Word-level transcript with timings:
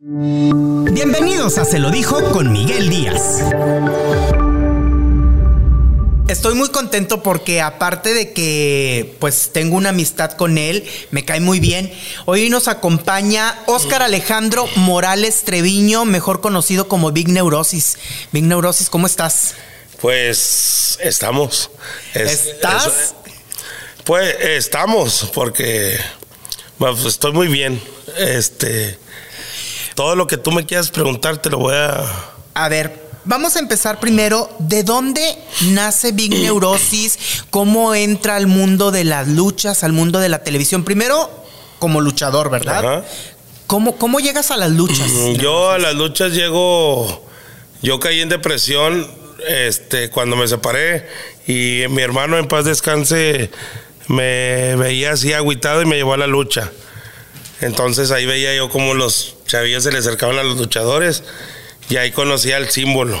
Bienvenidos 0.00 1.58
a 1.58 1.64
Se 1.64 1.80
lo 1.80 1.90
dijo 1.90 2.30
con 2.30 2.52
Miguel 2.52 2.88
Díaz. 2.88 3.40
Estoy 6.28 6.54
muy 6.54 6.68
contento 6.68 7.20
porque 7.24 7.60
aparte 7.60 8.14
de 8.14 8.32
que 8.32 9.16
pues 9.18 9.50
tengo 9.52 9.76
una 9.76 9.88
amistad 9.88 10.30
con 10.34 10.56
él, 10.56 10.88
me 11.10 11.24
cae 11.24 11.40
muy 11.40 11.58
bien. 11.58 11.92
Hoy 12.26 12.48
nos 12.48 12.68
acompaña 12.68 13.58
Óscar 13.66 14.02
Alejandro 14.04 14.68
Morales 14.76 15.42
Treviño, 15.42 16.04
mejor 16.04 16.40
conocido 16.40 16.86
como 16.86 17.10
Big 17.10 17.28
Neurosis. 17.28 17.96
Big 18.30 18.44
Neurosis, 18.44 18.90
¿cómo 18.90 19.08
estás? 19.08 19.54
Pues 20.00 20.96
estamos. 21.02 21.72
Es- 22.14 22.46
¿Estás? 22.46 22.86
es- 22.86 23.14
pues 24.04 24.32
estamos, 24.42 25.28
porque 25.34 25.98
bueno, 26.78 26.94
pues, 26.94 27.14
estoy 27.14 27.32
muy 27.32 27.48
bien. 27.48 27.82
Este, 28.16 28.96
todo 29.98 30.14
lo 30.14 30.28
que 30.28 30.36
tú 30.36 30.52
me 30.52 30.64
quieras 30.64 30.92
preguntar 30.92 31.38
te 31.38 31.50
lo 31.50 31.58
voy 31.58 31.74
a. 31.74 32.04
A 32.54 32.68
ver, 32.68 33.02
vamos 33.24 33.56
a 33.56 33.58
empezar 33.58 33.98
primero. 33.98 34.48
¿De 34.60 34.84
dónde 34.84 35.20
nace 35.72 36.12
Big 36.12 36.30
Neurosis? 36.40 37.18
¿Cómo 37.50 37.96
entra 37.96 38.36
al 38.36 38.46
mundo 38.46 38.92
de 38.92 39.02
las 39.02 39.26
luchas, 39.26 39.82
al 39.82 39.92
mundo 39.92 40.20
de 40.20 40.28
la 40.28 40.44
televisión? 40.44 40.84
Primero, 40.84 41.28
como 41.80 42.00
luchador, 42.00 42.48
¿verdad? 42.48 42.78
Ajá. 42.78 43.04
¿Cómo, 43.66 43.96
¿Cómo 43.96 44.20
llegas 44.20 44.52
a 44.52 44.56
las 44.56 44.70
luchas? 44.70 45.08
Mm, 45.10 45.32
Yo 45.32 45.72
a 45.72 45.78
las 45.78 45.96
luchas 45.96 46.30
llego. 46.30 47.26
Yo 47.82 47.98
caí 47.98 48.20
en 48.20 48.28
depresión 48.28 49.04
este, 49.48 50.10
cuando 50.10 50.36
me 50.36 50.46
separé 50.46 51.08
y 51.48 51.82
mi 51.90 52.02
hermano 52.02 52.38
en 52.38 52.46
paz 52.46 52.64
descanse 52.66 53.50
me 54.06 54.76
veía 54.76 55.10
así 55.14 55.32
agüitado 55.32 55.82
y 55.82 55.86
me 55.86 55.96
llevó 55.96 56.14
a 56.14 56.18
la 56.18 56.28
lucha. 56.28 56.70
Entonces 57.60 58.10
ahí 58.10 58.24
veía 58.26 58.54
yo 58.54 58.68
como 58.70 58.94
los 58.94 59.36
chavillos 59.46 59.82
se 59.82 59.90
le 59.92 59.98
acercaban 59.98 60.38
a 60.38 60.42
los 60.42 60.56
luchadores 60.58 61.24
y 61.88 61.96
ahí 61.96 62.12
conocía 62.12 62.56
el 62.58 62.68
símbolo. 62.68 63.20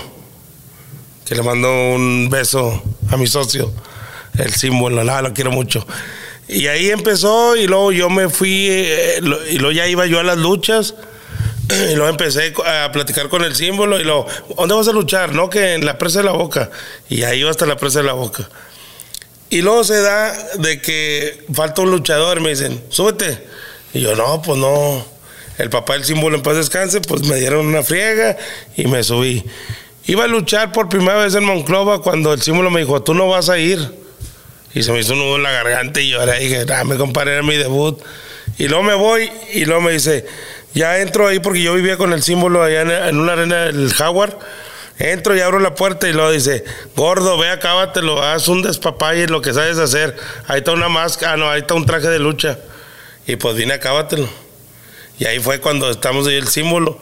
Que 1.26 1.34
le 1.34 1.42
mando 1.42 1.68
un 1.70 2.28
beso 2.30 2.82
a 3.10 3.16
mi 3.16 3.26
socio. 3.26 3.72
El 4.38 4.52
símbolo, 4.54 5.02
nada, 5.04 5.22
lo 5.22 5.34
quiero 5.34 5.50
mucho. 5.50 5.86
Y 6.46 6.68
ahí 6.68 6.90
empezó 6.90 7.56
y 7.56 7.66
luego 7.66 7.92
yo 7.92 8.08
me 8.08 8.28
fui 8.28 8.68
eh, 8.70 9.18
lo- 9.20 9.44
y 9.46 9.58
luego 9.58 9.72
ya 9.72 9.86
iba 9.86 10.06
yo 10.06 10.20
a 10.20 10.24
las 10.24 10.38
luchas. 10.38 10.94
Y 11.90 11.94
luego 11.96 12.08
empecé 12.08 12.54
a 12.64 12.90
platicar 12.92 13.28
con 13.28 13.44
el 13.44 13.54
símbolo 13.54 14.00
y 14.00 14.04
luego, 14.04 14.26
¿dónde 14.56 14.74
vas 14.74 14.88
a 14.88 14.92
luchar? 14.92 15.34
No, 15.34 15.50
que 15.50 15.74
en 15.74 15.84
la 15.84 15.98
presa 15.98 16.20
de 16.20 16.24
la 16.24 16.32
boca. 16.32 16.70
Y 17.10 17.24
ahí 17.24 17.40
iba 17.40 17.50
hasta 17.50 17.66
la 17.66 17.76
presa 17.76 17.98
de 17.98 18.06
la 18.06 18.14
boca. 18.14 18.48
Y 19.50 19.60
luego 19.60 19.84
se 19.84 20.00
da 20.00 20.32
de 20.54 20.80
que 20.80 21.44
falta 21.52 21.82
un 21.82 21.90
luchador, 21.90 22.40
me 22.40 22.50
dicen, 22.50 22.82
súbete. 22.88 23.46
Y 23.92 24.00
yo, 24.00 24.14
no, 24.14 24.42
pues 24.42 24.58
no. 24.58 25.04
El 25.58 25.70
papá 25.70 25.94
del 25.94 26.04
símbolo 26.04 26.36
en 26.36 26.42
paz 26.42 26.56
descanse, 26.56 27.00
pues 27.00 27.26
me 27.26 27.36
dieron 27.36 27.66
una 27.66 27.82
friega 27.82 28.36
y 28.76 28.86
me 28.86 29.02
subí. 29.02 29.44
Iba 30.06 30.24
a 30.24 30.28
luchar 30.28 30.72
por 30.72 30.88
primera 30.88 31.16
vez 31.16 31.34
en 31.34 31.44
Monclova 31.44 32.00
cuando 32.00 32.32
el 32.32 32.40
símbolo 32.40 32.70
me 32.70 32.80
dijo, 32.80 33.02
tú 33.02 33.12
no 33.12 33.28
vas 33.28 33.48
a 33.48 33.58
ir. 33.58 33.80
Y 34.72 34.82
se 34.82 34.92
me 34.92 35.00
hizo 35.00 35.14
un 35.14 35.18
nudo 35.18 35.36
en 35.36 35.42
la 35.42 35.50
garganta 35.50 36.00
y 36.00 36.10
yo 36.10 36.20
ahora 36.20 36.34
dije, 36.34 36.64
ah, 36.72 36.84
me 36.84 36.96
comparé 36.96 37.32
era 37.32 37.42
mi 37.42 37.56
debut. 37.56 38.00
Y 38.56 38.68
luego 38.68 38.84
me 38.84 38.94
voy 38.94 39.30
y 39.52 39.64
luego 39.64 39.80
me 39.80 39.92
dice, 39.92 40.26
ya 40.74 40.98
entro 40.98 41.26
ahí 41.26 41.40
porque 41.40 41.62
yo 41.62 41.74
vivía 41.74 41.96
con 41.96 42.12
el 42.12 42.22
símbolo 42.22 42.62
allá 42.62 42.82
en, 42.82 42.90
en 42.90 43.18
una 43.18 43.32
arena 43.32 43.64
del 43.64 43.92
Jaguar. 43.92 44.38
Entro 44.98 45.36
y 45.36 45.40
abro 45.40 45.58
la 45.58 45.74
puerta 45.74 46.08
y 46.08 46.12
luego 46.12 46.30
dice, 46.30 46.64
gordo, 46.96 47.38
ve, 47.38 47.50
acábatelo, 47.50 48.22
haz 48.22 48.48
un 48.48 48.62
despapalle, 48.62 49.26
lo 49.28 49.40
que 49.40 49.52
sabes 49.52 49.78
hacer. 49.78 50.16
Ahí 50.46 50.58
está 50.58 50.72
una 50.72 50.88
máscara, 50.88 51.32
ah, 51.32 51.36
no, 51.36 51.50
ahí 51.50 51.60
está 51.60 51.74
un 51.74 51.86
traje 51.86 52.08
de 52.08 52.18
lucha. 52.18 52.58
Y 53.28 53.36
pues 53.36 53.54
vine, 53.56 53.74
acábatelo. 53.74 54.28
Y 55.18 55.26
ahí 55.26 55.38
fue 55.38 55.60
cuando 55.60 55.90
estamos 55.90 56.26
ahí 56.26 56.34
el 56.36 56.48
símbolo. 56.48 56.98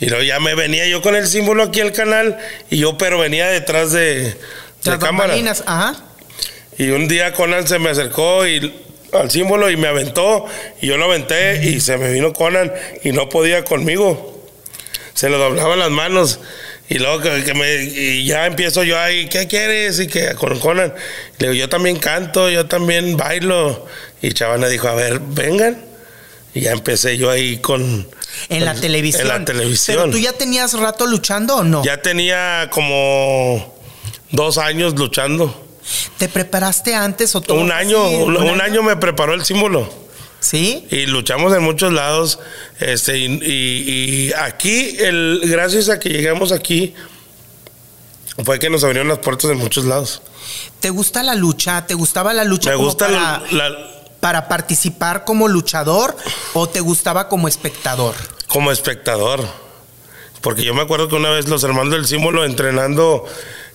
Y 0.00 0.06
luego 0.06 0.22
ya 0.22 0.40
me 0.40 0.54
venía 0.54 0.86
yo 0.86 1.02
con 1.02 1.16
el 1.16 1.26
símbolo 1.26 1.64
aquí 1.64 1.80
al 1.80 1.92
canal 1.92 2.38
y 2.70 2.78
yo 2.78 2.96
pero 2.96 3.18
venía 3.18 3.48
detrás 3.48 3.92
de, 3.92 4.22
de 4.24 4.36
Las 4.84 4.98
cámara. 4.98 5.34
ajá. 5.66 5.96
Y 6.78 6.90
un 6.90 7.08
día 7.08 7.32
Conan 7.32 7.66
se 7.66 7.78
me 7.78 7.90
acercó 7.90 8.46
y 8.46 8.72
al 9.12 9.30
símbolo 9.30 9.70
y 9.70 9.76
me 9.76 9.86
aventó 9.86 10.46
y 10.80 10.88
yo 10.88 10.96
lo 10.96 11.04
aventé 11.04 11.64
y 11.64 11.80
se 11.80 11.96
me 11.96 12.12
vino 12.12 12.32
Conan 12.32 12.72
y 13.02 13.12
no 13.12 13.28
podía 13.28 13.64
conmigo. 13.64 14.48
Se 15.14 15.28
le 15.30 15.36
doblaban 15.36 15.78
las 15.78 15.90
manos 15.90 16.40
y 16.88 16.98
luego 16.98 17.20
que, 17.20 17.44
que 17.44 17.54
me 17.54 17.82
y 17.84 18.26
ya 18.26 18.46
empiezo 18.46 18.82
yo 18.82 18.98
ahí, 18.98 19.28
¿qué 19.28 19.46
quieres? 19.46 20.00
Y 20.00 20.06
que 20.08 20.34
con 20.34 20.58
Conan 20.58 20.92
le 21.38 21.48
digo, 21.48 21.58
yo 21.58 21.68
también 21.68 21.98
canto, 21.98 22.50
yo 22.50 22.66
también 22.66 23.16
bailo. 23.16 23.86
Y 24.26 24.32
Chavana 24.32 24.68
dijo, 24.68 24.88
a 24.88 24.94
ver, 24.94 25.20
vengan. 25.20 25.84
Y 26.54 26.60
ya 26.62 26.72
empecé 26.72 27.18
yo 27.18 27.30
ahí 27.30 27.58
con 27.58 28.08
En 28.48 28.64
la 28.64 28.74
televisión. 28.74 29.22
En 29.22 29.28
la 29.28 29.44
televisión. 29.44 29.96
¿Pero 29.98 30.10
tú 30.10 30.18
ya 30.18 30.32
tenías 30.32 30.72
rato 30.74 31.06
luchando 31.06 31.56
o 31.56 31.64
no? 31.64 31.84
Ya 31.84 32.00
tenía 32.00 32.68
como 32.72 33.74
dos 34.30 34.56
años 34.58 34.94
luchando. 34.94 35.62
¿Te 36.16 36.28
preparaste 36.28 36.94
antes 36.94 37.34
o 37.34 37.40
todo? 37.42 37.58
Un 37.58 37.70
año, 37.72 38.02
un, 38.08 38.36
un 38.36 38.60
año 38.62 38.82
me 38.82 38.96
preparó 38.96 39.34
el 39.34 39.44
símbolo. 39.44 39.92
¿Sí? 40.40 40.86
Y 40.90 41.06
luchamos 41.06 41.54
en 41.56 41.62
muchos 41.62 41.92
lados. 41.92 42.38
Este, 42.78 43.18
y, 43.18 43.24
y- 43.26 44.28
y 44.28 44.32
aquí, 44.34 44.96
el, 45.00 45.40
gracias 45.44 45.88
a 45.88 45.98
que 45.98 46.08
llegamos 46.10 46.52
aquí, 46.52 46.94
fue 48.44 48.58
que 48.58 48.70
nos 48.70 48.84
abrieron 48.84 49.08
las 49.08 49.18
puertas 49.18 49.50
en 49.50 49.58
muchos 49.58 49.84
lados. 49.84 50.22
¿Te 50.80 50.90
gusta 50.90 51.22
la 51.22 51.34
lucha? 51.34 51.86
¿Te 51.86 51.94
gustaba 51.94 52.32
la 52.32 52.44
lucha 52.44 52.70
Me 52.70 52.76
como 52.76 52.88
gusta 52.88 53.06
para, 53.06 53.42
la- 53.50 53.68
la- 53.70 53.90
para 54.24 54.48
participar 54.48 55.24
como 55.26 55.48
luchador 55.48 56.16
o 56.54 56.66
te 56.66 56.80
gustaba 56.80 57.28
como 57.28 57.46
espectador? 57.46 58.14
como 58.48 58.72
espectador. 58.72 59.46
Porque 60.40 60.64
yo 60.64 60.72
me 60.72 60.80
acuerdo 60.80 61.08
que 61.10 61.14
una 61.16 61.28
vez 61.28 61.46
los 61.48 61.62
hermanos 61.62 61.92
del 61.92 62.06
símbolo 62.06 62.46
entrenando, 62.46 63.26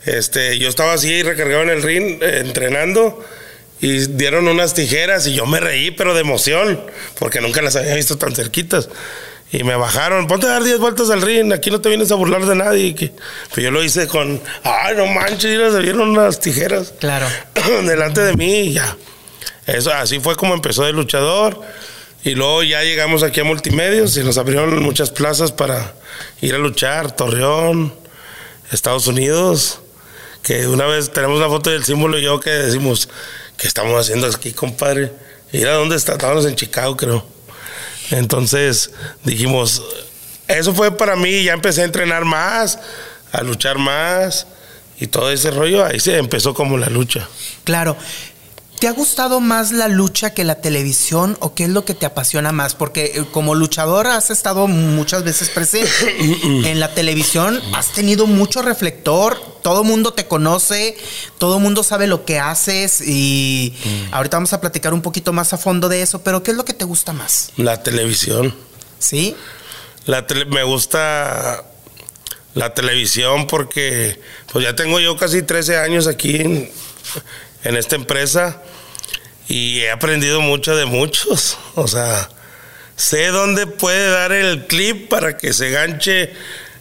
este, 0.06 0.58
yo 0.58 0.68
estaba 0.68 0.94
así 0.94 1.22
recargado 1.22 1.62
en 1.62 1.70
el 1.70 1.84
ring, 1.84 2.18
eh, 2.24 2.40
entrenando, 2.40 3.24
y 3.80 4.08
dieron 4.08 4.48
unas 4.48 4.74
tijeras 4.74 5.28
y 5.28 5.36
yo 5.36 5.46
me 5.46 5.60
reí, 5.60 5.92
pero 5.92 6.16
de 6.16 6.22
emoción, 6.22 6.82
porque 7.20 7.42
nunca 7.42 7.62
las 7.62 7.76
había 7.76 7.94
visto 7.94 8.18
tan 8.18 8.34
cerquitas. 8.36 8.90
Y 9.52 9.64
me 9.64 9.76
bajaron, 9.76 10.26
ponte 10.26 10.48
a 10.48 10.52
dar 10.52 10.64
10 10.64 10.80
vueltas 10.80 11.12
al 11.12 11.22
ring, 11.22 11.54
aquí 11.54 11.70
no 11.70 11.80
te 11.80 11.90
vienes 11.90 12.12
a 12.12 12.16
burlar 12.16 12.44
de 12.48 12.56
nadie. 12.56 12.86
y 12.88 12.94
que- 12.96 13.12
Pues 13.54 13.64
yo 13.64 13.70
lo 13.70 13.84
hice 13.84 14.08
con, 14.08 14.42
ay, 14.64 14.96
no 14.98 15.06
manches, 15.06 15.44
mira, 15.52 15.72
se 15.72 15.80
vieron 15.80 16.10
unas 16.10 16.40
tijeras 16.40 16.92
Claro. 17.00 17.28
delante 17.86 18.22
de 18.22 18.34
mí 18.36 18.62
y 18.62 18.74
ya. 18.74 18.98
Eso, 19.74 19.94
así 19.94 20.20
fue 20.20 20.36
como 20.36 20.54
empezó 20.54 20.84
de 20.84 20.94
luchador. 20.94 21.62
Y 22.24 22.32
luego 22.32 22.64
ya 22.64 22.84
llegamos 22.84 23.24
aquí 23.24 23.40
a 23.40 23.44
Multimedios 23.44 24.18
y 24.18 24.24
nos 24.24 24.38
abrieron 24.38 24.82
muchas 24.84 25.10
plazas 25.10 25.52
para 25.52 25.94
ir 26.42 26.54
a 26.54 26.58
luchar. 26.58 27.16
Torreón, 27.16 27.94
Estados 28.72 29.08
Unidos. 29.08 29.80
Que 30.44 30.68
una 30.68 30.86
vez 30.86 31.12
tenemos 31.12 31.38
una 31.38 31.48
foto 31.48 31.70
del 31.70 31.84
símbolo 31.84 32.18
y 32.18 32.24
yo 32.24 32.40
que 32.40 32.50
decimos, 32.50 33.10
¿qué 33.58 33.68
estamos 33.68 34.00
haciendo 34.00 34.28
aquí, 34.28 34.54
compadre? 34.54 35.12
Y 35.52 35.64
a 35.64 35.74
dónde 35.74 35.96
está? 35.96 36.14
Estábamos 36.14 36.46
en 36.46 36.56
Chicago, 36.56 36.98
creo. 36.98 37.26
Entonces 38.12 38.92
dijimos, 39.24 39.84
eso 40.48 40.74
fue 40.74 40.96
para 40.96 41.16
mí. 41.16 41.44
Ya 41.44 41.54
empecé 41.54 41.82
a 41.82 41.86
entrenar 41.86 42.26
más, 42.26 42.80
a 43.32 43.42
luchar 43.44 43.78
más. 43.78 44.48
Y 45.00 45.08
todo 45.08 45.32
ese 45.32 45.52
rollo, 45.52 45.86
ahí 45.86 46.00
se 46.00 46.18
empezó 46.18 46.54
como 46.54 46.78
la 46.78 46.90
lucha. 46.90 47.28
Claro. 47.64 47.96
¿Te 48.80 48.88
ha 48.88 48.92
gustado 48.94 49.42
más 49.42 49.72
la 49.74 49.90
lucha 49.90 50.34
que 50.34 50.46
la 50.46 50.62
televisión 50.62 51.36
o 51.42 51.54
qué 51.54 51.66
es 51.66 51.70
lo 51.70 51.84
que 51.84 51.94
te 51.94 52.06
apasiona 52.06 52.54
más? 52.54 52.76
Porque 52.76 53.12
eh, 53.16 53.26
como 53.30 53.54
luchador 53.54 54.08
has 54.08 54.30
estado 54.30 54.68
muchas 54.68 55.26
veces 55.26 55.50
presente. 55.50 55.92
en 56.70 56.80
la 56.80 56.94
televisión 56.94 57.62
has 57.74 57.92
tenido 57.92 58.26
mucho 58.26 58.62
reflector, 58.62 59.38
todo 59.62 59.84
mundo 59.84 60.14
te 60.14 60.28
conoce, 60.28 60.96
todo 61.40 61.60
mundo 61.60 61.84
sabe 61.84 62.08
lo 62.08 62.24
que 62.24 62.40
haces 62.40 63.02
y 63.02 63.76
ahorita 64.12 64.38
vamos 64.38 64.54
a 64.54 64.62
platicar 64.62 64.94
un 64.94 65.02
poquito 65.02 65.34
más 65.34 65.52
a 65.52 65.58
fondo 65.58 65.90
de 65.90 66.02
eso, 66.02 66.24
pero 66.24 66.42
¿qué 66.42 66.52
es 66.52 66.58
lo 66.58 66.64
que 66.64 66.74
te 66.74 66.86
gusta 66.86 67.12
más? 67.12 67.52
La 67.58 67.84
televisión. 67.84 68.56
¿Sí? 68.98 69.36
La 70.06 70.26
tele- 70.26 70.46
me 70.46 70.64
gusta 70.64 71.66
la 72.54 72.74
televisión 72.74 73.46
porque 73.48 74.22
pues 74.54 74.64
ya 74.64 74.74
tengo 74.74 75.02
yo 75.02 75.18
casi 75.18 75.42
13 75.42 75.78
años 75.80 76.08
aquí 76.08 76.38
en, 76.38 76.72
en 77.64 77.76
esta 77.76 77.96
empresa 77.96 78.62
y 79.48 79.80
he 79.80 79.92
aprendido 79.92 80.42
mucho 80.42 80.76
de 80.76 80.86
muchos. 80.86 81.58
O 81.76 81.88
sea, 81.88 82.30
sé 82.96 83.28
dónde 83.28 83.68
puede 83.68 84.10
dar 84.10 84.32
el 84.32 84.68
clip 84.68 85.10
para 85.10 85.38
que 85.38 85.54
se 85.54 85.70
ganche 85.70 86.34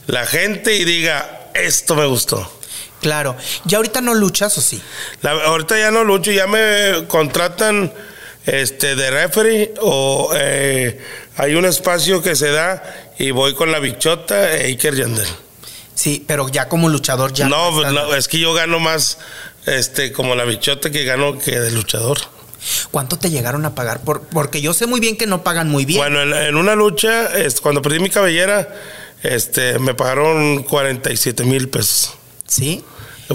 la 0.06 0.26
gente 0.26 0.76
y 0.76 0.84
diga, 0.84 1.50
esto 1.54 1.94
me 1.94 2.06
gustó. 2.06 2.52
Claro. 3.00 3.36
¿Ya 3.64 3.78
ahorita 3.78 4.00
no 4.00 4.14
luchas 4.14 4.58
o 4.58 4.60
sí? 4.60 4.80
ahorita 5.22 5.78
ya 5.78 5.90
no 5.90 6.04
lucho, 6.04 6.32
ya 6.32 6.46
me 6.46 7.06
contratan 7.06 7.92
este 8.44 8.96
de 8.96 9.10
referee 9.10 9.74
o 9.80 10.30
eh, 10.34 11.00
hay 11.36 11.54
un 11.54 11.64
espacio 11.64 12.22
que 12.22 12.34
se 12.34 12.50
da 12.50 12.82
y 13.18 13.30
voy 13.30 13.54
con 13.54 13.70
la 13.70 13.78
bichota 13.78 14.56
e 14.56 14.66
Iker 14.66 14.94
Yandel. 14.94 15.26
Sí, 15.94 16.24
pero 16.26 16.48
ya 16.48 16.68
como 16.68 16.88
luchador 16.88 17.32
ya. 17.32 17.48
No, 17.48 17.70
no, 17.90 18.14
es 18.14 18.28
que 18.28 18.38
yo 18.38 18.54
gano 18.54 18.78
más 18.78 19.18
este 19.68 20.12
como 20.12 20.34
la 20.34 20.44
bichota 20.44 20.90
que 20.90 21.04
gano 21.04 21.38
que 21.38 21.58
de 21.58 21.70
luchador. 21.70 22.18
¿Cuánto 22.90 23.18
te 23.18 23.30
llegaron 23.30 23.64
a 23.64 23.74
pagar? 23.74 24.00
Por, 24.02 24.22
porque 24.22 24.60
yo 24.60 24.74
sé 24.74 24.86
muy 24.86 25.00
bien 25.00 25.16
que 25.16 25.26
no 25.26 25.42
pagan 25.42 25.68
muy 25.68 25.84
bien. 25.84 26.00
Bueno, 26.00 26.22
en, 26.22 26.56
una 26.56 26.74
lucha, 26.74 27.30
cuando 27.62 27.82
perdí 27.82 28.00
mi 28.00 28.10
cabellera, 28.10 28.74
este, 29.22 29.78
me 29.78 29.94
pagaron 29.94 30.62
47 30.64 31.44
mil 31.44 31.68
pesos. 31.68 32.14
¿Sí? 32.46 32.84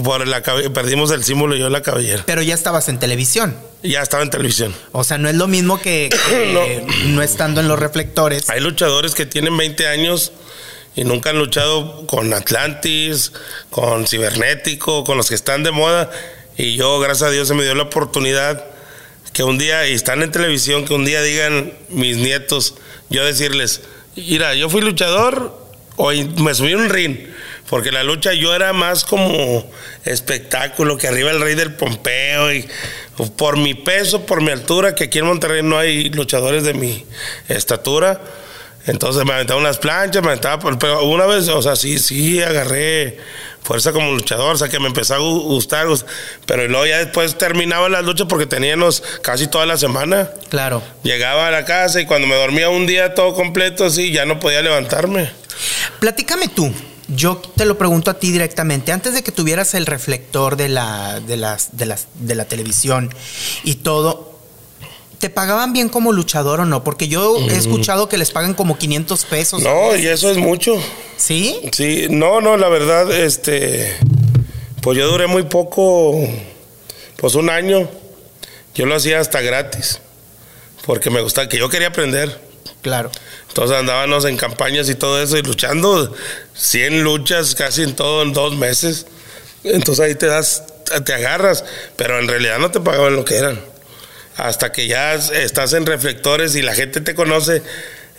Por 0.03 0.27
la, 0.27 0.41
perdimos 0.41 1.11
el 1.11 1.23
símbolo 1.23 1.55
y 1.55 1.59
yo 1.59 1.69
la 1.69 1.81
cabellera. 1.81 2.23
Pero 2.25 2.41
ya 2.41 2.55
estabas 2.55 2.89
en 2.89 2.99
televisión. 2.99 3.55
Ya 3.83 4.01
estaba 4.01 4.23
en 4.23 4.29
televisión. 4.29 4.73
O 4.91 5.03
sea, 5.03 5.17
no 5.17 5.29
es 5.29 5.35
lo 5.35 5.47
mismo 5.47 5.79
que, 5.79 6.09
no. 7.09 7.21
estando 7.21 7.61
en 7.61 7.67
los 7.67 7.77
reflectores. 7.77 8.49
Hay 8.49 8.59
luchadores 8.59 9.13
que 9.13 9.25
tienen 9.25 9.55
20 9.55 9.87
años 9.87 10.31
y 10.95 11.03
nunca 11.03 11.31
han 11.31 11.39
luchado 11.39 12.05
con 12.05 12.33
Atlantis, 12.33 13.31
con 13.69 14.07
Cibernético, 14.07 15.03
con 15.03 15.17
los 15.17 15.29
que 15.29 15.35
están 15.35 15.63
de 15.63 15.71
moda. 15.71 16.11
Y 16.57 16.75
yo, 16.75 16.99
gracias 16.99 17.29
a 17.29 17.31
Dios, 17.31 17.47
se 17.47 17.55
me 17.55 17.63
dio 17.63 17.73
la 17.75 17.83
oportunidad 17.83 18.65
que 19.33 19.43
un 19.43 19.57
día, 19.57 19.87
y 19.87 19.93
están 19.93 20.21
en 20.21 20.31
televisión, 20.31 20.85
que 20.85 20.93
un 20.93 21.05
día 21.05 21.23
digan 21.23 21.73
mis 21.89 22.17
nietos, 22.17 22.75
yo 23.09 23.25
decirles, 23.25 23.81
mira, 24.15 24.53
yo 24.53 24.69
fui 24.69 24.81
luchador, 24.81 25.57
hoy 25.95 26.25
me 26.37 26.53
subí 26.53 26.75
un 26.75 26.87
ring, 26.87 27.17
porque 27.67 27.91
la 27.91 28.03
lucha 28.03 28.33
yo 28.33 28.53
era 28.53 28.73
más 28.73 29.03
como 29.03 29.67
espectáculo, 30.05 30.97
que 30.97 31.07
arriba 31.07 31.31
el 31.31 31.41
rey 31.41 31.55
del 31.55 31.73
Pompeo, 31.73 32.53
y 32.53 32.67
por 33.35 33.57
mi 33.57 33.73
peso, 33.73 34.23
por 34.27 34.41
mi 34.41 34.51
altura, 34.51 34.93
que 34.93 35.05
aquí 35.05 35.17
en 35.17 35.25
Monterrey 35.25 35.63
no 35.63 35.79
hay 35.79 36.11
luchadores 36.11 36.63
de 36.63 36.75
mi 36.75 37.03
estatura 37.47 38.21
entonces 38.85 39.23
me 39.25 39.33
aventaba 39.33 39.59
unas 39.59 39.77
planchas, 39.77 40.21
me 40.21 40.29
aventaba, 40.29 40.77
pero 40.77 41.05
una 41.05 41.25
vez, 41.25 41.47
o 41.47 41.61
sea, 41.61 41.75
sí, 41.75 41.99
sí 41.99 42.41
agarré 42.41 43.17
fuerza 43.63 43.93
como 43.93 44.11
luchador, 44.11 44.55
o 44.55 44.57
sea, 44.57 44.67
que 44.67 44.79
me 44.79 44.87
empezó 44.87 45.15
a 45.15 45.19
gustar, 45.19 45.87
pero 46.45 46.67
luego 46.67 46.85
ya 46.85 46.97
después 46.97 47.37
terminaba 47.37 47.87
las 47.89 48.03
luchas 48.03 48.27
porque 48.27 48.45
teníamos 48.45 49.01
casi 49.21 49.47
toda 49.47 49.65
la 49.65 49.77
semana. 49.77 50.29
Claro. 50.49 50.83
Llegaba 51.03 51.47
a 51.47 51.51
la 51.51 51.65
casa 51.65 52.01
y 52.01 52.05
cuando 52.05 52.27
me 52.27 52.35
dormía 52.35 52.69
un 52.69 52.85
día 52.85 53.15
todo 53.15 53.33
completo 53.33 53.85
así, 53.85 54.11
ya 54.11 54.25
no 54.25 54.39
podía 54.39 54.61
levantarme. 54.61 55.31
Platícame 55.99 56.49
tú. 56.49 56.71
Yo 57.07 57.37
te 57.37 57.65
lo 57.65 57.77
pregunto 57.77 58.11
a 58.11 58.15
ti 58.15 58.31
directamente. 58.31 58.91
Antes 58.91 59.13
de 59.13 59.23
que 59.23 59.31
tuvieras 59.31 59.73
el 59.73 59.85
reflector 59.85 60.55
de 60.55 60.69
la, 60.69 61.19
de 61.19 61.37
las, 61.37 61.75
de 61.77 61.85
las, 61.85 62.07
de 62.15 62.35
la 62.35 62.45
televisión 62.45 63.13
y 63.63 63.75
todo, 63.75 64.32
¿Te 65.23 65.29
pagaban 65.29 65.71
bien 65.71 65.87
como 65.87 66.11
luchador 66.11 66.59
o 66.59 66.65
no? 66.65 66.83
Porque 66.83 67.07
yo 67.07 67.37
he 67.49 67.55
escuchado 67.55 68.09
que 68.09 68.17
les 68.17 68.31
pagan 68.31 68.53
como 68.53 68.77
500 68.77 69.23
pesos. 69.23 69.61
No, 69.61 69.95
y 69.95 70.05
eso 70.05 70.29
es 70.29 70.35
mucho. 70.35 70.75
¿Sí? 71.15 71.61
Sí, 71.71 72.07
no, 72.09 72.41
no, 72.41 72.57
la 72.57 72.67
verdad, 72.67 73.09
este, 73.09 73.95
pues 74.81 74.97
yo 74.97 75.07
duré 75.07 75.27
muy 75.27 75.43
poco, 75.43 76.19
pues 77.15 77.35
un 77.35 77.49
año. 77.49 77.89
Yo 78.75 78.85
lo 78.85 78.95
hacía 78.95 79.21
hasta 79.21 79.39
gratis, 79.39 80.01
porque 80.85 81.09
me 81.09 81.21
gustaba, 81.21 81.47
que 81.47 81.57
yo 81.57 81.69
quería 81.69 81.87
aprender. 81.87 82.41
Claro. 82.81 83.09
Entonces 83.47 83.77
andábamos 83.77 84.25
en 84.25 84.35
campañas 84.35 84.89
y 84.89 84.95
todo 84.95 85.23
eso 85.23 85.37
y 85.37 85.41
luchando 85.41 86.13
100 86.53 87.01
luchas 87.01 87.55
casi 87.55 87.83
en 87.83 87.95
todo 87.95 88.23
en 88.23 88.33
dos 88.33 88.57
meses. 88.57 89.05
Entonces 89.63 90.03
ahí 90.03 90.15
te 90.15 90.25
das, 90.25 90.65
te 91.05 91.13
agarras, 91.13 91.63
pero 91.95 92.19
en 92.19 92.27
realidad 92.27 92.59
no 92.59 92.71
te 92.71 92.81
pagaban 92.81 93.15
lo 93.15 93.23
que 93.23 93.37
eran 93.37 93.72
hasta 94.35 94.71
que 94.71 94.87
ya 94.87 95.13
estás 95.13 95.73
en 95.73 95.85
reflectores 95.85 96.55
y 96.55 96.61
la 96.61 96.73
gente 96.73 97.01
te 97.01 97.15
conoce. 97.15 97.61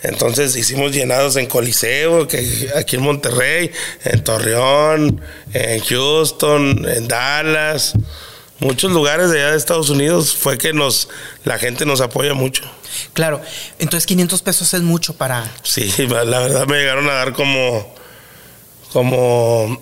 Entonces 0.03 0.55
hicimos 0.55 0.91
llenados 0.91 1.35
en 1.35 1.47
Coliseo, 1.47 2.27
que 2.27 2.69
aquí 2.75 2.97
en 2.97 3.01
Monterrey, 3.01 3.71
en 4.03 4.23
Torreón, 4.23 5.21
en 5.53 5.79
Houston, 5.81 6.87
en 6.87 7.07
Dallas, 7.07 7.93
muchos 8.59 8.91
lugares 8.91 9.31
de 9.31 9.41
allá 9.41 9.51
de 9.51 9.57
Estados 9.57 9.89
Unidos 9.89 10.35
fue 10.35 10.57
que 10.57 10.73
nos 10.73 11.09
la 11.43 11.57
gente 11.57 11.85
nos 11.85 12.01
apoya 12.01 12.33
mucho. 12.33 12.63
Claro, 13.13 13.41
entonces 13.79 14.05
500 14.05 14.41
pesos 14.41 14.73
es 14.73 14.81
mucho 14.81 15.15
para 15.15 15.51
Sí, 15.63 15.91
la 16.07 16.39
verdad 16.39 16.65
me 16.67 16.77
llegaron 16.77 17.09
a 17.09 17.13
dar 17.13 17.33
como 17.33 17.93
como 18.93 19.77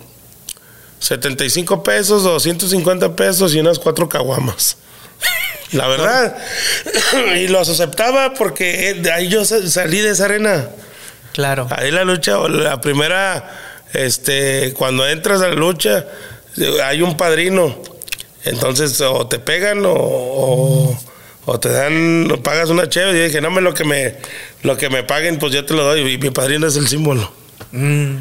75 0.98 1.82
pesos, 1.84 2.24
250 2.24 3.14
pesos 3.14 3.54
y 3.54 3.60
unas 3.60 3.78
cuatro 3.78 4.08
caguamas. 4.08 4.78
La 5.74 5.88
verdad. 5.88 6.36
y 7.36 7.48
los 7.48 7.68
aceptaba 7.68 8.34
porque 8.34 8.94
de 8.94 9.12
ahí 9.12 9.28
yo 9.28 9.44
salí 9.44 10.00
de 10.00 10.10
esa 10.10 10.26
arena. 10.26 10.68
Claro. 11.32 11.66
Ahí 11.70 11.90
la 11.90 12.04
lucha, 12.04 12.38
la 12.48 12.80
primera, 12.80 13.50
este, 13.92 14.72
cuando 14.74 15.06
entras 15.06 15.42
a 15.42 15.48
la 15.48 15.54
lucha, 15.54 16.06
hay 16.84 17.02
un 17.02 17.16
padrino. 17.16 17.76
Entonces, 18.44 19.00
o 19.00 19.26
te 19.26 19.40
pegan 19.40 19.82
o, 19.84 20.96
o, 21.44 21.60
te 21.60 21.70
dan, 21.70 22.28
pagas 22.44 22.70
una 22.70 22.88
chévere. 22.88 23.18
Y 23.18 23.22
dije, 23.24 23.40
no 23.40 23.50
me 23.50 23.60
lo 23.60 23.74
que 23.74 23.84
me, 23.84 24.16
lo 24.62 24.76
que 24.76 24.90
me 24.90 25.02
paguen, 25.02 25.38
pues 25.38 25.52
yo 25.52 25.64
te 25.64 25.74
lo 25.74 25.82
doy. 25.82 26.12
Y 26.12 26.18
mi 26.18 26.30
padrino 26.30 26.68
es 26.68 26.76
el 26.76 26.86
símbolo. 26.86 27.32
Mm. 27.72 28.18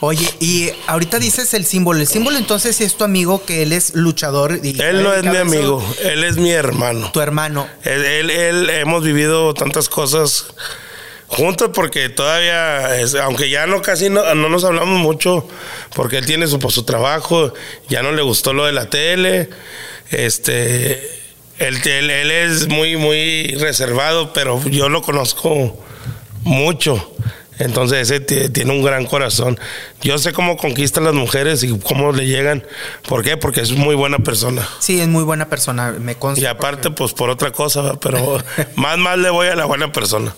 Oye, 0.00 0.28
y 0.40 0.70
ahorita 0.86 1.18
dices 1.18 1.52
el 1.54 1.64
símbolo. 1.64 2.00
El 2.00 2.06
símbolo 2.06 2.38
entonces 2.38 2.80
es 2.80 2.96
tu 2.96 3.04
amigo 3.04 3.44
que 3.44 3.62
él 3.62 3.72
es 3.72 3.94
luchador. 3.94 4.60
Y 4.62 4.80
él 4.80 5.02
no 5.02 5.14
es 5.14 5.22
mi 5.22 5.36
amigo, 5.36 5.84
él 6.02 6.24
es 6.24 6.36
mi 6.36 6.50
hermano. 6.50 7.10
Tu 7.12 7.20
hermano. 7.20 7.68
Él, 7.84 8.30
él, 8.30 8.70
hemos 8.70 9.04
vivido 9.04 9.54
tantas 9.54 9.88
cosas 9.88 10.46
juntos 11.28 11.70
porque 11.72 12.08
todavía, 12.08 12.88
aunque 13.22 13.50
ya 13.50 13.66
no 13.66 13.82
casi 13.82 14.10
no, 14.10 14.34
nos 14.34 14.64
hablamos 14.64 14.98
mucho, 14.98 15.46
porque 15.94 16.18
él 16.18 16.26
tiene 16.26 16.46
su, 16.46 16.58
pues, 16.58 16.74
su 16.74 16.84
trabajo, 16.84 17.52
ya 17.88 18.02
no 18.02 18.12
le 18.12 18.22
gustó 18.22 18.52
lo 18.52 18.66
de 18.66 18.72
la 18.72 18.90
tele. 18.90 19.50
Este, 20.10 21.08
él, 21.58 21.80
él 21.86 22.30
es 22.30 22.66
muy, 22.68 22.96
muy 22.96 23.54
reservado, 23.58 24.32
pero 24.32 24.62
yo 24.68 24.88
lo 24.88 25.02
conozco 25.02 25.78
mucho. 26.42 27.14
Entonces 27.60 28.10
ese 28.10 28.20
tiene 28.20 28.72
un 28.72 28.82
gran 28.82 29.04
corazón. 29.04 29.60
Yo 30.00 30.16
sé 30.16 30.32
cómo 30.32 30.56
conquistan 30.56 31.04
las 31.04 31.12
mujeres 31.12 31.62
y 31.62 31.78
cómo 31.78 32.10
le 32.10 32.26
llegan. 32.26 32.64
¿Por 33.06 33.22
qué? 33.22 33.36
Porque 33.36 33.60
es 33.60 33.72
muy 33.72 33.94
buena 33.94 34.18
persona. 34.18 34.66
Sí, 34.78 34.98
es 34.98 35.08
muy 35.08 35.24
buena 35.24 35.48
persona, 35.48 35.92
me 35.92 36.14
consta. 36.14 36.42
Y 36.42 36.46
aparte, 36.46 36.90
pues 36.90 37.12
por 37.12 37.28
otra 37.28 37.52
cosa, 37.52 38.00
pero 38.00 38.42
más, 38.76 38.96
más 38.96 39.18
le 39.18 39.28
voy 39.28 39.48
a 39.48 39.56
la 39.56 39.66
buena 39.66 39.92
persona. 39.92 40.34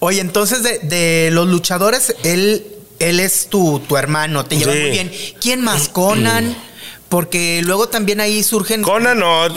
Oye, 0.00 0.20
entonces 0.20 0.62
de, 0.62 1.30
los 1.32 1.48
luchadores, 1.48 2.14
él, 2.24 2.66
él 2.98 3.20
es 3.20 3.48
tu, 3.48 3.80
tu 3.80 3.96
hermano, 3.96 4.44
te 4.44 4.58
lleva 4.58 4.72
muy 4.72 4.90
bien. 4.90 5.10
¿Quién 5.40 5.62
más? 5.62 5.88
Conan. 5.88 6.54
Porque 7.08 7.60
luego 7.64 7.88
también 7.88 8.20
ahí 8.20 8.42
surgen. 8.44 8.82
Conan, 8.82 9.18
no. 9.18 9.48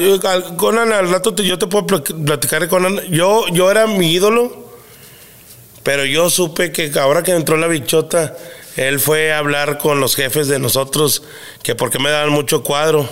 Conan, 0.58 0.92
al 0.92 1.10
rato 1.10 1.36
yo 1.36 1.60
te 1.60 1.68
puedo 1.68 1.86
platicar 1.86 2.62
de 2.62 2.68
Conan. 2.68 3.00
Yo, 3.12 3.46
yo 3.50 3.70
era 3.70 3.86
mi 3.88 4.12
ídolo 4.12 4.63
pero 5.84 6.06
yo 6.06 6.30
supe 6.30 6.72
que 6.72 6.92
ahora 6.98 7.24
que 7.24 7.32
entró 7.32 7.58
la 7.58 7.68
bichota, 7.68 8.36
él 8.76 9.00
fue 9.00 9.34
a 9.34 9.38
hablar 9.38 9.78
con 9.78 10.00
los 10.00 10.16
jefes 10.16 10.48
de 10.48 10.60
nosotros, 10.60 11.24
que 11.62 11.76
porque 11.76 12.00
me 12.00 12.10
daban 12.10 12.30
mucho 12.30 12.64
cuadro 12.64 13.08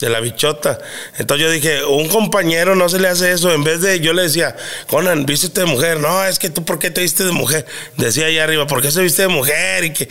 de 0.00 0.08
la 0.08 0.20
bichota. 0.20 0.78
Entonces 1.18 1.46
yo 1.46 1.50
dije, 1.50 1.84
un 1.84 2.08
compañero 2.08 2.74
no 2.74 2.88
se 2.88 2.98
le 2.98 3.08
hace 3.08 3.32
eso. 3.32 3.52
En 3.52 3.64
vez 3.64 3.80
de, 3.80 4.00
yo 4.00 4.12
le 4.12 4.22
decía, 4.22 4.56
Conan, 4.86 5.26
¿viste 5.26 5.60
de 5.60 5.66
mujer? 5.66 6.00
No, 6.00 6.24
es 6.24 6.38
que 6.38 6.50
tú, 6.50 6.64
¿por 6.64 6.78
qué 6.78 6.90
te 6.90 7.00
viste 7.00 7.24
de 7.24 7.32
mujer? 7.32 7.66
Decía 7.96 8.26
ahí 8.26 8.38
arriba, 8.38 8.66
¿por 8.66 8.82
qué 8.82 8.90
se 8.90 9.02
viste 9.02 9.22
de 9.22 9.28
mujer? 9.28 9.84
Y 9.84 9.92
que 9.92 10.08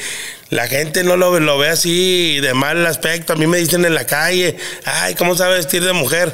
la 0.49 0.67
gente 0.67 1.03
no 1.03 1.15
lo, 1.15 1.39
lo 1.39 1.57
ve 1.57 1.69
así 1.69 2.39
de 2.39 2.53
mal 2.53 2.85
aspecto. 2.85 3.33
A 3.33 3.35
mí 3.35 3.47
me 3.47 3.57
dicen 3.57 3.85
en 3.85 3.93
la 3.93 4.05
calle, 4.05 4.57
ay, 4.85 5.15
¿cómo 5.15 5.35
sabe 5.35 5.55
vestir 5.55 5.83
de 5.83 5.93
mujer? 5.93 6.33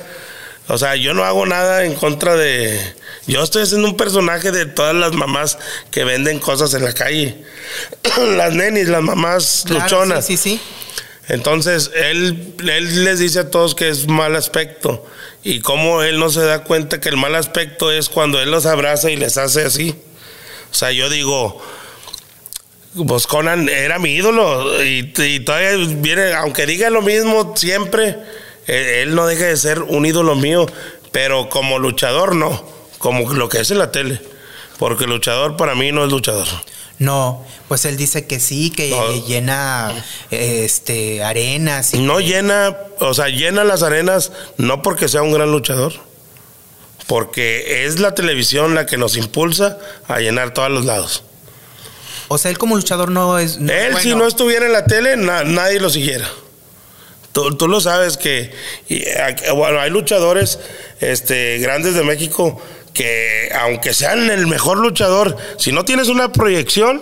O 0.67 0.77
sea, 0.77 0.95
yo 0.95 1.13
no 1.13 1.23
hago 1.23 1.45
nada 1.45 1.83
en 1.85 1.95
contra 1.95 2.35
de... 2.35 2.98
Yo 3.29 3.43
estoy 3.43 3.63
haciendo 3.63 3.87
un 3.87 3.95
personaje 3.95 4.51
de 4.51 4.65
todas 4.65 4.95
las 4.95 5.13
mamás 5.13 5.57
que 5.91 6.03
venden 6.03 6.39
cosas 6.39 6.73
en 6.73 6.83
la 6.83 6.93
calle. 6.93 7.37
las 8.35 8.53
nenis, 8.53 8.87
las 8.87 9.03
mamás 9.03 9.65
luchonas. 9.69 10.25
Sí, 10.25 10.37
sí, 10.37 10.57
sí. 10.57 10.61
Entonces, 11.27 11.91
él, 11.93 12.55
él 12.67 13.03
les 13.05 13.19
dice 13.19 13.39
a 13.39 13.51
todos 13.51 13.75
que 13.75 13.89
es 13.89 14.07
mal 14.07 14.35
aspecto. 14.35 15.05
Y 15.43 15.59
cómo 15.59 16.01
él 16.01 16.19
no 16.19 16.29
se 16.29 16.41
da 16.41 16.63
cuenta 16.63 16.99
que 16.99 17.09
el 17.09 17.17
mal 17.17 17.35
aspecto 17.35 17.91
es 17.91 18.09
cuando 18.09 18.41
él 18.41 18.49
los 18.49 18.65
abraza 18.65 19.11
y 19.11 19.15
les 19.15 19.37
hace 19.37 19.61
así. 19.63 19.95
O 20.71 20.73
sea, 20.73 20.91
yo 20.91 21.09
digo, 21.09 21.61
pues 23.07 23.27
Conan 23.27 23.69
era 23.69 23.99
mi 23.99 24.15
ídolo. 24.15 24.83
Y, 24.83 25.13
y 25.15 25.39
todavía 25.41 25.85
viene, 25.97 26.33
aunque 26.33 26.65
diga 26.65 26.89
lo 26.89 27.03
mismo 27.03 27.53
siempre 27.55 28.17
él, 28.69 29.15
no 29.15 29.25
deja 29.25 29.45
de 29.45 29.57
ser 29.57 29.81
un 29.81 30.05
ídolo 30.05 30.35
mío, 30.35 30.65
pero 31.11 31.49
como 31.49 31.79
luchador 31.79 32.35
no, 32.35 32.63
como 32.99 33.33
lo 33.33 33.49
que 33.49 33.59
es 33.61 33.71
en 33.71 33.79
la 33.79 33.91
tele. 33.91 34.21
Porque 34.77 35.05
luchador 35.07 35.57
para 35.57 35.73
mí 35.75 35.91
no 35.91 36.05
es 36.05 36.11
luchador. 36.11 36.47
No, 36.99 37.45
pues 37.67 37.85
él 37.85 37.95
dice 37.97 38.27
que 38.27 38.39
sí, 38.39 38.69
que 38.71 38.89
No. 38.91 39.25
llena 39.25 40.05
este 40.31 41.23
arenas. 41.23 41.93
y 41.93 41.99
No 41.99 42.17
que- 42.17 42.25
llena, 42.25 42.77
o 42.99 43.13
sea, 43.13 43.29
llena 43.29 43.63
las 43.63 43.83
arenas 43.83 44.31
no 44.57 44.81
porque 44.81 45.07
sea 45.07 45.21
un 45.21 45.31
gran 45.33 45.51
luchador, 45.51 45.93
porque 47.07 47.85
es 47.85 47.99
la 47.99 48.13
televisión 48.13 48.75
la 48.75 48.85
que 48.85 48.97
nos 48.97 49.17
impulsa 49.17 49.77
a 50.07 50.19
llenar 50.19 50.53
todos 50.53 50.69
los 50.71 50.85
lados. 50.85 51.23
O 52.27 52.37
sea, 52.37 52.51
él 52.51 52.57
como 52.57 52.75
luchador 52.75 53.09
no 53.11 53.39
es. 53.39 53.59
no- 53.59 53.71
Él, 53.73 53.97
si 53.97 54.13
no 54.13 54.27
estuviera 54.27 54.65
en 54.65 54.73
la 54.73 54.85
tele, 54.85 55.17
na- 55.17 55.43
nadie 55.43 55.79
lo 55.79 55.89
siguiera. 55.89 56.29
Tú, 57.31 57.55
tú 57.55 57.67
lo 57.67 57.79
sabes 57.79 58.17
que 58.17 58.51
y, 58.87 59.03
bueno, 59.55 59.79
hay 59.79 59.89
luchadores 59.89 60.59
este, 60.99 61.59
grandes 61.59 61.93
de 61.93 62.03
México 62.03 62.61
que, 62.93 63.49
aunque 63.59 63.93
sean 63.93 64.29
el 64.29 64.47
mejor 64.47 64.77
luchador, 64.79 65.35
si 65.57 65.71
no 65.71 65.85
tienes 65.85 66.07
una 66.09 66.31
proyección 66.31 67.01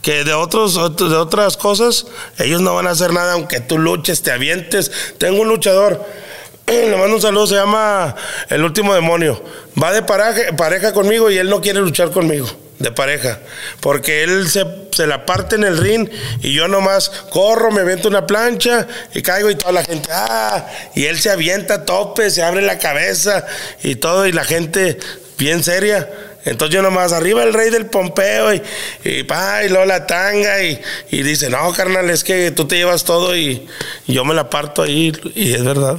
que 0.00 0.24
de, 0.24 0.32
otros, 0.34 0.76
ot- 0.76 1.08
de 1.08 1.16
otras 1.16 1.56
cosas, 1.56 2.06
ellos 2.38 2.60
no 2.60 2.74
van 2.74 2.86
a 2.86 2.90
hacer 2.90 3.12
nada 3.12 3.34
aunque 3.34 3.60
tú 3.60 3.78
luches, 3.78 4.22
te 4.22 4.32
avientes. 4.32 4.90
Tengo 5.18 5.42
un 5.42 5.48
luchador, 5.48 6.04
le 6.66 6.96
mando 6.96 7.16
un 7.16 7.22
saludo, 7.22 7.46
se 7.46 7.54
llama 7.54 8.14
El 8.48 8.64
Último 8.64 8.94
Demonio. 8.94 9.40
Va 9.80 9.92
de 9.92 10.02
pareja, 10.02 10.56
pareja 10.56 10.92
conmigo 10.92 11.30
y 11.30 11.38
él 11.38 11.48
no 11.48 11.60
quiere 11.60 11.78
luchar 11.80 12.10
conmigo, 12.10 12.48
de 12.78 12.92
pareja. 12.92 13.38
Porque 13.80 14.22
él 14.22 14.48
se, 14.48 14.64
se 14.92 15.06
la 15.06 15.24
parte 15.26 15.56
en 15.56 15.64
el 15.64 15.78
ring 15.78 16.08
y 16.40 16.52
yo 16.52 16.68
nomás 16.68 17.08
corro, 17.30 17.70
me 17.70 17.82
aviento 17.82 18.08
una 18.08 18.26
plancha 18.26 18.86
y 19.14 19.22
caigo 19.22 19.50
y 19.50 19.54
toda 19.54 19.72
la 19.72 19.84
gente, 19.84 20.08
ah, 20.12 20.66
y 20.94 21.06
él 21.06 21.18
se 21.18 21.30
avienta 21.30 21.74
a 21.74 21.84
tope, 21.84 22.30
se 22.30 22.42
abre 22.42 22.62
la 22.62 22.78
cabeza 22.78 23.46
y 23.82 23.96
todo, 23.96 24.26
y 24.26 24.32
la 24.32 24.44
gente 24.44 24.98
bien 25.38 25.62
seria. 25.62 26.08
Entonces 26.44 26.74
yo 26.74 26.82
nomás, 26.82 27.12
arriba 27.12 27.44
el 27.44 27.54
rey 27.54 27.70
del 27.70 27.86
Pompeo 27.86 28.52
y, 28.52 28.62
y 29.04 29.22
pa, 29.22 29.62
y 29.64 29.68
luego 29.68 29.84
la 29.84 30.06
tanga 30.06 30.60
y, 30.62 30.80
y 31.10 31.22
dice, 31.22 31.48
no, 31.50 31.72
carnal, 31.72 32.10
es 32.10 32.24
que 32.24 32.50
tú 32.50 32.66
te 32.66 32.76
llevas 32.76 33.04
todo 33.04 33.36
y, 33.36 33.68
y 34.08 34.12
yo 34.12 34.24
me 34.24 34.34
la 34.34 34.50
parto 34.50 34.82
ahí 34.82 35.12
y 35.36 35.54
es 35.54 35.64
verdad. 35.64 35.98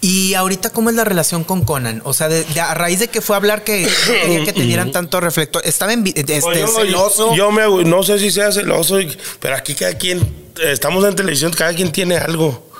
Y 0.00 0.34
ahorita, 0.34 0.70
¿cómo 0.70 0.90
es 0.90 0.96
la 0.96 1.04
relación 1.04 1.42
con 1.42 1.64
Conan? 1.64 2.02
O 2.04 2.12
sea, 2.12 2.28
de- 2.28 2.44
de- 2.44 2.60
a 2.60 2.74
raíz 2.74 3.00
de 3.00 3.08
que 3.08 3.20
fue 3.20 3.34
a 3.34 3.38
hablar 3.38 3.64
que 3.64 3.82
no 3.82 4.12
quería 4.12 4.44
que 4.44 4.52
te 4.52 4.60
dieran 4.62 4.92
tanto 4.92 5.20
reflector, 5.20 5.62
estaba 5.64 5.92
en, 5.92 6.06
este, 6.06 6.40
Pues 6.40 6.60
yo, 6.60 6.68
celoso. 6.68 7.34
yo 7.34 7.50
me, 7.50 7.66
no 7.84 8.02
sé 8.02 8.18
si 8.18 8.30
sea 8.30 8.52
celoso, 8.52 8.98
pero 9.40 9.56
aquí 9.56 9.74
cada 9.74 9.94
quien, 9.96 10.20
estamos 10.62 11.04
en 11.04 11.16
televisión, 11.16 11.52
cada 11.52 11.72
quien 11.74 11.90
tiene 11.92 12.16
algo. 12.18 12.70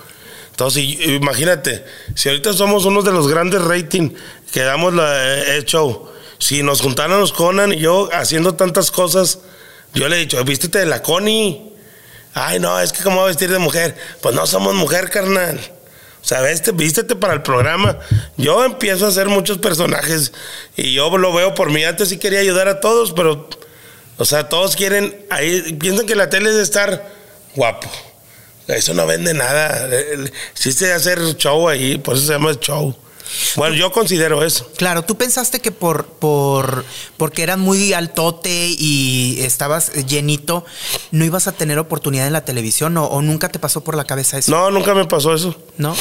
Entonces, 0.51 0.85
imagínate, 0.85 1.85
si 2.15 2.29
ahorita 2.29 2.53
somos 2.53 2.85
uno 2.85 3.03
de 3.03 3.13
los 3.13 3.29
grandes 3.29 3.63
rating 3.63 4.11
que 4.53 4.61
damos 4.63 4.95
la, 4.95 5.43
el 5.55 5.65
show, 5.65 6.09
si 6.39 6.63
nos 6.63 6.81
juntáramos 6.81 7.33
Conan 7.33 7.73
y 7.73 7.79
yo 7.79 8.09
haciendo 8.13 8.55
tantas 8.55 8.91
cosas, 8.91 9.39
yo 9.95 10.09
le 10.09 10.17
he 10.17 10.21
dicho, 10.21 10.43
vístete 10.45 10.79
de 10.79 10.87
la 10.87 11.03
Connie. 11.03 11.73
Ay, 12.35 12.59
no, 12.61 12.79
es 12.81 12.93
que 12.93 13.03
cómo 13.03 13.17
voy 13.17 13.25
a 13.25 13.29
vestir 13.29 13.51
de 13.51 13.59
mujer. 13.59 13.97
Pues 14.21 14.35
no 14.35 14.47
somos 14.47 14.75
mujer, 14.75 15.09
carnal. 15.11 15.59
O 16.27 16.29
sea, 16.29 16.43
veste- 16.43 16.73
vístete 16.73 17.15
para 17.15 17.35
el 17.35 17.43
programa. 17.43 18.01
Yo 18.37 18.65
empiezo 18.65 19.07
a 19.07 19.11
hacer 19.11 19.29
muchos 19.29 19.59
personajes 19.59 20.33
y 20.77 20.93
yo 20.93 21.17
lo 21.17 21.33
veo 21.33 21.55
por 21.55 21.71
mí. 21.71 21.85
Antes 21.85 22.09
sí 22.09 22.19
quería 22.19 22.41
ayudar 22.41 22.67
a 22.67 22.81
todos, 22.81 23.13
pero, 23.13 23.49
o 24.17 24.25
sea, 24.25 24.49
todos 24.49 24.75
quieren, 24.75 25.25
ahí 25.31 25.75
piensan 25.75 26.05
que 26.05 26.17
la 26.17 26.29
tele 26.29 26.51
es 26.51 26.57
de 26.57 26.63
estar 26.65 27.15
guapo. 27.55 27.89
Eso 28.67 28.93
no 28.93 29.07
vende 29.07 29.35
nada. 29.35 29.89
Existe 30.53 30.93
hacer 30.93 31.21
show 31.37 31.69
ahí, 31.69 31.97
por 31.97 32.17
eso 32.17 32.27
se 32.27 32.33
llama 32.33 32.55
show. 32.59 32.97
Bueno, 33.57 33.75
yo 33.75 33.93
considero 33.93 34.45
eso. 34.45 34.71
Claro, 34.77 35.05
tú 35.05 35.17
pensaste 35.17 35.61
que 35.61 35.73
por, 35.73 36.07
por 36.07 36.85
porque 37.17 37.43
eras 37.43 37.59
muy 37.59 37.93
altote 37.93 38.69
y 38.79 39.39
estabas 39.41 39.93
llenito, 40.07 40.65
no 41.11 41.25
ibas 41.25 41.47
a 41.49 41.53
tener 41.53 41.79
oportunidad 41.79 42.27
en 42.27 42.33
la 42.33 42.45
televisión 42.45 42.97
o, 42.97 43.07
o 43.07 43.23
nunca 43.23 43.49
te 43.49 43.59
pasó 43.59 43.83
por 43.83 43.97
la 43.97 44.05
cabeza 44.05 44.39
eso, 44.39 44.51
No, 44.53 44.71
nunca 44.71 44.95
me 44.95 45.05
pasó 45.07 45.35
eso. 45.35 45.57
¿no? 45.79 45.97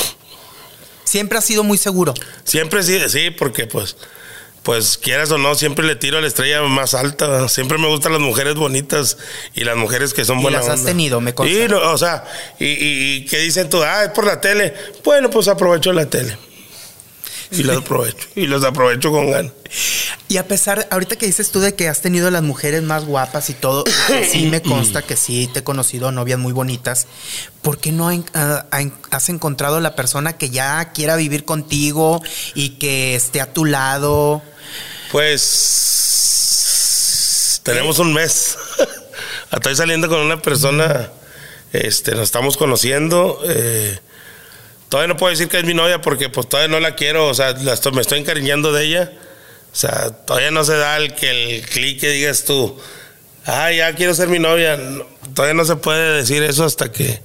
Siempre 1.03 1.37
has 1.37 1.45
sido 1.45 1.63
muy 1.63 1.77
seguro. 1.77 2.13
Siempre 2.43 2.83
sí, 2.83 2.99
sí, 3.09 3.29
porque 3.29 3.67
pues, 3.67 3.95
pues 4.63 4.97
quieras 4.97 5.29
o 5.31 5.37
no, 5.37 5.53
siempre 5.55 5.85
le 5.85 5.95
tiro 5.95 6.17
a 6.17 6.21
la 6.21 6.27
estrella 6.27 6.61
más 6.63 6.93
alta. 6.95 7.47
Siempre 7.47 7.77
me 7.77 7.87
gustan 7.87 8.11
las 8.11 8.21
mujeres 8.21 8.55
bonitas 8.55 9.17
y 9.53 9.63
las 9.63 9.77
mujeres 9.77 10.13
que 10.13 10.25
son 10.25 10.39
Y 10.39 10.43
buenas. 10.43 10.65
las 10.65 10.79
has 10.79 10.85
tenido, 10.85 11.21
me 11.21 11.33
consta. 11.35 11.53
Y, 11.55 11.71
o 11.71 11.97
sea, 11.97 12.23
y, 12.59 12.65
y, 12.65 13.13
y 13.17 13.25
que 13.25 13.37
dicen 13.39 13.69
tú, 13.69 13.83
ah, 13.83 14.03
es 14.05 14.09
por 14.11 14.25
la 14.25 14.41
tele. 14.41 14.73
Bueno, 15.03 15.29
pues 15.29 15.47
aprovecho 15.47 15.93
la 15.93 16.07
tele. 16.07 16.35
Y 17.51 17.63
los 17.63 17.77
aprovecho. 17.77 18.27
Y 18.35 18.47
los 18.47 18.63
aprovecho 18.63 19.11
con 19.11 19.31
ganas. 19.31 19.51
Y 20.27 20.37
a 20.37 20.47
pesar, 20.47 20.87
ahorita 20.91 21.15
que 21.15 21.25
dices 21.25 21.51
tú 21.51 21.59
de 21.59 21.75
que 21.75 21.87
has 21.87 22.01
tenido 22.01 22.31
las 22.31 22.41
mujeres 22.43 22.81
más 22.83 23.05
guapas 23.05 23.49
y 23.49 23.53
todo, 23.53 23.83
sí 24.31 24.47
me 24.47 24.61
consta 24.61 25.01
que 25.01 25.15
sí 25.15 25.49
te 25.51 25.59
he 25.59 25.63
conocido 25.63 26.11
novias 26.11 26.39
muy 26.39 26.51
bonitas, 26.53 27.07
¿por 27.61 27.77
qué 27.77 27.91
no 27.91 28.09
has 29.11 29.29
encontrado 29.29 29.79
la 29.79 29.95
persona 29.95 30.33
que 30.37 30.49
ya 30.49 30.91
quiera 30.93 31.15
vivir 31.15 31.45
contigo 31.45 32.21
y 32.53 32.69
que 32.77 33.15
esté 33.15 33.41
a 33.41 33.53
tu 33.53 33.65
lado? 33.65 34.41
Pues 35.11 36.01
tenemos 37.63 37.99
un 37.99 38.13
mes. 38.13 38.57
Estoy 39.51 39.75
saliendo 39.75 40.09
con 40.09 40.19
una 40.19 40.41
persona, 40.41 41.11
este, 41.71 42.11
nos 42.11 42.23
estamos 42.23 42.57
conociendo. 42.57 43.39
eh, 43.47 43.99
todavía 44.95 45.13
no 45.13 45.17
puedo 45.17 45.31
decir 45.31 45.49
que 45.49 45.57
es 45.57 45.65
mi 45.65 45.73
novia 45.73 45.99
porque 45.99 46.29
pues 46.29 46.47
todavía 46.47 46.71
no 46.73 46.79
la 46.79 46.95
quiero, 46.95 47.27
o 47.27 47.33
sea, 47.33 47.53
me 47.91 47.99
estoy 48.01 48.19
encariñando 48.19 48.71
de 48.71 48.85
ella. 48.85 49.11
O 49.73 49.75
sea, 49.75 50.11
todavía 50.11 50.51
no 50.51 50.63
se 50.63 50.77
da 50.77 50.95
el 50.95 51.13
que 51.15 51.57
el 51.57 51.67
clic 51.67 51.99
que 51.99 52.11
digas 52.11 52.45
tú, 52.45 52.79
ah, 53.45 53.73
ya 53.73 53.93
quiero 53.93 54.13
ser 54.13 54.29
mi 54.29 54.39
novia. 54.39 54.77
No, 54.77 55.05
todavía 55.33 55.53
no 55.53 55.65
se 55.65 55.75
puede 55.75 56.15
decir 56.15 56.43
eso 56.43 56.63
hasta 56.63 56.93
que 56.93 57.21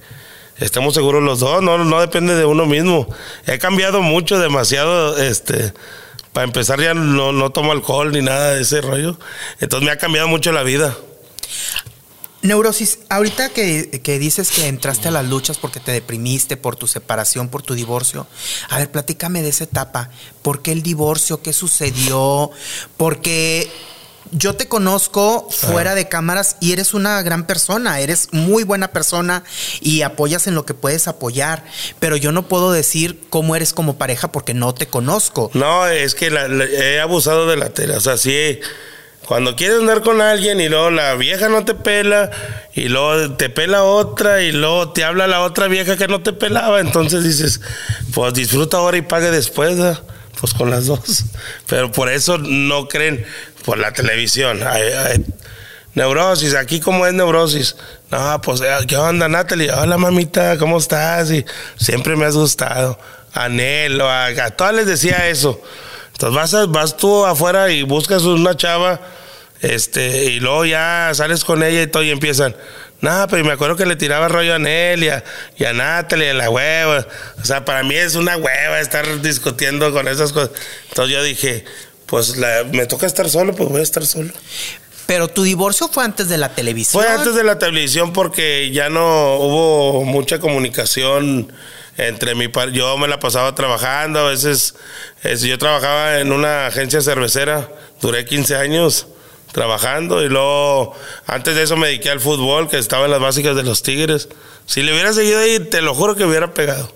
estemos 0.57 0.95
seguros 0.95 1.23
los 1.23 1.39
dos. 1.39 1.63
No, 1.63 1.77
no 1.77 2.01
depende 2.01 2.35
de 2.35 2.43
uno 2.43 2.65
mismo. 2.65 3.07
He 3.47 3.57
cambiado 3.57 4.01
mucho, 4.01 4.37
demasiado, 4.37 5.17
este, 5.17 5.71
para 6.33 6.43
empezar 6.43 6.81
ya 6.81 6.93
no, 6.93 7.31
no 7.31 7.51
tomo 7.51 7.71
alcohol 7.71 8.11
ni 8.11 8.21
nada 8.21 8.51
de 8.51 8.63
ese 8.63 8.81
rollo. 8.81 9.17
Entonces 9.61 9.85
me 9.85 9.93
ha 9.93 9.97
cambiado 9.97 10.27
mucho 10.27 10.51
la 10.51 10.63
vida. 10.63 10.97
Neurosis, 12.43 12.99
ahorita 13.09 13.49
que, 13.49 14.01
que 14.03 14.17
dices 14.19 14.49
que 14.51 14.67
entraste 14.67 15.07
a 15.09 15.11
las 15.11 15.25
luchas 15.27 15.57
porque 15.57 15.79
te 15.79 15.91
deprimiste 15.91 16.57
por 16.57 16.75
tu 16.75 16.87
separación, 16.87 17.49
por 17.49 17.61
tu 17.61 17.75
divorcio, 17.75 18.25
a 18.69 18.79
ver, 18.79 18.89
platícame 18.91 19.41
de 19.43 19.49
esa 19.49 19.65
etapa. 19.65 20.09
¿Por 20.41 20.61
qué 20.61 20.71
el 20.71 20.81
divorcio? 20.81 21.41
¿Qué 21.43 21.53
sucedió? 21.53 22.49
Porque 22.97 23.69
yo 24.31 24.55
te 24.55 24.67
conozco 24.67 25.47
fuera 25.51 25.93
de 25.93 26.07
cámaras 26.07 26.55
y 26.61 26.71
eres 26.71 26.93
una 26.93 27.21
gran 27.21 27.45
persona, 27.45 27.99
eres 27.99 28.29
muy 28.31 28.63
buena 28.63 28.87
persona 28.91 29.43
y 29.81 30.03
apoyas 30.03 30.47
en 30.47 30.55
lo 30.55 30.65
que 30.65 30.73
puedes 30.73 31.07
apoyar, 31.07 31.65
pero 31.99 32.15
yo 32.15 32.31
no 32.31 32.47
puedo 32.47 32.71
decir 32.71 33.19
cómo 33.29 33.55
eres 33.55 33.73
como 33.73 33.97
pareja 33.97 34.31
porque 34.31 34.53
no 34.53 34.73
te 34.73 34.87
conozco. 34.87 35.51
No, 35.53 35.85
es 35.87 36.15
que 36.15 36.31
la- 36.31 36.47
la- 36.47 36.65
he 36.65 36.99
abusado 37.01 37.45
de 37.47 37.57
la 37.57 37.69
tela. 37.69 37.97
O 37.97 38.01
sea, 38.01 38.17
sí, 38.17 38.59
cuando 39.31 39.55
quieres 39.55 39.79
andar 39.79 40.01
con 40.01 40.19
alguien 40.19 40.59
y 40.59 40.67
luego 40.67 40.89
la 40.91 41.13
vieja 41.15 41.47
no 41.47 41.63
te 41.63 41.73
pela 41.73 42.29
y 42.73 42.89
luego 42.89 43.31
te 43.37 43.49
pela 43.49 43.83
otra 43.85 44.41
y 44.41 44.51
luego 44.51 44.91
te 44.91 45.05
habla 45.05 45.25
la 45.25 45.39
otra 45.39 45.69
vieja 45.69 45.95
que 45.95 46.09
no 46.09 46.21
te 46.21 46.33
pelaba, 46.33 46.81
entonces 46.81 47.23
dices, 47.23 47.61
pues 48.13 48.33
disfruta 48.33 48.75
ahora 48.75 48.97
y 48.97 49.03
pague 49.03 49.31
después, 49.31 49.77
¿verdad? 49.77 50.03
pues 50.37 50.53
con 50.53 50.69
las 50.69 50.85
dos. 50.87 51.23
Pero 51.67 51.89
por 51.93 52.09
eso 52.09 52.39
no 52.39 52.89
creen 52.89 53.25
por 53.63 53.77
la 53.77 53.93
televisión. 53.93 54.67
Hay- 54.67 54.91
hay 54.91 55.25
neurosis, 55.95 56.53
aquí 56.53 56.81
como 56.81 57.05
es 57.07 57.13
neurosis. 57.13 57.77
No, 58.09 58.41
pues, 58.41 58.59
eh, 58.59 58.69
¿qué 58.85 58.97
onda, 58.97 59.29
Natalie? 59.29 59.71
Hola, 59.71 59.97
mamita, 59.97 60.57
¿cómo 60.57 60.77
estás? 60.77 61.31
Y 61.31 61.45
siempre 61.77 62.17
me 62.17 62.25
has 62.25 62.35
gustado. 62.35 62.99
Anhelo, 63.33 64.09
a, 64.09 64.25
a 64.25 64.49
todas 64.51 64.73
les 64.75 64.87
decía 64.87 65.29
eso. 65.29 65.61
Entonces 66.11 66.35
vas, 66.35 66.53
a- 66.53 66.65
vas 66.65 66.97
tú 66.97 67.25
afuera 67.25 67.71
y 67.71 67.83
buscas 67.83 68.23
una 68.23 68.57
chava, 68.57 68.99
este, 69.61 70.25
y 70.25 70.39
luego 70.39 70.65
ya 70.65 71.11
sales 71.13 71.43
con 71.45 71.63
ella 71.63 71.81
y 71.83 71.87
todo, 71.87 72.03
y 72.03 72.09
empiezan. 72.11 72.55
No, 73.01 73.25
pero 73.29 73.43
me 73.43 73.51
acuerdo 73.53 73.75
que 73.75 73.85
le 73.87 73.95
tiraba 73.95 74.27
rollo 74.27 74.53
a 74.53 74.55
Anel 74.57 75.03
y 75.03 75.09
a, 75.09 75.23
y 75.57 75.65
a 75.65 75.73
Natalie, 75.73 76.31
a 76.31 76.33
la 76.35 76.49
hueva. 76.51 77.07
O 77.41 77.45
sea, 77.45 77.65
para 77.65 77.81
mí 77.83 77.95
es 77.95 78.13
una 78.15 78.37
hueva 78.37 78.79
estar 78.79 79.21
discutiendo 79.21 79.91
con 79.91 80.07
esas 80.07 80.31
cosas. 80.33 80.51
Entonces 80.89 81.15
yo 81.15 81.23
dije, 81.23 81.65
pues 82.05 82.37
la- 82.37 82.63
me 82.71 82.85
toca 82.85 83.07
estar 83.07 83.27
solo, 83.29 83.55
pues 83.55 83.69
voy 83.69 83.79
a 83.79 83.83
estar 83.83 84.05
solo. 84.05 84.31
Pero 85.07 85.27
tu 85.27 85.41
divorcio 85.43 85.87
fue 85.87 86.05
antes 86.05 86.29
de 86.29 86.37
la 86.37 86.49
televisión. 86.53 87.01
Fue 87.03 87.11
antes 87.11 87.33
de 87.33 87.43
la 87.43 87.57
televisión 87.57 88.13
porque 88.13 88.69
ya 88.71 88.89
no 88.89 89.37
hubo 89.37 90.03
mucha 90.05 90.39
comunicación 90.39 91.51
entre 91.97 92.35
mi 92.35 92.47
par. 92.49 92.69
Yo 92.69 92.97
me 92.97 93.07
la 93.07 93.19
pasaba 93.19 93.53
trabajando, 93.55 94.19
a 94.19 94.29
veces 94.29 94.75
es- 95.23 95.41
yo 95.41 95.57
trabajaba 95.57 96.19
en 96.19 96.31
una 96.31 96.67
agencia 96.67 97.01
cervecera, 97.01 97.67
duré 97.99 98.25
15 98.25 98.55
años 98.55 99.07
trabajando 99.51 100.23
y 100.23 100.29
luego 100.29 100.93
antes 101.27 101.55
de 101.55 101.63
eso 101.63 101.75
me 101.77 101.87
dediqué 101.87 102.09
al 102.09 102.19
fútbol, 102.19 102.69
que 102.69 102.77
estaba 102.77 103.05
en 103.05 103.11
las 103.11 103.19
básicas 103.19 103.55
de 103.55 103.63
los 103.63 103.83
Tigres. 103.83 104.29
Si 104.65 104.81
le 104.81 104.93
hubiera 104.93 105.13
seguido 105.13 105.39
ahí, 105.39 105.59
te 105.59 105.81
lo 105.81 105.93
juro 105.93 106.15
que 106.15 106.23
hubiera 106.25 106.53
pegado. 106.53 106.91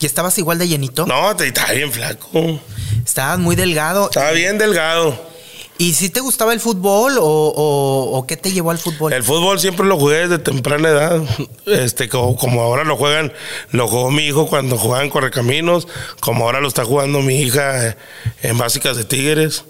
¿Y 0.00 0.06
estabas 0.06 0.36
igual 0.38 0.58
de 0.58 0.68
llenito? 0.68 1.06
No, 1.06 1.34
te 1.36 1.46
estaba 1.48 1.72
bien 1.72 1.92
flaco. 1.92 2.60
Estabas 3.04 3.38
muy 3.38 3.56
delgado. 3.56 4.06
Estaba 4.06 4.32
bien 4.32 4.58
delgado. 4.58 5.32
¿Y 5.78 5.94
si 5.94 6.10
te 6.10 6.20
gustaba 6.20 6.52
el 6.52 6.60
fútbol 6.60 7.18
o, 7.18 7.24
o- 7.24 8.18
o 8.18 8.26
qué 8.26 8.36
te 8.36 8.52
llevó 8.52 8.70
al 8.70 8.78
fútbol? 8.78 9.12
El 9.12 9.24
fútbol 9.24 9.58
siempre 9.58 9.84
lo 9.86 9.98
jugué 9.98 10.18
desde 10.28 10.38
temprana 10.38 10.88
edad. 10.90 11.22
Este, 11.66 12.08
como, 12.08 12.36
como 12.36 12.60
ahora 12.62 12.84
lo 12.84 12.96
juegan, 12.96 13.32
lo 13.70 13.88
jugó 13.88 14.10
mi 14.10 14.24
hijo 14.26 14.46
cuando 14.46 14.76
jugaban 14.78 15.10
Correcaminos, 15.10 15.88
como 16.20 16.44
ahora 16.44 16.60
lo 16.60 16.68
está 16.68 16.84
jugando 16.84 17.20
mi 17.20 17.40
hija 17.40 17.96
en 18.42 18.58
Básicas 18.58 18.96
de 18.96 19.04
Tigres. 19.04 19.64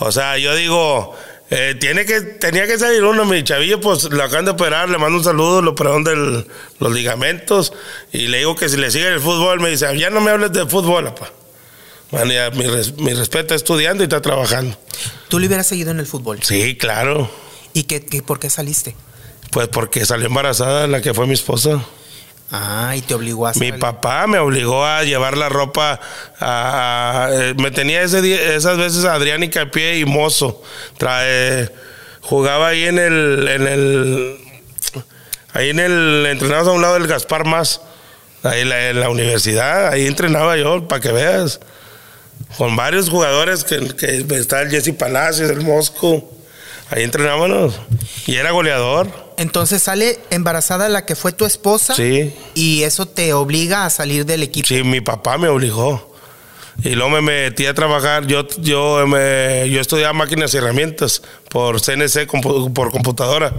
O 0.00 0.12
sea, 0.12 0.38
yo 0.38 0.54
digo, 0.54 1.14
eh, 1.50 1.74
tiene 1.80 2.04
que, 2.04 2.20
tenía 2.20 2.66
que 2.66 2.78
salir 2.78 3.02
uno, 3.04 3.24
mi 3.24 3.42
chavillo, 3.42 3.80
pues 3.80 4.04
lo 4.04 4.22
acaban 4.22 4.44
de 4.44 4.52
operar, 4.52 4.88
le 4.88 4.98
mando 4.98 5.18
un 5.18 5.24
saludo, 5.24 5.60
lo 5.62 5.72
operaron 5.72 6.04
de 6.04 6.44
los 6.78 6.92
ligamentos, 6.92 7.72
y 8.12 8.28
le 8.28 8.38
digo 8.38 8.54
que 8.56 8.68
si 8.68 8.76
le 8.76 8.90
sigue 8.90 9.08
el 9.08 9.20
fútbol, 9.20 9.60
me 9.60 9.70
dice, 9.70 9.96
ya 9.98 10.10
no 10.10 10.20
me 10.20 10.30
hables 10.30 10.52
de 10.52 10.66
fútbol, 10.66 11.04
papá. 11.06 11.32
Bueno, 12.10 12.32
ya, 12.32 12.50
mi, 12.50 12.64
res- 12.66 12.96
mi 12.96 13.12
respeto, 13.12 13.40
está 13.42 13.54
estudiando 13.54 14.02
y 14.02 14.06
está 14.06 14.22
trabajando. 14.22 14.78
¿Tú 15.28 15.38
le 15.38 15.46
hubieras 15.46 15.66
seguido 15.66 15.90
en 15.90 16.00
el 16.00 16.06
fútbol? 16.06 16.38
Sí, 16.42 16.76
claro. 16.76 17.30
¿Y 17.74 17.82
qué, 17.84 18.04
qué- 18.04 18.22
por 18.22 18.38
qué 18.40 18.48
saliste? 18.50 18.96
Pues 19.50 19.68
porque 19.68 20.06
salió 20.06 20.26
embarazada 20.26 20.86
la 20.86 21.00
que 21.02 21.12
fue 21.12 21.26
mi 21.26 21.34
esposa. 21.34 21.84
Ah, 22.50 22.94
y 22.96 23.02
te 23.02 23.12
obligó 23.14 23.46
a 23.46 23.50
Mi 23.52 23.58
salir. 23.68 23.78
papá 23.78 24.26
me 24.26 24.38
obligó 24.38 24.84
a 24.86 25.02
llevar 25.04 25.36
la 25.36 25.48
ropa 25.50 26.00
a... 26.40 27.26
a- 27.26 27.34
eh, 27.34 27.54
me 27.58 27.70
tenía 27.70 28.00
ese 28.02 28.22
día- 28.22 28.54
esas 28.54 28.78
veces 28.78 29.04
a 29.04 29.14
Adrián 29.14 29.42
y 29.42 29.50
Capié 29.50 29.98
y 29.98 30.04
Mozo. 30.06 30.62
Trae, 30.96 31.70
jugaba 32.22 32.68
ahí 32.68 32.84
en 32.84 32.98
el... 32.98 33.48
En 33.48 33.66
el 33.66 34.38
ahí 35.52 35.70
en 35.70 35.78
el... 35.80 36.26
Entrenamos 36.30 36.68
a 36.68 36.72
un 36.72 36.80
lado 36.80 36.94
del 36.94 37.06
Gaspar 37.06 37.44
Más. 37.44 37.82
Ahí 38.42 38.60
en 38.62 38.68
la, 38.70 38.88
en 38.90 39.00
la 39.00 39.10
universidad. 39.10 39.88
Ahí 39.88 40.06
entrenaba 40.06 40.56
yo, 40.56 40.88
para 40.88 41.02
que 41.02 41.12
veas. 41.12 41.60
Con 42.56 42.76
varios 42.76 43.10
jugadores 43.10 43.62
que, 43.64 43.88
que 43.94 44.24
está 44.36 44.62
el 44.62 44.70
Jesse 44.70 44.94
Palacios, 44.96 45.50
el 45.50 45.60
Mosco. 45.60 46.32
Ahí 46.90 47.02
entrenábamos. 47.02 47.78
Y 48.26 48.36
era 48.36 48.50
goleador. 48.50 49.08
Entonces 49.36 49.82
sale 49.82 50.18
embarazada 50.30 50.88
la 50.88 51.04
que 51.04 51.14
fue 51.14 51.32
tu 51.32 51.44
esposa. 51.44 51.94
Sí. 51.94 52.34
Y 52.54 52.82
eso 52.82 53.06
te 53.06 53.32
obliga 53.34 53.84
a 53.84 53.90
salir 53.90 54.24
del 54.24 54.42
equipo. 54.42 54.66
Sí, 54.66 54.82
mi 54.82 55.00
papá 55.00 55.36
me 55.38 55.48
obligó. 55.48 56.14
Y 56.82 56.90
luego 56.90 57.10
me 57.10 57.20
metí 57.20 57.66
a 57.66 57.74
trabajar. 57.74 58.26
Yo, 58.26 58.46
yo, 58.58 59.06
me, 59.06 59.68
yo 59.68 59.80
estudiaba 59.80 60.12
máquinas 60.12 60.54
y 60.54 60.58
herramientas 60.58 61.22
por 61.50 61.80
CNC, 61.80 62.26
compu- 62.28 62.72
por 62.72 62.90
computadora. 62.90 63.52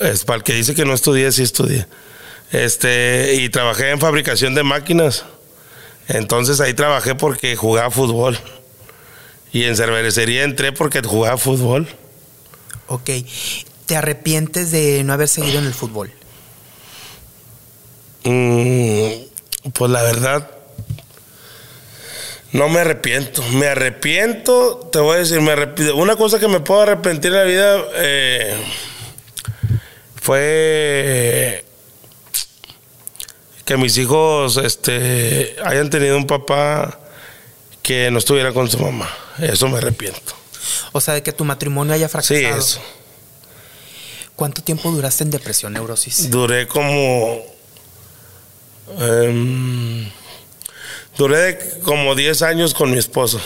Es 0.00 0.24
para 0.24 0.38
el 0.38 0.42
que 0.42 0.54
dice 0.54 0.74
que 0.74 0.84
no 0.84 0.94
estudié, 0.94 1.30
sí 1.30 1.42
estudié. 1.42 1.86
Este, 2.52 3.34
y 3.34 3.48
trabajé 3.50 3.90
en 3.90 4.00
fabricación 4.00 4.54
de 4.54 4.62
máquinas. 4.62 5.24
Entonces 6.08 6.60
ahí 6.60 6.74
trabajé 6.74 7.14
porque 7.14 7.54
jugaba 7.56 7.90
fútbol. 7.90 8.38
Y 9.54 9.62
en 9.62 9.76
cervecería 9.76 10.42
entré 10.42 10.72
porque 10.72 11.00
jugaba 11.00 11.38
fútbol. 11.38 11.86
Ok. 12.88 13.08
¿Te 13.86 13.94
arrepientes 13.94 14.72
de 14.72 15.04
no 15.04 15.12
haber 15.12 15.28
seguido 15.28 15.60
en 15.60 15.66
el 15.66 15.72
fútbol? 15.72 16.10
Mm, 18.24 19.10
pues 19.72 19.90
la 19.92 20.02
verdad, 20.02 20.50
no 22.50 22.68
me 22.68 22.80
arrepiento. 22.80 23.44
Me 23.52 23.68
arrepiento, 23.68 24.88
te 24.92 24.98
voy 24.98 25.14
a 25.14 25.18
decir, 25.20 25.40
me 25.40 25.52
arrepiento. 25.52 25.94
Una 25.98 26.16
cosa 26.16 26.40
que 26.40 26.48
me 26.48 26.58
puedo 26.58 26.80
arrepentir 26.80 27.30
en 27.30 27.38
la 27.38 27.44
vida 27.44 27.80
eh, 27.94 28.56
fue 30.16 31.64
que 33.64 33.76
mis 33.76 33.96
hijos 33.98 34.56
este, 34.56 35.54
hayan 35.62 35.90
tenido 35.90 36.16
un 36.16 36.26
papá 36.26 36.98
que 37.84 38.10
no 38.10 38.18
estuviera 38.18 38.52
con 38.52 38.68
su 38.68 38.78
mamá. 38.78 39.08
Eso 39.38 39.68
me 39.68 39.76
arrepiento. 39.76 40.34
O 40.92 41.00
sea, 41.02 41.14
de 41.14 41.22
que 41.22 41.32
tu 41.32 41.44
matrimonio 41.44 41.92
haya 41.92 42.08
fracasado. 42.08 42.40
Sí, 42.40 42.46
eso. 42.46 42.80
¿Cuánto 44.34 44.62
tiempo 44.62 44.90
duraste 44.90 45.22
en 45.22 45.30
depresión, 45.30 45.74
neurosis? 45.74 46.30
Duré 46.30 46.66
como. 46.66 47.42
em, 48.98 50.10
duré 51.18 51.58
como 51.82 52.14
10 52.14 52.40
años 52.42 52.72
con 52.72 52.90
mi 52.90 52.96
esposo. 52.96 53.38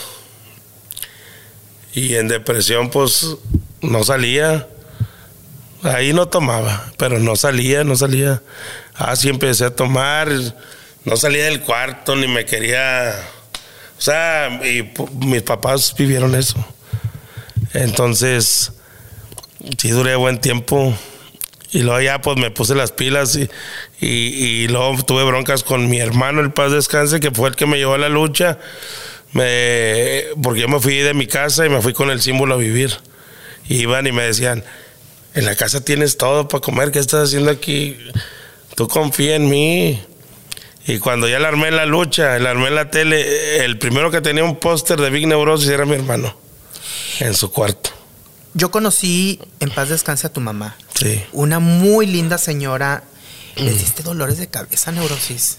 Y 1.93 2.15
en 2.15 2.29
depresión, 2.29 2.91
pues 2.91 3.27
no 3.83 4.05
salía. 4.05 4.69
Ahí 5.83 6.13
no 6.13 6.29
tomaba, 6.29 6.93
pero 6.97 7.19
no 7.19 7.35
salía, 7.35 7.83
no 7.83 7.97
salía. 7.97 8.41
Así 8.95 9.29
empecé 9.29 9.65
a 9.65 9.75
tomar. 9.75 10.31
No 11.05 11.17
salía 11.17 11.47
del 11.47 11.61
cuarto, 11.63 12.15
ni 12.15 12.29
me 12.29 12.47
quería. 12.47 13.17
O 13.99 14.01
sea, 14.01 14.61
y 14.65 14.93
mis 15.27 15.43
papás 15.43 15.95
vivieron 15.97 16.35
eso. 16.35 16.57
Entonces, 17.75 18.73
sí 19.77 19.91
duré 19.91 20.17
buen 20.17 20.41
tiempo. 20.41 20.95
Y 21.71 21.81
luego 21.81 22.01
ya 22.01 22.21
pues 22.23 22.39
me 22.39 22.51
puse 22.51 22.75
las 22.75 22.93
pilas 22.93 23.37
y, 23.37 23.51
y, 24.01 24.09
y 24.09 24.69
luego 24.69 25.03
tuve 25.03 25.25
broncas 25.25 25.63
con 25.65 25.91
mi 25.91 25.99
hermano, 25.99 26.41
el 26.41 26.53
Paz 26.53 26.73
Descanse, 26.73 27.21
que 27.21 27.31
fue 27.31 27.51
el 27.51 27.57
que 27.57 27.67
me 27.67 27.77
llevó 27.77 27.95
a 27.95 27.99
la 27.99 28.09
lucha. 28.09 28.59
Me, 29.33 30.25
porque 30.43 30.63
yo 30.63 30.69
me 30.69 30.81
fui 30.81 30.97
de 30.97 31.13
mi 31.13 31.27
casa 31.27 31.67
y 31.67 31.69
me 31.69 31.83
fui 31.83 31.93
con 31.93 32.11
el 32.11 32.23
símbolo 32.23 32.55
a 32.55 32.59
vivir. 32.59 32.97
Y 33.69 33.83
iban 33.83 34.07
y 34.07 34.13
me 34.13 34.23
decían, 34.23 34.65
en 35.35 35.45
la 35.45 35.55
casa 35.57 35.85
tienes 35.85 36.17
todo 36.17 36.49
para 36.49 36.63
comer, 36.63 36.91
¿qué 36.91 37.01
estás 37.01 37.29
haciendo 37.29 37.51
aquí? 37.51 37.99
Tú 38.75 38.89
confía 38.89 39.37
en 39.37 39.49
mí. 39.51 40.01
Y 40.89 40.99
cuando 40.99 41.29
ya 41.29 41.39
la 41.39 41.49
armé 41.49 41.69
en 41.69 41.77
la 41.77 41.87
lucha, 41.87 42.39
la 42.39 42.51
armé 42.51 42.69
en 42.69 42.75
la 42.75 42.91
tele, 42.91 43.65
el 43.65 43.79
primero 43.79 44.11
que 44.11 44.21
tenía 44.21 44.43
un 44.43 44.57
póster 44.57 45.01
de 45.01 45.11
Big 45.11 45.27
Neurosis 45.29 45.69
era 45.69 45.85
mi 45.85 45.95
hermano, 45.95 46.35
en 47.21 47.35
su 47.35 47.53
cuarto. 47.53 47.91
Yo 48.55 48.71
conocí, 48.71 49.39
en 49.61 49.71
paz 49.71 49.91
descanse, 49.91 50.27
a 50.27 50.33
tu 50.33 50.41
mamá. 50.41 50.77
Sí. 50.95 51.23
Una 51.33 51.59
muy 51.61 52.07
linda 52.07 52.39
señora. 52.39 53.05
¿Les 53.57 53.79
diste 53.79 54.03
dolores 54.03 54.39
de 54.39 54.49
cabeza, 54.49 54.91
neurosis? 54.91 55.59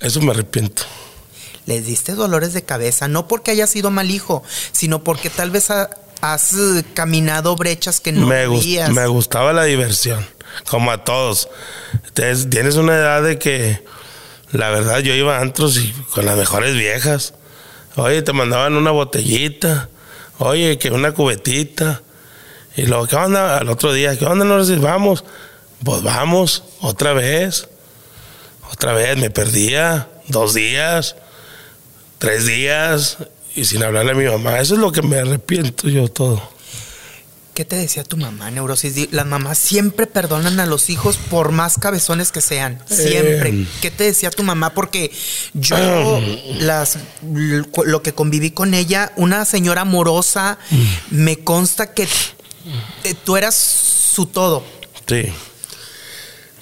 Eso 0.00 0.20
me 0.22 0.32
arrepiento. 0.32 0.82
Les 1.66 1.84
diste 1.86 2.12
dolores 2.14 2.54
de 2.54 2.64
cabeza, 2.64 3.06
no 3.08 3.28
porque 3.28 3.50
hayas 3.50 3.70
sido 3.70 3.90
mal 3.90 4.10
hijo, 4.10 4.42
sino 4.72 5.04
porque 5.04 5.28
tal 5.30 5.50
vez 5.50 5.70
ha- 5.70 5.90
has 6.20 6.52
eh, 6.54 6.84
caminado 6.94 7.56
brechas 7.56 8.00
que 8.00 8.12
no 8.12 8.26
me, 8.26 8.46
me 8.46 9.06
gustaba 9.06 9.52
la 9.52 9.64
diversión, 9.64 10.26
como 10.68 10.90
a 10.90 11.04
todos. 11.04 11.48
Entonces, 11.92 12.48
tienes 12.50 12.76
una 12.76 12.94
edad 12.96 13.22
de 13.22 13.38
que, 13.38 13.84
la 14.52 14.70
verdad, 14.70 15.00
yo 15.00 15.14
iba 15.14 15.38
a 15.38 15.40
antros 15.40 15.76
y 15.76 15.92
con 16.12 16.26
las 16.26 16.36
mejores 16.36 16.74
viejas. 16.74 17.34
Oye, 17.96 18.22
te 18.22 18.32
mandaban 18.32 18.74
una 18.74 18.90
botellita. 18.90 19.88
Oye, 20.38 20.78
que 20.78 20.90
una 20.90 21.12
cubetita. 21.12 22.02
Y 22.76 22.86
luego, 22.86 23.06
¿qué 23.06 23.16
onda? 23.16 23.58
Al 23.58 23.68
otro 23.68 23.92
día, 23.92 24.16
¿qué 24.16 24.24
onda? 24.24 24.44
No 24.44 24.64
vamos. 24.80 25.24
Pues 25.84 26.02
vamos, 26.02 26.64
otra 26.80 27.12
vez. 27.12 27.68
Otra 28.70 28.92
vez, 28.92 29.16
me 29.16 29.30
perdía 29.30 30.08
dos 30.28 30.54
días, 30.54 31.16
tres 32.18 32.46
días, 32.46 33.18
y 33.58 33.64
sin 33.64 33.82
hablarle 33.82 34.12
a 34.12 34.14
mi 34.14 34.24
mamá. 34.24 34.60
Eso 34.60 34.74
es 34.74 34.80
lo 34.80 34.92
que 34.92 35.02
me 35.02 35.18
arrepiento 35.18 35.88
yo 35.88 36.08
todo. 36.08 36.40
¿Qué 37.54 37.64
te 37.64 37.74
decía 37.74 38.04
tu 38.04 38.16
mamá, 38.16 38.52
neurosis? 38.52 39.12
Las 39.12 39.26
mamás 39.26 39.58
siempre 39.58 40.06
perdonan 40.06 40.60
a 40.60 40.66
los 40.66 40.90
hijos 40.90 41.16
por 41.16 41.50
más 41.50 41.76
cabezones 41.76 42.30
que 42.30 42.40
sean. 42.40 42.80
Siempre. 42.88 43.50
Eh. 43.50 43.66
¿Qué 43.82 43.90
te 43.90 44.04
decía 44.04 44.30
tu 44.30 44.44
mamá? 44.44 44.74
Porque 44.74 45.10
yo 45.54 46.20
las 46.60 46.98
lo 47.22 48.02
que 48.02 48.12
conviví 48.12 48.52
con 48.52 48.74
ella, 48.74 49.12
una 49.16 49.44
señora 49.44 49.80
amorosa, 49.80 50.58
me 51.10 51.40
consta 51.40 51.92
que 51.94 52.04
eh, 52.04 53.14
tú 53.24 53.36
eras 53.36 53.56
su 53.56 54.26
todo. 54.26 54.62
Sí. 55.08 55.32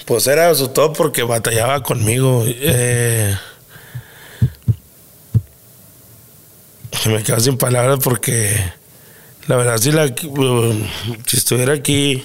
Pues 0.06 0.26
era 0.28 0.54
su 0.54 0.68
todo 0.68 0.94
porque 0.94 1.24
batallaba 1.24 1.82
conmigo. 1.82 2.44
Eh, 2.46 3.36
me 7.08 7.22
quedo 7.22 7.40
sin 7.40 7.56
palabras 7.56 8.00
porque 8.02 8.56
la 9.46 9.56
verdad 9.56 9.78
si 9.78 9.92
la 9.92 10.06
si 11.26 11.36
estuviera 11.36 11.74
aquí 11.74 12.24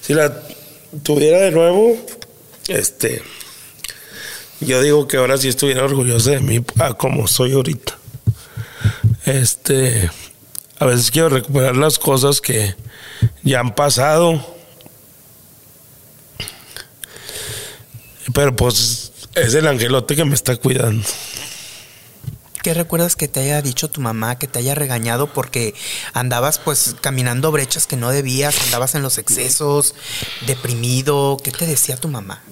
si 0.00 0.14
la 0.14 0.42
tuviera 1.02 1.38
de 1.38 1.50
nuevo 1.50 1.96
este 2.68 3.22
yo 4.60 4.80
digo 4.80 5.06
que 5.06 5.18
ahora 5.18 5.36
sí 5.36 5.48
estuviera 5.48 5.84
orgulloso 5.84 6.30
de 6.30 6.40
mí 6.40 6.64
a 6.78 6.94
como 6.94 7.26
soy 7.26 7.52
ahorita. 7.52 7.98
Este 9.26 10.10
a 10.78 10.86
veces 10.86 11.10
quiero 11.10 11.28
recuperar 11.28 11.76
las 11.76 11.98
cosas 11.98 12.40
que 12.40 12.74
ya 13.42 13.60
han 13.60 13.74
pasado. 13.74 14.56
Pero 18.32 18.56
pues 18.56 19.12
es 19.34 19.54
el 19.54 19.66
angelote 19.66 20.16
que 20.16 20.24
me 20.24 20.34
está 20.34 20.56
cuidando 20.56 21.06
¿Qué 22.66 22.74
recuerdas 22.74 23.14
que 23.14 23.28
te 23.28 23.38
haya 23.38 23.62
dicho 23.62 23.88
tu 23.88 24.00
mamá, 24.00 24.40
que 24.40 24.48
te 24.48 24.58
haya 24.58 24.74
regañado 24.74 25.32
porque 25.32 25.72
andabas 26.14 26.58
pues 26.58 26.96
caminando 27.00 27.52
brechas 27.52 27.86
que 27.86 27.96
no 27.96 28.10
debías, 28.10 28.60
andabas 28.64 28.96
en 28.96 29.02
los 29.02 29.18
excesos, 29.18 29.94
deprimido? 30.48 31.36
¿Qué 31.44 31.52
te 31.52 31.64
decía 31.64 31.96
tu 31.96 32.08
mamá? 32.08 32.42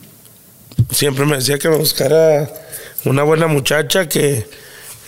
siempre 0.92 1.26
me 1.26 1.38
decía 1.38 1.58
que 1.58 1.68
me 1.68 1.78
buscara 1.78 2.48
una 3.04 3.24
buena 3.24 3.48
muchacha 3.48 4.08
que, 4.08 4.48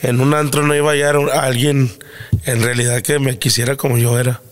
en 0.03 0.21
un 0.21 0.35
antro 0.35 0.65
no 0.65 0.75
iba 0.75 0.91
a 0.91 0.95
hallar 0.95 1.15
a 1.33 1.43
alguien 1.45 1.97
en 2.45 2.63
realidad 2.65 3.01
que 3.01 3.21
me 3.21 3.39
quisiera 3.39 3.77
como 3.77 3.99
yo 3.99 4.19
era. 4.19 4.43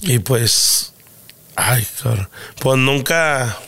Y 0.00 0.18
pues, 0.20 0.94
ay, 1.56 1.86
cabrón, 2.02 2.30
pues 2.58 2.78
nunca, 2.78 3.58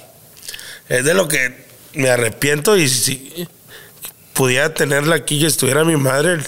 es 0.88 1.04
de 1.04 1.12
lo 1.12 1.28
que 1.28 1.62
me 1.92 2.08
arrepiento 2.08 2.74
y 2.74 2.88
si 2.88 3.46
pudiera 4.38 4.72
tenerla 4.72 5.16
aquí 5.16 5.34
y 5.34 5.46
estuviera 5.46 5.82
mi 5.82 5.96
madre, 5.96 6.38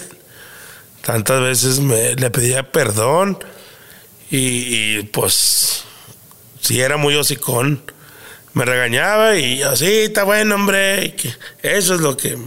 tantas 1.01 1.41
veces 1.41 1.81
me, 1.81 2.15
le 2.15 2.29
pedía 2.29 2.71
perdón 2.71 3.37
y, 4.29 5.03
pues, 5.07 5.83
si 6.61 6.79
era 6.79 6.95
muy 6.95 7.15
hocicón, 7.15 7.83
me 8.53 8.63
regañaba 8.63 9.35
y 9.35 9.61
así, 9.63 10.03
está 10.03 10.23
bueno, 10.23 10.55
hombre, 10.55 11.17
eso 11.63 11.95
es 11.95 11.99
lo 11.99 12.15
que 12.15 12.37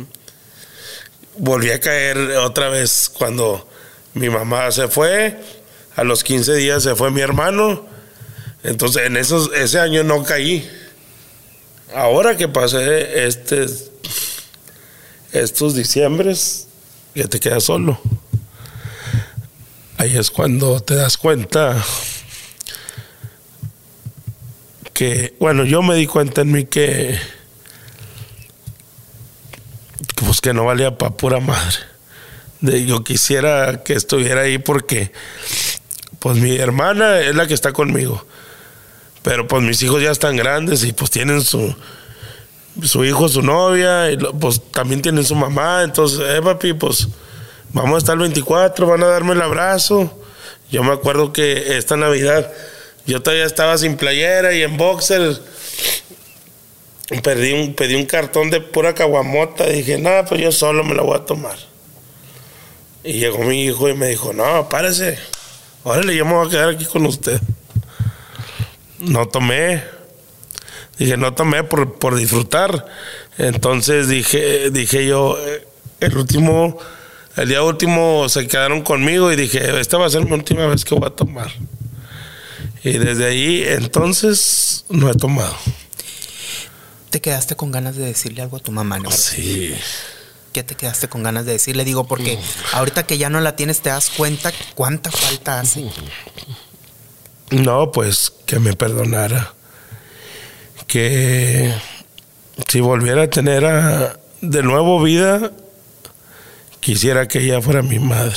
volví 1.36 1.70
a 1.72 1.78
caer 1.78 2.16
otra 2.38 2.70
vez 2.70 3.12
cuando 3.12 3.68
mi 4.14 4.30
mamá 4.30 4.72
se 4.72 4.88
fue, 4.88 5.38
a 5.94 6.04
los 6.04 6.24
15 6.24 6.54
días 6.54 6.82
se 6.82 6.94
fue 6.94 7.10
mi 7.10 7.20
hermano, 7.20 7.86
entonces 8.62 9.02
en 9.02 9.18
esos, 9.18 9.52
ese 9.52 9.78
año 9.78 10.04
no 10.04 10.24
caí. 10.24 10.66
Ahora 11.94 12.34
que 12.34 12.48
pasé 12.48 13.26
este, 13.26 13.66
estos 15.34 15.74
diciembres, 15.74 16.68
que 17.14 17.24
te 17.24 17.40
quedas 17.40 17.64
solo. 17.64 18.00
Ahí 19.96 20.16
es 20.16 20.30
cuando 20.30 20.80
te 20.80 20.94
das 20.94 21.16
cuenta 21.16 21.84
que, 24.92 25.34
bueno, 25.40 25.64
yo 25.64 25.82
me 25.82 25.96
di 25.96 26.06
cuenta 26.06 26.42
en 26.42 26.52
mí 26.52 26.66
que 26.66 27.18
pues 30.14 30.40
que 30.40 30.54
no 30.54 30.64
valía 30.64 30.96
para 30.96 31.16
pura 31.16 31.40
madre. 31.40 31.76
De, 32.60 32.86
yo 32.86 33.04
quisiera 33.04 33.82
que 33.82 33.94
estuviera 33.94 34.42
ahí 34.42 34.58
porque 34.58 35.12
pues 36.18 36.38
mi 36.38 36.56
hermana 36.56 37.20
es 37.20 37.34
la 37.34 37.46
que 37.46 37.54
está 37.54 37.72
conmigo. 37.72 38.24
Pero 39.22 39.46
pues 39.46 39.62
mis 39.62 39.82
hijos 39.82 40.02
ya 40.02 40.10
están 40.10 40.36
grandes 40.36 40.84
y 40.84 40.92
pues 40.92 41.10
tienen 41.10 41.42
su 41.42 41.74
su 42.84 43.04
hijo, 43.04 43.28
su 43.28 43.42
novia, 43.42 44.10
y 44.10 44.16
pues 44.16 44.60
también 44.70 45.02
tienen 45.02 45.24
su 45.24 45.34
mamá, 45.34 45.82
entonces, 45.82 46.20
eh, 46.20 46.40
papi, 46.42 46.74
pues 46.74 47.08
vamos 47.72 47.96
a 47.96 47.98
estar 47.98 48.14
el 48.14 48.20
24, 48.20 48.86
van 48.86 49.02
a 49.02 49.06
darme 49.06 49.32
el 49.32 49.42
abrazo. 49.42 50.18
Yo 50.70 50.82
me 50.82 50.92
acuerdo 50.92 51.32
que 51.32 51.76
esta 51.76 51.96
Navidad 51.96 52.50
yo 53.06 53.22
todavía 53.22 53.44
estaba 53.44 53.76
sin 53.76 53.96
playera 53.96 54.54
y 54.54 54.62
en 54.62 54.76
boxer 54.76 55.38
Perdí 57.22 57.52
un, 57.52 57.74
pedí 57.74 57.94
un 57.94 58.06
cartón 58.06 58.50
de 58.50 58.60
pura 58.60 58.94
caguamota. 58.94 59.66
Dije, 59.66 59.98
nada, 59.98 60.24
pues 60.24 60.40
yo 60.40 60.50
solo 60.50 60.84
me 60.84 60.94
la 60.94 61.02
voy 61.02 61.16
a 61.16 61.24
tomar. 61.24 61.56
Y 63.02 63.14
llegó 63.14 63.38
mi 63.40 63.64
hijo 63.64 63.88
y 63.88 63.94
me 63.94 64.08
dijo, 64.08 64.32
no, 64.32 64.68
párese. 64.68 65.18
Órale, 65.82 66.16
yo 66.16 66.24
me 66.24 66.32
voy 66.32 66.46
a 66.46 66.50
quedar 66.50 66.70
aquí 66.70 66.86
con 66.86 67.04
usted. 67.04 67.40
No 68.98 69.28
tomé. 69.28 69.84
Dije, 70.98 71.16
no 71.16 71.34
tomé 71.34 71.64
por, 71.64 71.94
por 71.94 72.14
disfrutar. 72.14 72.86
Entonces 73.38 74.08
dije, 74.08 74.70
dije 74.70 75.06
yo, 75.06 75.36
eh, 75.38 75.66
el 76.00 76.16
último, 76.16 76.78
el 77.36 77.48
día 77.48 77.62
último 77.62 78.28
se 78.28 78.46
quedaron 78.46 78.82
conmigo 78.82 79.32
y 79.32 79.36
dije, 79.36 79.80
esta 79.80 79.98
va 79.98 80.06
a 80.06 80.10
ser 80.10 80.24
mi 80.24 80.32
última 80.32 80.66
vez 80.66 80.84
que 80.84 80.94
voy 80.94 81.06
a 81.06 81.10
tomar. 81.10 81.50
Y 82.82 82.98
desde 82.98 83.24
ahí, 83.24 83.64
entonces, 83.66 84.84
no 84.88 85.10
he 85.10 85.14
tomado 85.14 85.56
te 87.14 87.20
quedaste 87.20 87.54
con 87.54 87.70
ganas 87.70 87.94
de 87.94 88.06
decirle 88.06 88.42
algo 88.42 88.56
a 88.56 88.60
tu 88.60 88.72
mamá, 88.72 88.98
¿no? 88.98 89.08
Sí. 89.08 89.72
¿Qué 90.52 90.64
te 90.64 90.74
quedaste 90.74 91.06
con 91.08 91.22
ganas 91.22 91.46
de 91.46 91.52
decirle? 91.52 91.84
Digo, 91.84 92.08
porque 92.08 92.40
ahorita 92.72 93.04
que 93.04 93.18
ya 93.18 93.30
no 93.30 93.40
la 93.40 93.54
tienes, 93.54 93.82
te 93.82 93.90
das 93.90 94.10
cuenta 94.10 94.52
cuánta 94.74 95.12
falta 95.12 95.60
hace. 95.60 95.88
No, 97.52 97.92
pues 97.92 98.32
que 98.46 98.58
me 98.58 98.74
perdonara. 98.74 99.54
Que 100.94 101.74
si 102.68 102.80
volviera 102.80 103.24
a 103.24 103.26
tener 103.28 104.16
de 104.40 104.62
nuevo 104.62 105.02
vida, 105.02 105.50
quisiera 106.78 107.26
que 107.26 107.40
ella 107.40 107.60
fuera 107.60 107.82
mi 107.82 107.98
madre. 107.98 108.36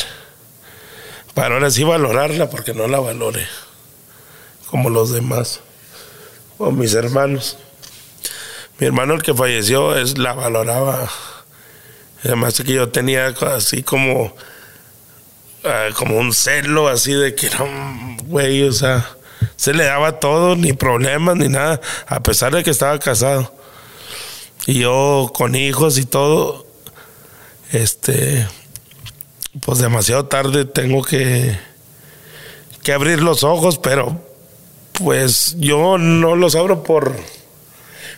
Para 1.35 1.53
ahora 1.53 1.69
sí 1.69 1.83
valorarla, 1.83 2.49
porque 2.49 2.73
no 2.73 2.87
la 2.87 2.99
valore 2.99 3.45
como 4.71 4.89
los 4.89 5.11
demás 5.11 5.59
o 6.57 6.71
mis 6.71 6.95
hermanos. 6.95 7.59
Mi 8.79 8.87
hermano, 8.87 9.13
el 9.13 9.21
que 9.21 9.35
falleció, 9.35 9.95
es 9.95 10.17
la 10.17 10.33
valoraba. 10.33 11.07
Además 12.23 12.59
que 12.59 12.73
yo 12.73 12.89
tenía 12.89 13.27
así 13.27 13.83
como, 13.83 14.35
ah, 15.63 15.89
como 15.93 16.17
un 16.17 16.33
celo, 16.33 16.87
así 16.87 17.13
de 17.13 17.35
que 17.35 17.51
un 17.61 18.17
güey, 18.17 18.63
o 18.63 18.71
sea, 18.71 19.16
se 19.55 19.73
le 19.73 19.85
daba 19.85 20.19
todo, 20.19 20.55
ni 20.55 20.73
problemas, 20.73 21.35
ni 21.37 21.49
nada, 21.49 21.81
a 22.07 22.21
pesar 22.21 22.53
de 22.53 22.63
que 22.63 22.71
estaba 22.71 22.97
casado. 22.99 23.53
Y 24.65 24.79
yo 24.79 25.31
con 25.33 25.55
hijos 25.55 25.97
y 25.97 26.05
todo, 26.05 26.65
este, 27.71 28.47
pues 29.61 29.79
demasiado 29.79 30.25
tarde 30.25 30.65
tengo 30.65 31.03
que, 31.03 31.57
que 32.83 32.93
abrir 32.93 33.21
los 33.21 33.43
ojos, 33.43 33.77
pero 33.77 34.21
pues 34.93 35.55
yo 35.57 35.97
no 35.97 36.35
los 36.35 36.55
abro 36.55 36.83
por 36.83 37.15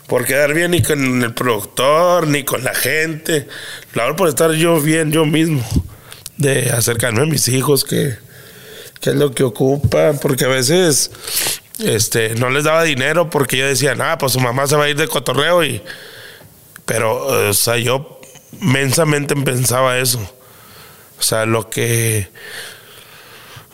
por 0.09 0.25
quedar 0.25 0.55
bien 0.55 0.71
ni 0.71 0.81
con 0.81 1.21
el 1.21 1.33
productor, 1.35 2.27
ni 2.27 2.43
con 2.43 2.63
la 2.63 2.73
gente. 2.73 3.47
Lo 3.93 4.01
hago 4.01 4.15
por 4.15 4.27
estar 4.27 4.51
yo 4.53 4.81
bien 4.81 5.11
yo 5.11 5.23
mismo. 5.23 5.63
De 6.35 6.71
acercarme 6.71 7.21
a 7.21 7.25
mis 7.25 7.47
hijos, 7.47 7.83
que, 7.83 8.17
es 9.01 9.15
lo 9.15 9.31
que 9.31 9.43
ocupan. 9.43 10.19
Porque 10.19 10.45
a 10.45 10.49
veces 10.49 11.11
este, 11.79 12.35
no 12.35 12.49
les 12.49 12.63
daba 12.63 12.83
dinero 12.83 13.29
porque 13.29 13.57
yo 13.57 13.65
decía, 13.65 13.95
nada, 13.95 14.17
pues 14.17 14.33
su 14.33 14.39
mamá 14.39 14.67
se 14.67 14.75
va 14.75 14.85
a 14.85 14.89
ir 14.89 14.97
de 14.97 15.07
cotorreo. 15.07 15.63
y 15.63 15.81
Pero, 16.85 17.49
o 17.49 17.53
sea, 17.53 17.77
yo 17.77 18.19
mensamente 18.59 19.35
pensaba 19.35 19.97
eso. 19.97 20.19
O 21.19 21.23
sea, 21.23 21.45
lo 21.45 21.69
que. 21.69 22.29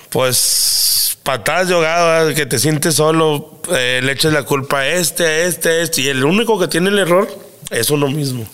Pues 0.09 0.85
patadas 1.25 2.27
de 2.27 2.35
que 2.35 2.45
te 2.45 2.59
sientes 2.59 2.95
solo, 2.95 3.59
eh, 3.75 3.99
le 4.03 4.11
eches 4.11 4.31
la 4.31 4.43
culpa 4.43 4.81
a 4.81 4.88
este, 4.88 5.25
a 5.25 5.38
este, 5.45 5.69
a 5.69 5.81
este, 5.81 6.01
y 6.01 6.07
el 6.07 6.23
único 6.23 6.59
que 6.59 6.67
tiene 6.67 6.89
el 6.89 6.99
error 6.99 7.27
es 7.71 7.89
uno 7.89 8.07
mismo. 8.07 8.47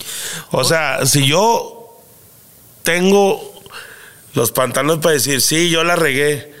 O 0.50 0.64
sea, 0.64 1.04
si 1.04 1.26
yo 1.26 2.00
tengo 2.82 3.62
los 4.32 4.52
pantalones 4.52 5.02
para 5.02 5.12
decir, 5.12 5.42
sí, 5.42 5.68
yo 5.68 5.84
la 5.84 5.96
regué, 5.96 6.51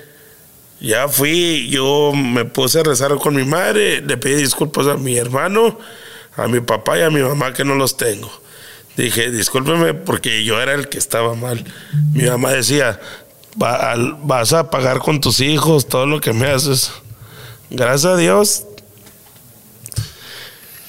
ya 0.82 1.06
fui, 1.06 1.68
yo 1.70 2.12
me 2.12 2.44
puse 2.44 2.80
a 2.80 2.82
rezar 2.82 3.14
con 3.16 3.36
mi 3.36 3.44
madre, 3.44 4.00
le 4.00 4.16
pedí 4.16 4.34
disculpas 4.34 4.88
a 4.88 4.96
mi 4.96 5.16
hermano, 5.16 5.78
a 6.36 6.48
mi 6.48 6.60
papá 6.60 6.98
y 6.98 7.02
a 7.02 7.10
mi 7.10 7.20
mamá 7.20 7.52
que 7.52 7.64
no 7.64 7.76
los 7.76 7.96
tengo. 7.96 8.30
Dije, 8.96 9.30
discúlpeme 9.30 9.94
porque 9.94 10.42
yo 10.42 10.60
era 10.60 10.74
el 10.74 10.88
que 10.88 10.98
estaba 10.98 11.34
mal. 11.34 11.64
Mi 12.12 12.24
mamá 12.24 12.50
decía, 12.50 13.00
vas 13.54 14.52
a 14.52 14.70
pagar 14.70 14.98
con 14.98 15.20
tus 15.20 15.38
hijos 15.38 15.86
todo 15.88 16.06
lo 16.06 16.20
que 16.20 16.32
me 16.32 16.48
haces. 16.48 16.90
Gracias 17.70 18.12
a 18.12 18.16
Dios, 18.16 18.64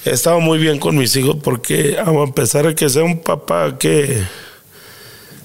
he 0.06 0.10
estado 0.10 0.40
muy 0.40 0.58
bien 0.58 0.80
con 0.80 0.98
mis 0.98 1.16
hijos 1.16 1.38
porque 1.44 2.00
a 2.00 2.34
pesar 2.34 2.66
de 2.66 2.74
que 2.74 2.90
sea 2.90 3.04
un 3.04 3.22
papá 3.22 3.78
que, 3.78 4.24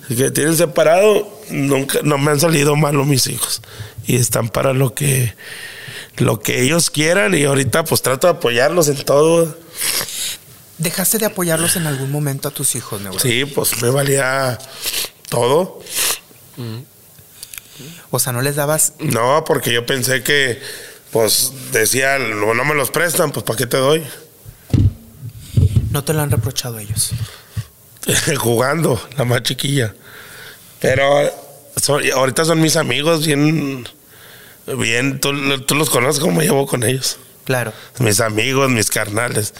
que 0.08 0.30
tienen 0.30 0.56
separado, 0.56 1.28
nunca, 1.50 2.00
no 2.02 2.16
me 2.16 2.30
han 2.30 2.40
salido 2.40 2.76
malos 2.76 3.06
mis 3.06 3.26
hijos. 3.26 3.60
Y 4.08 4.16
están 4.16 4.48
para 4.48 4.72
lo 4.72 4.94
que, 4.94 5.34
lo 6.16 6.40
que 6.40 6.62
ellos 6.62 6.88
quieran 6.88 7.34
y 7.34 7.44
ahorita 7.44 7.84
pues 7.84 8.02
trato 8.02 8.26
de 8.26 8.32
apoyarlos 8.32 8.88
en 8.88 9.04
todo. 9.04 9.56
¿Dejaste 10.78 11.18
de 11.18 11.26
apoyarlos 11.26 11.76
en 11.76 11.86
algún 11.86 12.10
momento 12.10 12.48
a 12.48 12.50
tus 12.50 12.74
hijos, 12.74 13.00
Sí, 13.20 13.44
pues 13.44 13.82
me 13.82 13.90
valía 13.90 14.58
todo. 15.28 15.80
Mm. 16.56 16.78
O 18.10 18.18
sea, 18.18 18.32
no 18.32 18.40
les 18.40 18.56
dabas. 18.56 18.94
No, 18.98 19.44
porque 19.44 19.72
yo 19.72 19.84
pensé 19.84 20.22
que, 20.22 20.60
pues, 21.12 21.52
decía, 21.70 22.18
no, 22.18 22.54
no 22.54 22.64
me 22.64 22.74
los 22.74 22.90
prestan, 22.90 23.30
pues, 23.30 23.44
¿para 23.44 23.56
qué 23.58 23.66
te 23.66 23.76
doy? 23.76 24.04
No 25.90 26.02
te 26.02 26.14
lo 26.14 26.22
han 26.22 26.30
reprochado 26.30 26.78
ellos. 26.78 27.10
Jugando, 28.38 29.00
la 29.16 29.24
más 29.24 29.42
chiquilla. 29.42 29.94
Pero 30.80 31.30
ahorita 32.14 32.44
son 32.44 32.60
mis 32.60 32.76
amigos, 32.76 33.26
bien. 33.26 33.86
Bien, 34.76 35.20
tú, 35.20 35.32
los 35.32 35.90
conoces 35.90 36.20
como 36.20 36.40
llevo 36.42 36.66
con 36.66 36.82
ellos. 36.82 37.18
Claro. 37.44 37.72
Mis 37.98 38.20
amigos, 38.20 38.70
mis 38.70 38.90
carnales. 38.90 39.54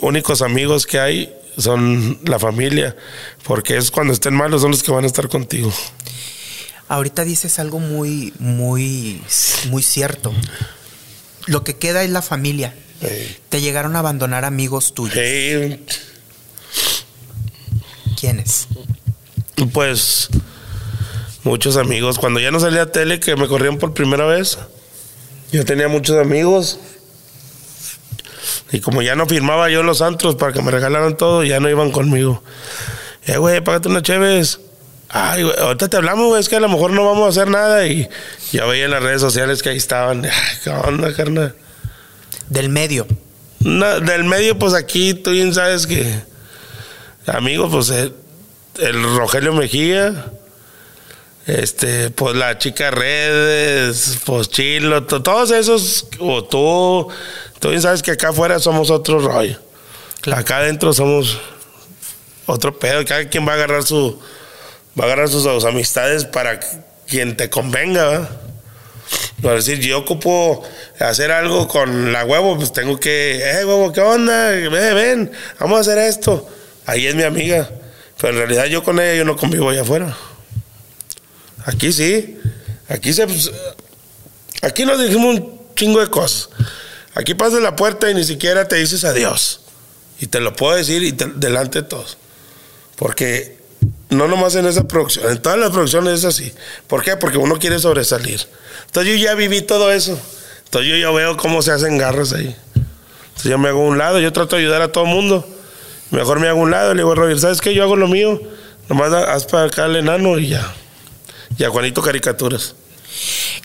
Únicos 0.00 0.42
amigos 0.42 0.86
que 0.86 1.00
hay 1.00 1.34
son 1.58 2.20
la 2.24 2.38
familia, 2.38 2.96
porque 3.44 3.76
es 3.76 3.90
cuando 3.90 4.12
estén 4.12 4.34
malos 4.34 4.62
son 4.62 4.70
los 4.70 4.82
que 4.82 4.92
van 4.92 5.04
a 5.04 5.06
estar 5.06 5.28
contigo. 5.28 5.72
Ahorita 6.88 7.24
dices 7.24 7.58
algo 7.58 7.80
muy, 7.80 8.32
muy, 8.38 9.20
muy 9.70 9.82
cierto. 9.82 10.32
Lo 11.46 11.64
que 11.64 11.76
queda 11.76 12.02
es 12.04 12.10
la 12.10 12.22
familia. 12.22 12.74
Te 13.48 13.60
llegaron 13.60 13.96
a 13.96 13.98
abandonar 13.98 14.44
amigos 14.44 14.94
tuyos. 14.94 15.18
¿Quiénes? 18.18 18.68
Pues 19.72 20.28
muchos 21.44 21.76
amigos. 21.76 22.18
Cuando 22.18 22.40
ya 22.40 22.50
no 22.50 22.58
salía 22.58 22.82
a 22.82 22.92
tele, 22.92 23.20
que 23.20 23.36
me 23.36 23.46
corrieron 23.46 23.78
por 23.78 23.94
primera 23.94 24.24
vez, 24.24 24.58
yo 25.52 25.64
tenía 25.64 25.88
muchos 25.88 26.18
amigos. 26.18 26.78
Y 28.72 28.80
como 28.80 29.02
ya 29.02 29.14
no 29.14 29.26
firmaba 29.26 29.70
yo 29.70 29.82
los 29.82 30.02
antros 30.02 30.34
para 30.34 30.52
que 30.52 30.60
me 30.60 30.70
regalaran 30.70 31.16
todo, 31.16 31.44
ya 31.44 31.60
no 31.60 31.70
iban 31.70 31.92
conmigo. 31.92 32.42
Eh, 33.26 33.36
güey, 33.36 33.60
págate 33.60 33.88
una 33.88 34.02
chéves. 34.02 34.60
Ay, 35.08 35.44
güey, 35.44 35.56
ahorita 35.56 35.88
te 35.88 35.96
hablamos, 35.96 36.26
güey, 36.26 36.40
es 36.40 36.48
que 36.48 36.56
a 36.56 36.60
lo 36.60 36.68
mejor 36.68 36.90
no 36.90 37.04
vamos 37.04 37.24
a 37.26 37.28
hacer 37.28 37.48
nada. 37.48 37.86
Y 37.86 38.08
ya 38.50 38.64
veía 38.64 38.86
en 38.86 38.90
las 38.90 39.02
redes 39.02 39.20
sociales 39.20 39.62
que 39.62 39.68
ahí 39.68 39.76
estaban. 39.76 40.24
Ay, 40.24 40.30
¿qué 40.64 40.70
onda, 40.70 41.14
carnal? 41.14 41.54
Del 42.48 42.68
medio. 42.68 43.06
No, 43.60 44.00
del 44.00 44.24
medio, 44.24 44.58
pues 44.58 44.74
aquí 44.74 45.14
tú 45.14 45.30
bien 45.30 45.54
sabes 45.54 45.86
que. 45.86 46.22
Amigos, 47.26 47.70
pues 47.70 47.90
el, 47.90 48.14
el 48.78 49.16
Rogelio 49.16 49.52
Mejía. 49.54 50.32
Este, 51.46 52.08
pues 52.10 52.34
la 52.36 52.56
chica 52.58 52.90
Redes, 52.90 54.18
pues 54.24 54.48
Chilo, 54.48 55.04
to- 55.04 55.22
todos 55.22 55.50
esos, 55.50 56.06
o 56.18 56.42
tú, 56.44 57.08
tú 57.60 57.68
bien 57.68 57.82
sabes 57.82 58.02
que 58.02 58.12
acá 58.12 58.30
afuera 58.30 58.58
somos 58.58 58.90
otro 58.90 59.18
rollo. 59.18 59.58
Acá 60.32 60.58
adentro 60.58 60.92
somos 60.94 61.38
otro 62.46 62.78
pedo. 62.78 63.04
Cada 63.04 63.28
quien 63.28 63.46
va 63.46 63.52
a 63.52 63.54
agarrar 63.56 63.82
su, 63.82 64.18
va 64.98 65.04
a 65.04 65.06
agarrar 65.06 65.28
sus, 65.28 65.42
sus 65.42 65.64
amistades 65.66 66.24
para 66.24 66.58
quien 67.06 67.36
te 67.36 67.50
convenga, 67.50 68.08
¿verdad? 68.08 68.30
Por 69.42 69.56
decir, 69.56 69.78
yo 69.80 69.98
ocupo 69.98 70.62
hacer 70.98 71.30
algo 71.30 71.68
con 71.68 72.10
la 72.14 72.24
huevo, 72.24 72.56
pues 72.56 72.72
tengo 72.72 72.98
que, 72.98 73.36
eh, 73.44 73.66
huevo, 73.66 73.92
¿qué 73.92 74.00
onda? 74.00 74.48
Ven, 74.48 74.70
ven, 74.70 75.32
vamos 75.60 75.76
a 75.76 75.80
hacer 75.82 75.98
esto. 75.98 76.48
Ahí 76.86 77.06
es 77.06 77.14
mi 77.14 77.22
amiga. 77.24 77.68
Pero 78.18 78.32
en 78.32 78.38
realidad 78.38 78.64
yo 78.64 78.82
con 78.82 78.98
ella 78.98 79.14
yo 79.14 79.24
no 79.26 79.36
convivo 79.36 79.68
allá 79.68 79.82
afuera. 79.82 80.16
Aquí 81.64 81.92
sí. 81.92 82.38
Aquí 82.88 83.12
se. 83.12 83.26
pues, 83.26 83.50
aquí 84.62 84.84
nos 84.84 85.00
dijimos 85.00 85.36
un 85.36 85.60
chingo 85.74 86.00
de 86.00 86.08
cosas. 86.08 86.50
Aquí 87.14 87.34
pasas 87.34 87.60
la 87.60 87.76
puerta 87.76 88.10
y 88.10 88.14
ni 88.14 88.24
siquiera 88.24 88.66
te 88.66 88.76
dices 88.76 89.04
adiós. 89.04 89.60
Y 90.20 90.26
te 90.26 90.40
lo 90.40 90.54
puedo 90.54 90.74
decir 90.74 91.14
delante 91.36 91.82
de 91.82 91.88
todos. 91.88 92.18
Porque 92.96 93.58
no 94.10 94.28
nomás 94.28 94.54
en 94.54 94.66
esa 94.66 94.86
producción, 94.86 95.30
en 95.30 95.40
todas 95.40 95.58
las 95.58 95.70
producciones 95.70 96.20
es 96.20 96.24
así. 96.24 96.52
¿Por 96.86 97.02
qué? 97.02 97.16
Porque 97.16 97.38
uno 97.38 97.58
quiere 97.58 97.78
sobresalir. 97.78 98.40
Entonces 98.86 99.12
yo 99.12 99.24
ya 99.24 99.34
viví 99.34 99.62
todo 99.62 99.92
eso. 99.92 100.18
Entonces 100.64 100.90
yo 100.90 100.96
ya 100.96 101.10
veo 101.10 101.36
cómo 101.36 101.62
se 101.62 101.72
hacen 101.72 101.98
garras 101.98 102.32
ahí. 102.32 102.54
Entonces 102.74 103.50
yo 103.50 103.58
me 103.58 103.68
hago 103.68 103.80
un 103.80 103.98
lado, 103.98 104.20
yo 104.20 104.32
trato 104.32 104.56
de 104.56 104.62
ayudar 104.62 104.82
a 104.82 104.92
todo 104.92 105.04
el 105.04 105.10
mundo. 105.10 105.46
Mejor 106.10 106.40
me 106.40 106.48
hago 106.48 106.60
un 106.60 106.70
lado 106.70 106.94
le 106.94 107.02
digo 107.02 107.14
Roger, 107.14 107.38
¿sabes 107.40 107.60
qué? 107.60 107.74
Yo 107.74 107.82
hago 107.82 107.96
lo 107.96 108.08
mío. 108.08 108.40
Nomás 108.88 109.12
haz 109.12 109.46
para 109.46 109.64
acá 109.64 109.86
el 109.86 109.96
enano 109.96 110.38
y 110.38 110.48
ya. 110.48 110.74
Y 111.58 111.64
a 111.64 111.70
Juanito 111.70 112.02
caricaturas. 112.02 112.74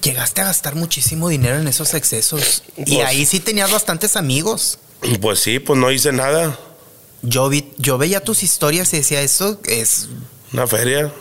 Llegaste 0.03 0.41
a 0.41 0.45
gastar 0.45 0.75
muchísimo 0.75 1.29
dinero 1.29 1.57
en 1.59 1.67
esos 1.67 1.93
excesos. 1.93 2.63
y 2.77 2.95
Pues- 2.95 3.07
ahí 3.07 3.25
sí 3.25 3.39
tenías 3.39 3.71
bastantes 3.71 4.15
amigos. 4.15 4.79
Pues 5.21 5.39
sí, 5.39 5.59
pues 5.59 5.79
no 5.79 5.91
hice 5.91 6.11
nada. 6.11 6.57
Yo, 7.21 7.49
vi, 7.49 7.71
yo 7.77 7.97
veía 7.97 8.23
tus 8.23 8.43
historias 8.43 8.93
y 8.93 8.97
decía, 8.97 9.21
eso 9.21 9.59
es... 9.65 10.07
Una 10.53 10.67
feria. 10.67 11.11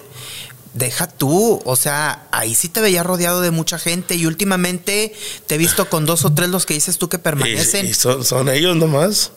Deja 0.74 1.09
tú, 1.09 1.61
o 1.64 1.76
sea, 1.76 2.28
ahí 2.31 2.54
sí 2.54 2.68
te 2.68 2.81
veía 2.81 3.02
rodeado 3.02 3.40
de 3.40 3.50
mucha 3.50 3.78
gente 3.78 4.14
y 4.14 4.26
últimamente 4.26 5.12
te 5.46 5.54
he 5.57 5.59
visto 5.59 5.88
con 5.88 6.07
dos 6.07 6.24
o 6.24 6.33
tres 6.33 6.50
los 6.50 6.66
que 6.66 6.74
dices 6.74 6.98
tú 6.98 7.09
que 7.09 7.16
Y, 7.16 7.20
permanecen 7.20 7.87
y 7.87 7.94
son, 7.94 8.24
son 8.24 8.48
ellos 8.48 8.76
nomás. 8.76 9.33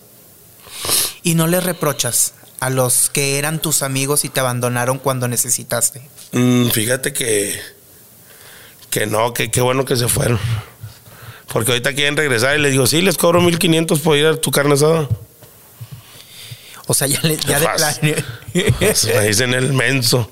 y 1.24 1.34
no 1.36 1.48
les 1.48 1.64
reprochas 1.64 2.34
a 2.62 2.70
los 2.70 3.10
que 3.10 3.38
eran 3.38 3.60
tus 3.62 3.82
amigos 3.84 4.24
y 4.24 4.30
te 4.30 4.40
abandonaron 4.40 4.98
cuando 5.00 5.28
necesitaste. 5.28 6.02
Mm, 6.32 6.68
fíjate 6.70 7.12
que. 7.12 7.60
Que 8.90 9.06
no, 9.08 9.34
que 9.34 9.52
qué 9.52 9.60
bueno 9.62 9.84
que 9.84 9.96
se 9.98 10.08
fueron. 10.08 10.40
Porque 11.52 11.72
ahorita 11.72 11.94
quieren 11.94 12.16
regresar 12.16 12.58
y 12.58 12.62
les 12.62 12.72
digo, 12.72 12.88
sí, 12.88 13.02
les 13.02 13.18
cobro 13.18 13.42
1500 13.42 14.00
por 14.00 14.16
ir 14.18 14.26
a 14.28 14.38
tu 14.38 14.52
carne 14.52 14.76
asada. 14.76 15.10
O 16.88 16.94
sea, 16.94 17.08
ya, 17.08 17.20
le- 17.24 17.38
ya 17.38 17.60
de 17.60 17.68
plan- 17.68 18.16
me 18.54 19.28
dicen 19.28 19.54
el 19.54 19.74
menso. 19.74 20.30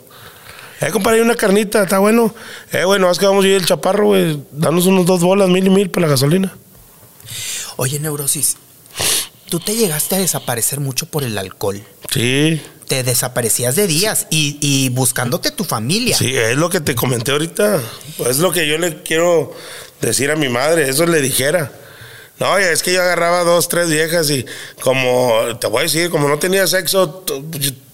Eh, 0.81 0.89
compadre, 0.91 1.21
una 1.21 1.35
carnita, 1.35 1.83
está 1.83 1.99
bueno. 1.99 2.33
Eh, 2.71 2.83
bueno, 2.85 3.09
es 3.11 3.17
que 3.19 3.25
vamos 3.25 3.43
a 3.43 3.47
ir 3.49 3.55
el 3.55 3.65
chaparro, 3.65 4.07
güey. 4.07 4.41
Danos 4.51 4.85
unos 4.85 5.05
dos 5.05 5.21
bolas, 5.21 5.49
mil 5.49 5.65
y 5.67 5.69
mil 5.69 5.89
para 5.89 6.05
la 6.07 6.11
gasolina. 6.11 6.53
Oye, 7.77 7.99
Neurosis, 7.99 8.57
tú 9.49 9.59
te 9.59 9.75
llegaste 9.75 10.15
a 10.15 10.19
desaparecer 10.19 10.79
mucho 10.79 11.05
por 11.07 11.23
el 11.23 11.37
alcohol. 11.37 11.81
Sí, 12.11 12.61
Te 12.87 13.03
desaparecías 13.03 13.75
de 13.75 13.87
días 13.87 14.27
y, 14.29 14.57
y 14.61 14.89
buscándote 14.89 15.51
tu 15.51 15.63
familia. 15.63 16.15
sí, 16.17 16.35
es 16.35 16.55
lo 16.57 16.69
que 16.69 16.79
te 16.79 16.95
comenté 16.95 17.31
ahorita. 17.31 17.81
Es 18.27 18.37
lo 18.37 18.51
que 18.51 18.67
yo 18.67 18.77
le 18.77 19.03
quiero 19.03 19.53
decir 20.01 20.31
a 20.31 20.35
mi 20.35 20.49
madre, 20.49 20.89
eso 20.89 21.05
le 21.05 21.21
dijera. 21.21 21.71
No, 22.39 22.57
es 22.57 22.81
que 22.83 22.93
yo 22.93 23.01
agarraba 23.01 23.43
dos, 23.43 23.67
tres 23.67 23.89
viejas 23.89 24.29
y 24.29 24.45
como, 24.81 25.57
te 25.59 25.67
voy 25.67 25.81
a 25.81 25.83
decir, 25.83 26.09
como 26.09 26.29
no 26.29 26.39
tenía 26.39 26.65
sexo, 26.67 27.25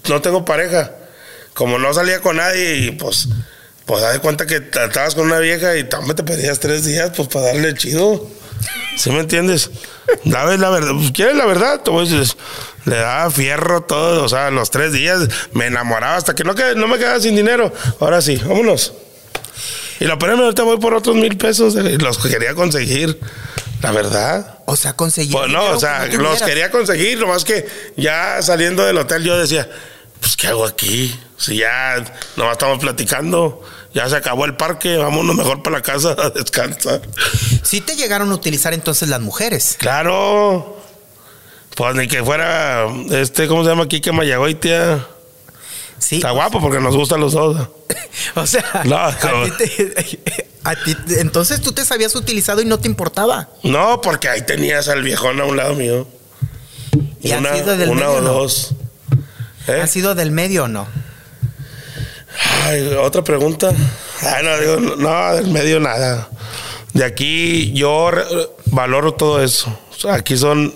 no 0.07 0.21
tengo 0.21 0.45
pareja. 0.45 0.91
Como 1.55 1.79
no 1.79 1.93
salía 1.93 2.19
con 2.21 2.35
nadie 2.37 2.75
y 2.77 2.91
pues, 2.91 3.27
pues 3.85 4.03
haz 4.03 4.13
de 4.13 4.19
cuenta 4.19 4.45
que 4.45 4.57
estabas 4.57 5.15
con 5.15 5.25
una 5.25 5.39
vieja 5.39 5.75
y 5.77 5.85
también 5.85 6.15
te 6.15 6.23
pedías 6.23 6.59
tres 6.59 6.85
días, 6.85 7.11
pues 7.15 7.27
para 7.29 7.47
darle 7.47 7.73
chido. 7.73 8.29
¿Sí 8.97 9.09
me 9.09 9.21
entiendes? 9.21 9.71
¿Sabes 10.29 10.59
la 10.59 10.69
verdad? 10.69 10.91
Pues, 10.97 11.11
¿Quieres 11.11 11.35
la 11.35 11.45
verdad? 11.45 11.81
Le 12.85 12.95
daba 12.95 13.31
fierro 13.31 13.81
todo, 13.83 14.23
o 14.23 14.29
sea, 14.29 14.51
los 14.51 14.69
tres 14.71 14.91
días 14.93 15.27
me 15.53 15.65
enamoraba 15.67 16.15
hasta 16.17 16.35
que 16.35 16.43
no, 16.43 16.53
qued- 16.53 16.75
no 16.75 16.87
me 16.87 16.97
quedaba 16.97 17.19
sin 17.19 17.35
dinero. 17.35 17.73
Ahora 17.99 18.21
sí, 18.21 18.35
vámonos. 18.45 18.93
Y 19.99 20.05
lo 20.05 20.19
peor, 20.19 20.39
ahorita 20.39 20.63
voy 20.63 20.77
por 20.77 20.93
otros 20.93 21.15
mil 21.15 21.37
pesos, 21.37 21.75
eh, 21.75 21.97
los 21.99 22.17
que 22.17 22.29
quería 22.29 22.53
conseguir, 22.53 23.19
la 23.81 23.91
verdad. 23.91 24.59
O 24.65 24.75
sea, 24.75 24.93
conseguir. 24.93 25.31
Pues 25.31 25.49
no, 25.49 25.63
o 25.71 25.79
sea, 25.79 26.09
que 26.09 26.17
no 26.17 26.23
los 26.23 26.41
quería 26.41 26.69
conseguir, 26.69 27.17
nomás 27.19 27.43
que 27.45 27.65
ya 27.95 28.41
saliendo 28.41 28.85
del 28.85 28.97
hotel 28.97 29.23
yo 29.23 29.37
decía, 29.37 29.69
pues 30.19 30.35
¿qué 30.35 30.47
hago 30.47 30.65
aquí? 30.65 31.17
Si 31.37 31.57
ya 31.57 32.03
nomás 32.35 32.53
estamos 32.53 32.79
platicando, 32.79 33.63
ya 33.95 34.07
se 34.09 34.15
acabó 34.17 34.45
el 34.45 34.55
parque, 34.55 34.97
vámonos 34.97 35.35
mejor 35.35 35.63
para 35.63 35.77
la 35.77 35.81
casa 35.81 36.09
a 36.19 36.29
descansar. 36.29 37.01
Sí 37.63 37.81
te 37.81 37.95
llegaron 37.95 38.29
a 38.31 38.35
utilizar 38.35 38.73
entonces 38.75 39.09
las 39.09 39.21
mujeres. 39.21 39.75
Claro. 39.79 40.77
Pues 41.75 41.95
ni 41.95 42.07
que 42.07 42.23
fuera, 42.23 42.85
este, 43.11 43.47
¿cómo 43.47 43.63
se 43.63 43.69
llama? 43.71 43.87
Quique 43.87 44.11
Mayagoitia. 44.11 45.07
Sí. 45.97 46.17
Está 46.17 46.31
guapo 46.31 46.61
porque 46.61 46.79
nos 46.79 46.95
gustan 46.95 47.19
los 47.21 47.33
dos. 47.33 47.69
O 48.35 48.45
sea, 48.47 48.63
No, 48.85 48.97
a 48.97 49.11
ti 49.17 49.51
te- 49.57 50.47
a 50.63 50.75
ti 50.75 50.95
te- 50.95 51.19
entonces 51.21 51.61
tú 51.61 51.71
te 51.73 51.81
habías 51.93 52.15
utilizado 52.15 52.61
y 52.61 52.65
no 52.65 52.79
te 52.79 52.87
importaba. 52.87 53.49
No, 53.63 54.01
porque 54.01 54.27
ahí 54.29 54.41
tenías 54.41 54.87
al 54.87 55.03
viejón 55.03 55.39
a 55.41 55.45
un 55.45 55.57
lado 55.57 55.73
mío. 55.75 56.07
¿Y 57.21 57.31
han 57.31 57.39
una 57.39 57.55
sido 57.55 57.77
del 57.77 57.89
una 57.89 58.05
medio 58.07 58.17
o 58.17 58.21
no? 58.21 58.33
dos. 58.33 58.73
¿Eh? 59.67 59.81
¿Ha 59.81 59.87
sido 59.87 60.15
del 60.15 60.31
medio 60.31 60.65
o 60.65 60.67
no? 60.67 60.87
Ay, 62.63 62.87
otra 62.99 63.23
pregunta. 63.23 63.71
Ay, 64.21 64.43
no, 64.43 64.59
digo, 64.59 64.95
no, 64.97 65.35
del 65.35 65.47
medio 65.47 65.79
nada. 65.79 66.29
De 66.93 67.03
aquí 67.03 67.73
yo 67.73 68.11
valoro 68.67 69.13
todo 69.13 69.43
eso. 69.43 69.77
O 69.91 69.99
sea, 69.99 70.15
aquí 70.15 70.37
son 70.37 70.73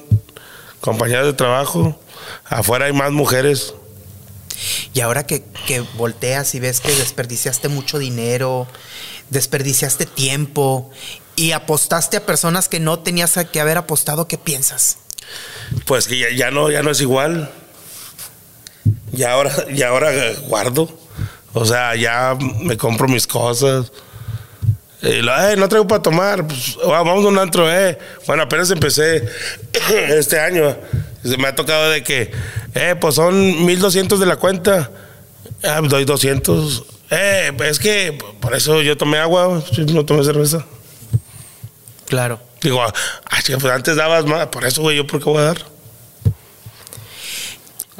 compañeras 0.82 1.26
de 1.26 1.34
trabajo. 1.34 2.00
Afuera 2.46 2.86
hay 2.86 2.94
más 2.94 3.12
mujeres. 3.12 3.74
Y 4.94 5.00
ahora 5.02 5.26
que, 5.26 5.44
que 5.68 5.82
volteas 5.96 6.54
y 6.56 6.60
ves 6.60 6.82
que 6.82 6.94
desperdiciaste 6.94 7.70
mucho 7.70 7.98
dinero, 8.00 8.68
desperdiciaste 9.30 10.06
tiempo 10.06 10.90
y 11.36 11.54
apostaste 11.54 12.18
a 12.18 12.26
personas 12.26 12.68
que 12.68 12.82
no 12.82 13.00
tenías 13.00 13.40
que 13.52 13.62
haber 13.62 13.78
apostado, 13.78 14.28
¿qué 14.28 14.38
piensas? 14.38 14.98
Pues 15.86 16.08
que 16.08 16.20
ya, 16.20 16.28
ya 16.36 16.52
no, 16.52 16.70
ya 16.70 16.84
no 16.84 16.92
es 16.92 17.00
igual. 17.00 17.50
Ya 19.12 19.32
ahora, 19.32 19.52
ya 19.74 19.90
ahora 19.90 20.12
guardo. 20.48 20.99
O 21.54 21.66
sea, 21.66 21.96
ya 21.96 22.38
me 22.62 22.78
compro 22.78 23.08
mis 23.08 23.26
cosas. 23.28 23.92
Y 25.02 25.22
lo, 25.22 25.34
"Eh, 25.50 25.56
no 25.56 25.68
traigo 25.70 25.88
para 25.88 26.02
tomar. 26.02 26.46
Pues, 26.46 26.78
"Ah, 26.84 27.02
vamos 27.04 27.24
a 27.26 27.28
un 27.30 27.38
antro, 27.40 27.72
eh. 27.72 27.98
Bueno, 28.28 28.44
apenas 28.44 28.70
empecé 28.72 29.28
este 30.10 30.40
año. 30.40 30.76
Se 31.24 31.38
Me 31.38 31.48
ha 31.48 31.56
tocado 31.56 31.90
de 31.90 32.04
que, 32.04 32.32
eh, 32.76 32.96
pues 33.00 33.16
son 33.16 33.66
1200 33.66 34.20
de 34.20 34.26
la 34.26 34.36
cuenta. 34.36 34.92
Ah, 35.64 35.82
doy 35.84 36.06
200. 36.06 36.84
Eh, 37.12 37.52
es 37.66 37.80
que 37.80 38.18
por 38.40 38.56
eso 38.56 38.82
yo 38.82 38.96
tomé 38.98 39.18
agua, 39.18 39.64
no 39.78 40.06
tomé 40.06 40.24
cerveza. 40.24 40.66
Claro. 42.08 42.40
Digo, 42.62 42.82
ah, 42.84 42.94
pues 43.46 43.66
antes 43.74 43.96
dabas 43.96 44.26
más, 44.26 44.48
por 44.48 44.66
eso, 44.66 44.82
güey, 44.82 44.98
yo 44.98 45.08
por 45.08 45.20
qué 45.20 45.26
voy 45.30 45.40
a 45.40 45.46
dar. 45.46 45.58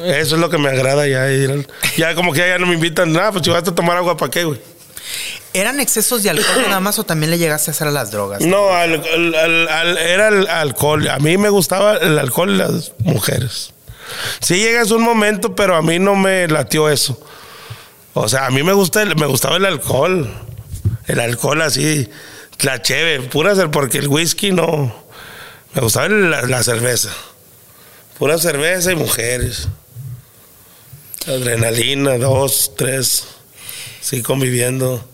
Eso 0.04 0.34
es 0.36 0.40
lo 0.40 0.48
que 0.50 0.58
me 0.58 0.68
agrada 0.68 1.06
ya. 1.06 1.30
ir 1.30 1.50
al- 1.50 1.66
Ya 1.96 2.14
como 2.14 2.32
que 2.32 2.40
ya 2.40 2.58
no 2.58 2.66
me 2.66 2.74
invitan, 2.74 3.12
nada, 3.12 3.32
pues 3.32 3.44
si 3.44 3.50
vas 3.50 3.66
a 3.66 3.74
tomar 3.74 3.96
agua, 3.96 4.16
¿para 4.16 4.30
qué, 4.30 4.44
güey? 4.44 4.60
¿Eran 5.52 5.80
excesos 5.80 6.22
de 6.22 6.30
alcohol 6.30 6.62
nada 6.68 6.78
más 6.80 6.98
o 7.00 7.04
también 7.04 7.30
le 7.30 7.38
llegaste 7.38 7.70
a 7.70 7.74
hacer 7.74 7.88
a 7.88 7.90
las 7.90 8.10
drogas? 8.12 8.40
No, 8.42 8.72
al- 8.72 9.02
al- 9.04 9.34
al- 9.34 9.68
al- 9.68 9.98
era 9.98 10.28
el 10.28 10.46
alcohol. 10.46 11.08
A 11.08 11.18
mí 11.18 11.36
me 11.36 11.48
gustaba 11.48 11.96
el 11.96 12.18
alcohol 12.18 12.50
y 12.50 12.56
las 12.56 12.92
mujeres. 12.98 13.72
Sí 14.40 14.56
llegas 14.56 14.90
un 14.92 15.02
momento, 15.02 15.54
pero 15.56 15.74
a 15.76 15.82
mí 15.82 15.98
no 15.98 16.14
me 16.14 16.46
latió 16.48 16.88
eso. 16.88 17.20
O 18.14 18.28
sea, 18.28 18.46
a 18.46 18.50
mí 18.50 18.62
me 18.62 18.72
gusta 18.72 19.02
el- 19.02 19.16
me 19.16 19.26
gustaba 19.26 19.56
el 19.56 19.64
alcohol. 19.66 20.32
El 21.06 21.18
alcohol 21.18 21.60
así, 21.62 22.08
la 22.60 22.80
cheve, 22.82 23.20
pura 23.20 23.54
cer- 23.54 23.70
porque 23.70 23.98
el 23.98 24.06
whisky 24.08 24.52
no. 24.52 24.94
Me 25.74 25.80
gustaba 25.80 26.08
la, 26.08 26.42
la 26.42 26.62
cerveza. 26.62 27.10
Pura 28.18 28.38
cerveza 28.38 28.92
y 28.92 28.96
mujeres. 28.96 29.68
Adrenalina, 31.30 32.18
dos, 32.18 32.72
tres. 32.76 33.24
Sí, 34.00 34.22
conviviendo. 34.22 35.04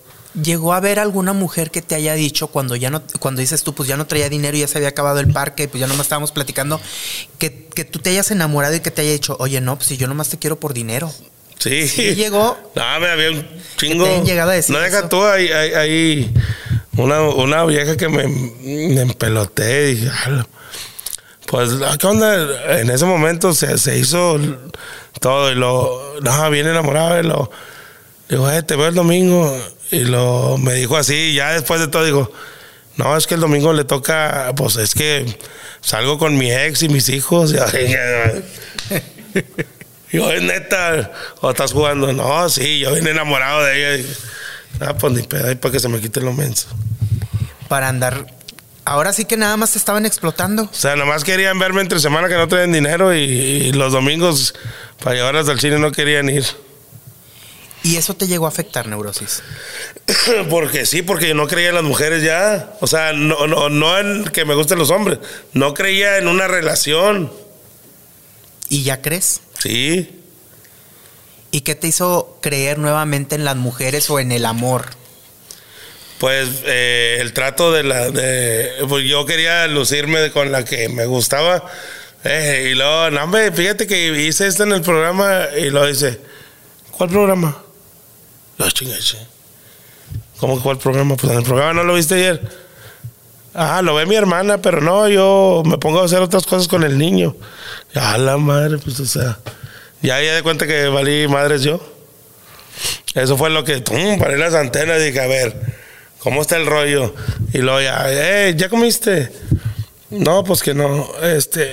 ¿Llegó 0.41 0.75
a 0.75 0.77
haber 0.77 0.99
alguna 0.99 1.33
mujer 1.33 1.71
que 1.71 1.81
te 1.81 1.95
haya 1.95 2.15
dicho 2.15 2.49
cuando 2.49 2.77
ya 2.77 2.91
no, 2.91 3.03
cuando 3.21 3.41
dices 3.41 3.63
tú, 3.63 3.75
pues 3.75 3.89
ya 3.89 3.97
no 3.97 4.07
traía 4.07 4.29
dinero 4.29 4.57
y 4.57 4.61
ya 4.61 4.69
se 4.69 4.77
había 4.77 4.91
acabado 4.91 5.19
el 5.19 5.33
parque, 5.33 5.67
pues 5.67 5.81
ya 5.81 5.87
nomás 5.87 6.07
estábamos 6.07 6.31
platicando, 6.31 6.79
que, 7.39 7.69
que 7.75 7.87
tú 7.87 8.01
te 8.01 8.11
hayas 8.11 8.31
enamorado 8.31 8.75
y 8.75 8.81
que 8.81 8.91
te 8.91 9.01
haya 9.01 9.13
dicho, 9.13 9.37
oye, 9.41 9.63
no, 9.63 9.77
pues 9.77 9.89
si 9.89 9.97
yo 9.97 10.07
nomás 10.09 10.29
te 10.29 10.39
quiero 10.39 10.61
por 10.61 10.75
dinero. 10.75 11.11
Sí. 11.59 11.89
Sí 11.89 12.15
llegó. 12.15 12.57
No, 12.75 13.01
me 13.01 13.09
había 13.09 13.31
un 13.31 13.47
chingo. 13.79 14.05
te 14.05 14.23
llegado 14.25 14.51
a 14.51 14.55
decir 14.55 14.75
no 14.75 14.81
deja 14.83 14.99
eso. 14.99 15.09
tú, 15.09 15.25
hay, 15.25 15.49
hay, 15.49 15.73
hay 15.73 16.35
una, 16.99 17.23
una 17.23 17.65
vieja 17.65 17.97
que 17.97 18.09
me, 18.11 18.27
me 18.29 19.01
empeloté 19.01 19.93
y 19.93 20.11
pues, 21.47 21.71
¿qué 21.99 22.07
onda? 22.07 22.81
En 22.81 22.91
ese 22.91 23.07
momento 23.07 23.55
se, 23.55 23.79
se 23.79 23.99
hizo 23.99 24.39
todo 25.21 25.53
y 25.53 25.55
lo, 25.55 26.21
no, 26.23 26.51
bien 26.51 26.67
enamorado 26.67 27.21
y 27.21 27.23
lo, 27.23 27.51
digo, 28.29 28.51
eh, 28.51 28.63
te 28.63 28.77
veo 28.77 28.89
el 28.89 28.95
domingo 28.95 29.57
y 29.91 30.01
lo, 30.01 30.59
me 30.59 30.75
dijo 30.75 30.97
así, 30.97 31.35
ya 31.35 31.53
después 31.53 31.81
de 31.81 31.89
todo 31.89 32.05
digo, 32.05 32.33
no, 32.97 33.17
es 33.17 33.27
que 33.27 33.35
el 33.35 33.41
domingo 33.41 33.73
le 33.73 33.85
toca, 33.85 34.53
pues 34.57 34.77
es 34.77 34.95
que 34.95 35.39
salgo 35.81 36.19
con 36.19 36.37
mi 36.37 36.51
ex 36.51 36.83
y 36.83 36.89
mis 36.89 37.09
hijos. 37.09 37.55
Y 40.13 40.19
yo, 40.19 40.31
es 40.33 40.43
neta, 40.43 41.13
o 41.41 41.51
estás 41.51 41.73
jugando. 41.73 42.13
No, 42.13 42.49
sí, 42.49 42.79
yo 42.79 42.95
vine 42.95 43.11
enamorado 43.11 43.65
de 43.65 43.77
ella. 43.77 44.03
Y, 44.03 44.17
ah, 44.81 44.95
pues 44.95 45.13
ni 45.13 45.23
pedo, 45.23 45.55
para 45.61 45.73
que 45.73 45.81
se 45.81 45.89
me 45.89 46.01
quite 46.01 46.21
lo 46.21 46.33
menso. 46.33 46.69
Para 47.69 47.89
andar. 47.89 48.27
Ahora 48.87 49.13
sí 49.13 49.25
que 49.25 49.37
nada 49.37 49.57
más 49.57 49.73
te 49.73 49.79
estaban 49.79 50.07
explotando. 50.07 50.63
O 50.63 50.69
sea, 50.73 50.95
nomás 50.95 51.25
querían 51.25 51.59
verme 51.59 51.81
entre 51.81 51.99
semana 51.99 52.29
que 52.29 52.37
no 52.37 52.47
traen 52.47 52.73
dinero 52.73 53.13
y, 53.13 53.19
y 53.19 53.73
los 53.73 53.93
domingos 53.93 54.55
para 55.03 55.17
llevarlas 55.17 55.49
al 55.49 55.59
cine 55.59 55.81
no 55.81 55.91
querían 55.91 56.31
ir. 56.31 56.45
Y 57.83 57.97
eso 57.97 58.15
te 58.15 58.29
llegó 58.29 58.47
a 58.47 58.49
afectar, 58.49 58.87
neurosis. 58.87 59.43
porque 60.51 60.87
sí, 60.87 61.03
porque 61.03 61.29
yo 61.29 61.35
no 61.35 61.49
creía 61.49 61.71
en 61.71 61.75
las 61.75 61.85
mujeres 61.85 62.23
ya. 62.23 62.75
O 62.81 62.87
sea, 62.87 63.13
no, 63.13 63.49
no, 63.49 63.69
no 63.69 63.99
en 63.99 64.25
que 64.25 64.45
me 64.45 64.55
gusten 64.55 64.79
los 64.79 64.91
hombres. 64.91 65.19
No 65.53 65.75
creía 65.75 66.19
en 66.19 66.29
una 66.29 66.47
relación. 66.47 67.33
¿Y 68.69 68.85
ya 68.85 69.03
crees? 69.03 69.41
Sí. 69.59 70.21
¿Y 71.51 71.63
qué 71.63 71.75
te 71.75 71.89
hizo 71.89 72.39
creer 72.41 72.79
nuevamente 72.79 73.35
en 73.35 73.45
las 73.45 73.57
mujeres 73.57 74.11
o 74.11 74.21
en 74.21 74.31
el 74.31 74.47
amor? 74.47 74.87
Pues 76.19 76.49
eh, 76.65 77.19
el 77.21 77.33
trato 77.33 77.73
de 77.73 77.83
la. 77.83 78.11
De, 78.11 78.73
pues 78.89 79.05
yo 79.05 79.27
quería 79.27 79.67
lucirme 79.67 80.31
con 80.31 80.51
la 80.51 80.65
que 80.65 80.89
me 80.89 81.05
gustaba. 81.07 81.65
eh, 82.25 82.71
y 82.73 82.75
luego, 82.75 83.11
no, 83.11 83.25
hombre, 83.25 83.53
fíjate 83.53 83.87
que 83.87 84.09
hice 84.23 84.47
esto 84.47 84.63
en 84.63 84.73
el 84.73 84.83
programa 84.83 85.49
y 85.59 85.71
lo 85.71 85.87
dice: 85.87 86.19
¿Cuál 86.93 87.11
programa? 87.11 87.63
No, 88.59 88.71
chinga, 88.71 88.99
che. 88.99 89.19
¿Cómo 90.39 90.57
que 90.57 90.63
cuál 90.63 90.79
programa? 90.79 91.17
Pues 91.17 91.33
en 91.33 91.39
el 91.39 91.45
programa 91.45 91.75
no 91.75 91.85
lo 91.85 91.95
viste 91.95 92.15
ayer. 92.15 92.41
Ah, 93.55 93.81
lo 93.83 93.95
ve 93.95 94.05
mi 94.05 94.17
hermana, 94.17 94.61
pero 94.61 94.81
no, 94.83 95.09
yo 95.09 95.63
me 95.65 95.79
pongo 95.79 96.01
a 96.01 96.05
hacer 96.05 96.21
otras 96.21 96.47
cosas 96.47 96.69
con 96.69 96.85
el 96.85 96.99
niño. 96.99 97.35
Ah, 97.95 98.19
la 98.19 98.37
madre, 98.37 98.79
pues, 98.79 99.01
o 99.01 99.07
sea. 99.07 99.39
Ya 100.03 100.21
ya 100.23 100.35
de 100.35 100.43
cuenta 100.43 100.67
que 100.67 100.89
valí 100.89 101.27
madres 101.27 101.63
yo. 101.63 101.81
Eso 103.15 103.39
fue 103.39 103.49
lo 103.49 103.65
que, 103.65 103.81
tum, 103.81 104.19
paré 104.19 104.37
las 104.37 104.55
antenas 104.55 105.01
y 105.01 105.05
dije, 105.05 105.21
a 105.21 105.27
ver, 105.27 105.57
¿cómo 106.27 106.43
está 106.43 106.57
el 106.57 106.67
rollo? 106.67 107.15
Y 107.53 107.59
luego 107.59 107.81
ya, 107.81 108.05
eh, 108.09 108.55
¿ya 108.57 108.69
comiste? 108.69 109.31
No, 110.11 110.43
pues 110.43 110.61
que 110.61 110.75
no. 110.75 111.09
Este, 111.23 111.73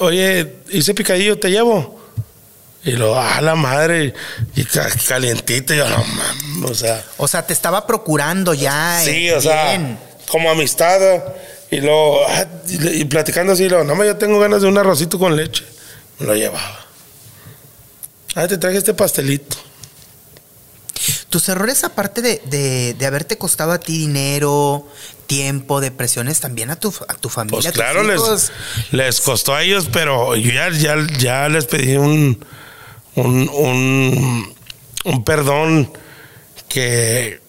oye, 0.00 0.56
hice 0.68 0.92
picadillo, 0.92 1.38
te 1.38 1.48
llevo. 1.50 1.98
Y 2.84 2.90
luego, 2.92 3.18
ah, 3.18 3.40
la 3.40 3.54
madre, 3.54 4.12
y 4.54 4.64
ca- 4.64 4.90
calientito, 5.08 5.72
y 5.72 5.78
yo, 5.78 5.88
no 5.88 5.96
mames, 6.04 6.70
o 6.70 6.74
sea. 6.74 7.02
O 7.16 7.26
sea, 7.26 7.46
te 7.46 7.54
estaba 7.54 7.86
procurando 7.86 8.52
ya. 8.52 9.00
Sí, 9.02 9.28
eh, 9.28 9.34
o 9.36 9.40
sea, 9.40 9.96
como 10.28 10.50
amistad. 10.50 11.00
Y 11.70 11.80
luego, 11.80 12.20
ah, 12.28 12.44
y, 12.68 13.00
y 13.00 13.04
platicando 13.06 13.54
así, 13.54 13.66
luego, 13.66 13.84
no, 13.84 14.04
yo 14.04 14.14
tengo 14.18 14.38
ganas 14.40 14.60
de 14.60 14.68
un 14.68 14.76
arrocito 14.76 15.18
con 15.18 15.34
leche. 15.36 15.64
Me 16.18 16.26
lo 16.26 16.34
llevaba. 16.34 16.80
Ah, 18.34 18.46
te 18.46 18.58
traje 18.58 18.76
este 18.76 18.92
pastelito. 18.92 19.56
Tus 21.30 21.48
errores, 21.48 21.84
aparte 21.84 22.20
de, 22.22 22.42
de- 22.46 22.94
de 22.98 23.06
haberte 23.06 23.38
costado 23.38 23.72
a 23.72 23.78
ti 23.80 23.96
dinero, 23.98 24.86
tiempo, 25.26 25.80
depresiones, 25.80 26.40
también 26.40 26.70
a 26.70 26.76
tu, 26.76 26.92
a 27.08 27.14
tu 27.14 27.28
familia. 27.28 27.56
Pues 27.56 27.66
a 27.66 27.70
tus 27.72 27.80
claro, 27.80 28.02
les, 28.02 28.52
les 28.90 29.20
costó 29.20 29.54
a 29.54 29.62
ellos, 29.62 29.88
pero 29.92 30.34
yo 30.36 30.50
ya, 30.52 30.70
ya, 30.70 30.96
ya 31.18 31.48
les 31.48 31.66
pedí 31.66 31.96
un, 31.96 32.44
un, 33.14 33.48
un, 33.48 34.54
un 35.04 35.24
perdón 35.24 35.92
que 36.68 37.40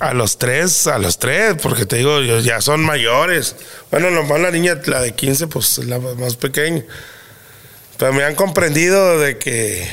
a 0.00 0.12
los 0.14 0.38
tres, 0.38 0.86
a 0.86 0.98
los 0.98 1.18
tres, 1.18 1.56
porque 1.62 1.86
te 1.86 1.96
digo, 1.96 2.18
ellos 2.18 2.44
ya 2.44 2.60
son 2.60 2.80
mayores. 2.84 3.56
Bueno, 3.90 4.10
nomás 4.10 4.40
la 4.40 4.50
niña, 4.50 4.80
la 4.86 5.00
de 5.02 5.14
15, 5.14 5.46
pues 5.46 5.78
es 5.78 5.86
la 5.86 5.98
más 5.98 6.36
pequeña. 6.36 6.84
Pero 7.98 8.12
me 8.12 8.24
han 8.24 8.34
comprendido 8.34 9.18
de 9.18 9.38
que 9.38 9.88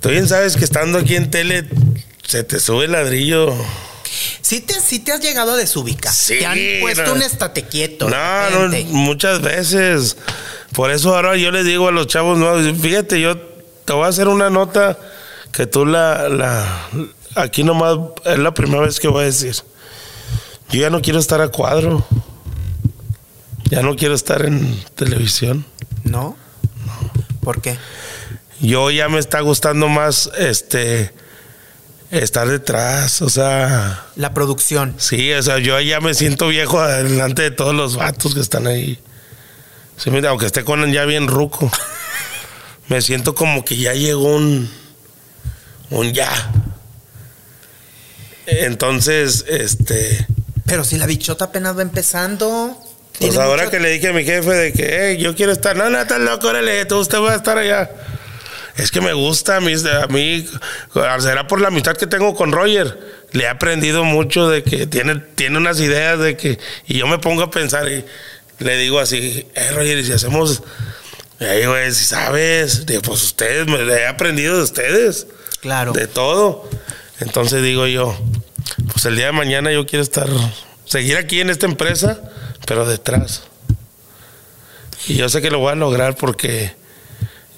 tú 0.00 0.10
bien 0.10 0.28
sabes 0.28 0.56
que 0.56 0.64
estando 0.64 0.98
aquí 0.98 1.16
en 1.16 1.30
tele 1.30 1.66
se 2.26 2.44
te 2.44 2.60
sube 2.60 2.86
el 2.86 2.92
ladrillo. 2.92 3.54
Sí 4.40 4.60
te, 4.60 4.74
sí 4.80 4.98
te 4.98 5.12
has 5.12 5.20
llegado 5.20 5.52
a 5.52 5.56
desubicar. 5.56 6.12
Sí, 6.12 6.38
te 6.38 6.46
han 6.46 6.58
puesto 6.80 7.06
no. 7.06 7.12
un 7.14 7.22
estate 7.22 7.64
quieto. 7.64 8.08
No, 8.08 8.68
no, 8.68 8.76
muchas 8.88 9.40
veces. 9.40 10.16
Por 10.72 10.90
eso 10.90 11.14
ahora 11.14 11.36
yo 11.36 11.50
les 11.50 11.64
digo 11.64 11.88
a 11.88 11.92
los 11.92 12.06
chavos 12.06 12.38
nuevos, 12.38 12.62
fíjate, 12.80 13.20
yo 13.20 13.38
te 13.38 13.92
voy 13.92 14.04
a 14.04 14.08
hacer 14.08 14.28
una 14.28 14.50
nota 14.50 14.98
que 15.52 15.66
tú 15.66 15.84
la, 15.84 16.28
la, 16.28 16.88
aquí 17.34 17.62
nomás 17.62 17.98
es 18.24 18.38
la 18.38 18.54
primera 18.54 18.82
vez 18.82 19.00
que 19.00 19.08
voy 19.08 19.22
a 19.22 19.26
decir. 19.26 19.56
Yo 20.70 20.80
ya 20.80 20.90
no 20.90 21.02
quiero 21.02 21.18
estar 21.18 21.40
a 21.40 21.48
cuadro. 21.48 22.06
Ya 23.64 23.82
no 23.82 23.96
quiero 23.96 24.14
estar 24.14 24.44
en 24.44 24.82
televisión. 24.94 25.64
¿No? 26.04 26.36
¿Por 27.42 27.60
qué? 27.60 27.76
Yo 28.60 28.90
ya 28.90 29.08
me 29.08 29.18
está 29.18 29.40
gustando 29.40 29.88
más 29.88 30.30
este 30.36 31.12
estar 32.12 32.46
detrás, 32.48 33.22
o 33.22 33.28
sea, 33.30 34.04
La 34.16 34.34
producción. 34.34 34.94
Sí, 34.98 35.32
o 35.32 35.42
sea, 35.42 35.58
yo 35.58 35.80
ya 35.80 36.00
me 36.00 36.14
siento 36.14 36.48
viejo 36.48 36.86
delante 36.86 37.42
de 37.42 37.50
todos 37.50 37.74
los 37.74 37.96
vatos 37.96 38.34
que 38.34 38.40
están 38.40 38.66
ahí. 38.66 38.98
Sí, 39.96 40.10
mira, 40.10 40.30
aunque 40.30 40.46
esté 40.46 40.62
con 40.64 40.90
ya 40.92 41.04
bien 41.04 41.26
ruco. 41.28 41.70
me 42.88 43.00
siento 43.02 43.34
como 43.34 43.64
que 43.64 43.76
ya 43.76 43.94
llegó 43.94 44.34
un. 44.36 44.70
un 45.90 46.12
ya. 46.12 46.30
Entonces, 48.46 49.44
este. 49.48 50.26
Pero 50.66 50.84
si 50.84 50.96
la 50.98 51.06
bichota 51.06 51.46
apenas 51.46 51.76
va 51.76 51.82
empezando. 51.82 52.76
Pues 53.18 53.36
ahora 53.36 53.64
mucho- 53.64 53.70
que 53.72 53.80
le 53.80 53.90
dije 53.90 54.08
a 54.08 54.12
mi 54.12 54.24
jefe 54.24 54.50
de 54.50 54.72
que 54.72 55.12
"Eh, 55.12 55.18
yo 55.18 55.34
quiero 55.36 55.52
estar, 55.52 55.76
no, 55.76 55.88
no, 55.90 56.00
estás 56.00 56.18
loco, 56.18 56.48
órale, 56.48 56.84
tú 56.86 56.98
usted 56.98 57.18
va 57.18 57.32
a 57.32 57.36
estar 57.36 57.56
allá. 57.58 57.88
Es 58.76 58.90
que 58.90 59.00
me 59.00 59.12
gusta 59.12 59.56
a 59.56 59.60
mí, 59.60 59.74
a 59.74 60.06
mí, 60.08 60.46
será 61.18 61.46
por 61.46 61.60
la 61.60 61.68
amistad 61.68 61.96
que 61.96 62.06
tengo 62.06 62.34
con 62.34 62.52
Roger. 62.52 62.98
Le 63.32 63.44
he 63.44 63.48
aprendido 63.48 64.04
mucho 64.04 64.48
de 64.48 64.62
que 64.62 64.86
tiene, 64.86 65.16
tiene 65.16 65.58
unas 65.58 65.78
ideas 65.80 66.18
de 66.18 66.36
que, 66.36 66.58
y 66.86 66.98
yo 66.98 67.06
me 67.06 67.18
pongo 67.18 67.42
a 67.42 67.50
pensar 67.50 67.90
y 67.90 68.04
le 68.58 68.76
digo 68.78 68.98
así, 69.00 69.46
eh, 69.54 69.70
Roger, 69.72 69.98
y 69.98 70.04
si 70.04 70.12
hacemos, 70.12 70.62
eh, 71.40 71.64
güey, 71.66 71.92
si 71.92 72.04
sabes, 72.04 72.86
digo, 72.86 73.02
pues 73.02 73.22
ustedes, 73.22 73.66
me 73.66 73.78
he 73.80 74.06
aprendido 74.06 74.56
de 74.56 74.62
ustedes, 74.62 75.26
Claro. 75.60 75.92
de 75.92 76.06
todo. 76.06 76.68
Entonces 77.20 77.62
digo 77.62 77.86
yo, 77.86 78.16
pues 78.92 79.04
el 79.04 79.16
día 79.16 79.26
de 79.26 79.32
mañana 79.32 79.70
yo 79.70 79.86
quiero 79.86 80.02
estar, 80.02 80.28
seguir 80.86 81.16
aquí 81.18 81.40
en 81.40 81.50
esta 81.50 81.66
empresa, 81.66 82.20
pero 82.66 82.86
detrás. 82.86 83.42
Y 85.06 85.14
yo 85.16 85.28
sé 85.28 85.42
que 85.42 85.50
lo 85.50 85.58
voy 85.58 85.72
a 85.72 85.74
lograr 85.74 86.16
porque 86.16 86.74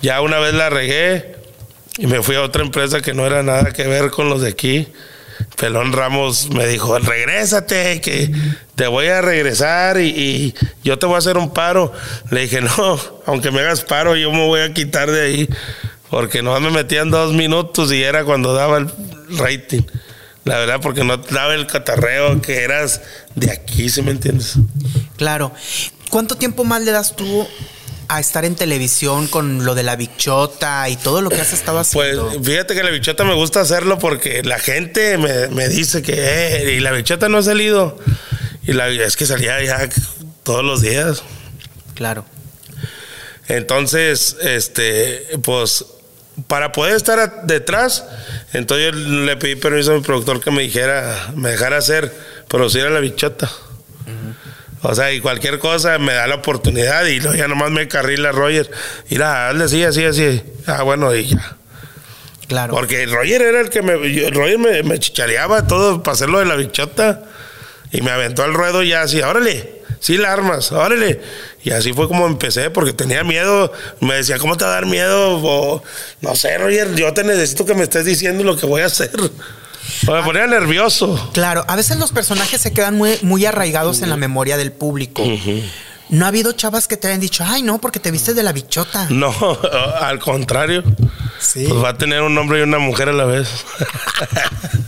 ya 0.04 0.20
una 0.20 0.38
vez 0.38 0.52
la 0.52 0.68
regué 0.68 1.34
y 1.96 2.06
me 2.06 2.22
fui 2.22 2.36
a 2.36 2.42
otra 2.42 2.62
empresa 2.62 3.00
que 3.00 3.14
no 3.14 3.26
era 3.26 3.42
nada 3.42 3.72
que 3.72 3.86
ver 3.86 4.10
con 4.10 4.28
los 4.28 4.42
de 4.42 4.50
aquí. 4.50 4.86
Pelón 5.56 5.94
Ramos 5.94 6.50
me 6.50 6.66
dijo, 6.66 6.98
regrésate, 6.98 8.02
que 8.02 8.30
te 8.74 8.86
voy 8.86 9.06
a 9.06 9.22
regresar 9.22 9.98
y, 9.98 10.54
yo 10.82 10.98
te 10.98 11.06
voy 11.06 11.14
a 11.14 11.18
hacer 11.18 11.38
un 11.38 11.54
paro. 11.54 11.90
Le 12.30 12.42
dije, 12.42 12.60
no, 12.60 13.00
aunque 13.24 13.50
me 13.50 13.60
hagas 13.60 13.80
paro, 13.80 14.14
yo 14.14 14.30
me 14.30 14.46
voy 14.46 14.60
a 14.60 14.74
quitar 14.74 15.10
de 15.10 15.22
ahí, 15.22 15.48
porque 16.10 16.42
no 16.42 16.58
me 16.60 16.70
metían 16.70 17.10
dos 17.10 17.32
minutos 17.32 17.90
y 17.90 18.02
era 18.02 18.24
cuando 18.24 18.52
daba 18.52 18.76
el 18.76 18.92
rating. 19.38 19.82
La 20.44 20.58
verdad, 20.58 20.80
porque 20.82 21.02
no 21.02 21.16
daba 21.16 21.54
el 21.54 21.66
catarreo 21.66 22.42
que 22.42 22.62
eras 22.62 23.00
de 23.34 23.50
aquí, 23.50 23.88
¿sí 23.88 24.02
me 24.02 24.10
entiendes? 24.10 24.56
Claro. 25.16 25.52
¿Cuánto 26.10 26.36
tiempo 26.36 26.62
más 26.64 26.82
le 26.82 26.90
das 26.90 27.16
tú 27.16 27.48
a 28.08 28.20
estar 28.20 28.44
en 28.44 28.54
televisión 28.54 29.26
con 29.28 29.64
lo 29.64 29.74
de 29.74 29.82
la 29.82 29.96
bichota 29.96 30.88
y 30.88 30.96
todo 30.96 31.22
lo 31.22 31.30
que 31.30 31.40
has 31.40 31.52
estado 31.52 31.82
Pues 31.92 32.16
haciendo? 32.18 32.42
fíjate 32.44 32.74
que 32.74 32.82
la 32.82 32.90
bichota 32.90 33.24
me 33.24 33.34
gusta 33.34 33.60
hacerlo 33.60 33.98
porque 33.98 34.42
la 34.42 34.58
gente 34.58 35.16
me, 35.18 35.48
me 35.48 35.68
dice 35.68 36.02
que 36.02 36.14
eh, 36.16 36.74
y 36.76 36.80
la 36.80 36.92
bichota 36.92 37.28
no 37.28 37.38
ha 37.38 37.42
salido. 37.42 37.98
Y 38.66 38.72
la, 38.72 38.88
es 38.88 39.16
que 39.16 39.26
salía 39.26 39.62
ya 39.62 39.88
todos 40.42 40.64
los 40.64 40.80
días. 40.82 41.22
claro. 41.94 42.24
Entonces, 43.46 44.36
este, 44.40 45.26
pues, 45.42 45.84
para 46.46 46.72
poder 46.72 46.96
estar 46.96 47.18
a- 47.18 47.42
detrás, 47.44 48.04
entonces 48.54 48.92
yo 48.92 48.98
le 48.98 49.36
pedí 49.36 49.54
permiso 49.56 49.92
a 49.92 49.96
mi 49.96 50.00
productor 50.00 50.40
que 50.40 50.50
me 50.50 50.62
dijera, 50.62 51.30
me 51.36 51.50
dejara 51.50 51.76
hacer, 51.76 52.10
producir 52.48 52.86
a 52.86 52.90
la 52.90 53.00
bichota. 53.00 53.50
O 54.86 54.94
sea, 54.94 55.10
y 55.12 55.20
cualquier 55.20 55.58
cosa 55.58 55.98
me 55.98 56.12
da 56.12 56.26
la 56.26 56.34
oportunidad 56.36 57.06
y 57.06 57.18
luego 57.18 57.34
ya 57.34 57.48
nomás 57.48 57.70
me 57.70 57.88
carrila 57.88 58.32
Roger. 58.32 58.70
Mira, 59.08 59.48
hazle 59.48 59.64
así, 59.64 59.82
así, 59.82 60.04
así. 60.04 60.42
Ah, 60.66 60.82
bueno, 60.82 61.14
y 61.14 61.26
ya. 61.28 61.56
Claro. 62.48 62.74
Porque 62.74 63.06
Roger 63.06 63.40
era 63.40 63.60
el 63.62 63.70
que 63.70 63.80
me. 63.80 63.94
Roger 64.30 64.58
me, 64.58 64.82
me 64.82 64.98
chichareaba 64.98 65.66
todo 65.66 66.02
para 66.02 66.12
hacerlo 66.12 66.38
de 66.38 66.44
la 66.44 66.56
bichota. 66.56 67.22
Y 67.92 68.02
me 68.02 68.10
aventó 68.10 68.42
al 68.42 68.52
ruedo 68.52 68.82
ya 68.82 69.02
así, 69.02 69.22
órale, 69.22 69.82
sí 70.00 70.18
la 70.18 70.32
armas, 70.32 70.70
órale. 70.72 71.20
Y 71.62 71.70
así 71.70 71.94
fue 71.94 72.06
como 72.06 72.26
empecé, 72.26 72.68
porque 72.68 72.92
tenía 72.92 73.24
miedo. 73.24 73.72
Me 74.00 74.16
decía, 74.16 74.36
¿cómo 74.38 74.56
te 74.56 74.64
va 74.64 74.72
a 74.72 74.74
dar 74.74 74.86
miedo? 74.86 75.40
O, 75.42 75.82
no 76.20 76.34
sé, 76.34 76.58
Roger, 76.58 76.94
yo 76.94 77.14
te 77.14 77.24
necesito 77.24 77.64
que 77.64 77.74
me 77.74 77.84
estés 77.84 78.04
diciendo 78.04 78.44
lo 78.44 78.56
que 78.56 78.66
voy 78.66 78.82
a 78.82 78.86
hacer. 78.86 79.12
Me 80.06 80.22
ponía 80.22 80.46
nervioso. 80.46 81.30
Claro, 81.32 81.64
a 81.68 81.76
veces 81.76 81.98
los 81.98 82.12
personajes 82.12 82.60
se 82.60 82.72
quedan 82.72 82.96
muy, 82.96 83.18
muy 83.22 83.46
arraigados 83.46 84.02
en 84.02 84.10
la 84.10 84.16
memoria 84.16 84.56
del 84.56 84.72
público. 84.72 85.22
No 86.10 86.26
ha 86.26 86.28
habido 86.28 86.52
chavas 86.52 86.86
que 86.86 86.96
te 86.96 87.08
hayan 87.08 87.20
dicho, 87.20 87.44
ay, 87.46 87.62
no, 87.62 87.80
porque 87.80 87.98
te 87.98 88.10
viste 88.10 88.34
de 88.34 88.42
la 88.42 88.52
bichota. 88.52 89.06
No, 89.10 89.34
al 90.00 90.18
contrario. 90.18 90.84
Sí. 91.40 91.66
Pues 91.68 91.82
va 91.82 91.90
a 91.90 91.98
tener 91.98 92.22
un 92.22 92.36
hombre 92.36 92.60
y 92.60 92.62
una 92.62 92.78
mujer 92.78 93.08
a 93.08 93.12
la 93.12 93.24
vez. 93.24 93.48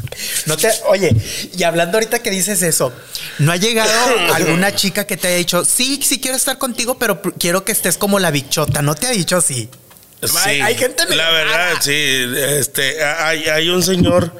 No 0.47 0.57
te, 0.57 0.71
oye, 0.89 1.15
y 1.57 1.63
hablando 1.65 1.99
ahorita 1.99 2.21
que 2.21 2.31
dices 2.31 2.63
eso, 2.63 2.91
¿no 3.39 3.53
ha 3.53 3.57
llegado 3.57 3.91
alguna 4.33 4.75
chica 4.75 5.07
que 5.07 5.17
te 5.19 5.29
haya 5.29 5.37
dicho, 5.37 5.65
sí, 5.65 6.01
sí 6.03 6.21
quiero 6.21 6.37
estar 6.37 6.57
contigo, 6.57 6.99
pero 6.99 7.21
quiero 7.39 7.65
que 7.65 7.73
estés 7.73 7.99
como 7.99 8.19
la 8.19 8.31
bichota? 8.31 8.81
¿No 8.81 8.95
te 8.95 9.07
ha 9.09 9.11
dicho 9.11 9.37
así? 9.37 9.69
Sí, 10.29 10.61
Hay- 10.61 10.75
gente 10.77 11.05
la 11.15 11.31
verdad, 11.31 11.75
sí. 11.81 11.93
Este, 12.59 13.03
hay, 13.05 13.45
hay 13.45 13.69
un 13.69 13.83
señor 13.83 14.33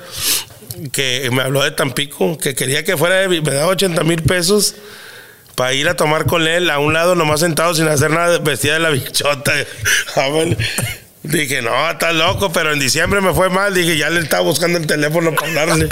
que 0.93 1.29
me 1.33 1.43
habló 1.43 1.63
de 1.65 1.71
Tampico 1.71 2.37
que 2.39 2.55
quería 2.55 2.85
que 2.85 2.97
fuera, 2.97 3.17
de- 3.17 3.29
me 3.41 3.51
daba 3.53 3.69
80 3.69 4.03
mil 4.05 4.23
pesos 4.23 4.75
para 5.55 5.73
ir 5.73 5.89
a 5.89 5.97
tomar 5.97 6.27
con 6.27 6.47
él 6.47 6.69
a 6.71 6.79
un 6.79 6.93
lado 6.93 7.15
nomás 7.15 7.41
sentado 7.41 7.75
sin 7.75 7.89
hacer 7.89 8.11
nada, 8.11 8.39
vestida 8.39 8.75
de 8.75 8.81
la 8.81 8.91
bichota. 8.91 9.53
Ah. 10.17 10.29
Dije, 11.23 11.61
no, 11.61 11.91
estás 11.91 12.15
loco, 12.15 12.53
pero 12.53 12.73
en 12.73 12.79
diciembre 12.79 13.21
me 13.21 13.35
fue 13.35 13.49
mal. 13.51 13.75
Dije, 13.75 13.97
ya 13.97 14.09
le 14.11 14.21
estaba 14.21 14.43
buscando 14.45 14.79
el 14.79 14.87
teléfono 14.87 15.35
para 15.35 15.49
hablarle. 15.49 15.89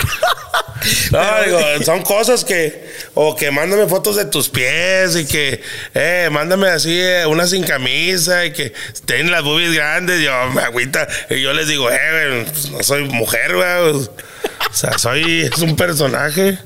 No, 1.10 1.42
digo, 1.44 1.60
son 1.84 2.02
cosas 2.02 2.44
que, 2.44 2.90
o 3.14 3.36
que 3.36 3.50
mándame 3.50 3.86
fotos 3.86 4.16
de 4.16 4.24
tus 4.24 4.48
pies 4.48 5.16
y 5.16 5.26
que, 5.26 5.62
eh, 5.94 6.28
mándame 6.30 6.68
así 6.68 6.98
eh, 6.98 7.26
una 7.26 7.46
sin 7.46 7.64
camisa 7.64 8.44
y 8.44 8.52
que 8.52 8.72
tienen 9.04 9.30
las 9.30 9.42
boobies 9.42 9.72
grandes. 9.72 10.22
Yo 10.22 10.32
me 10.50 10.62
agüita 10.62 11.06
y 11.30 11.40
yo 11.40 11.52
les 11.52 11.68
digo, 11.68 11.90
eh, 11.90 12.46
pues, 12.50 12.70
no 12.70 12.82
soy 12.82 13.04
mujer, 13.04 13.54
güey. 13.54 14.06
O 14.70 14.72
sea, 14.72 14.98
soy, 14.98 15.42
es 15.42 15.58
un 15.58 15.76
personaje. 15.76 16.58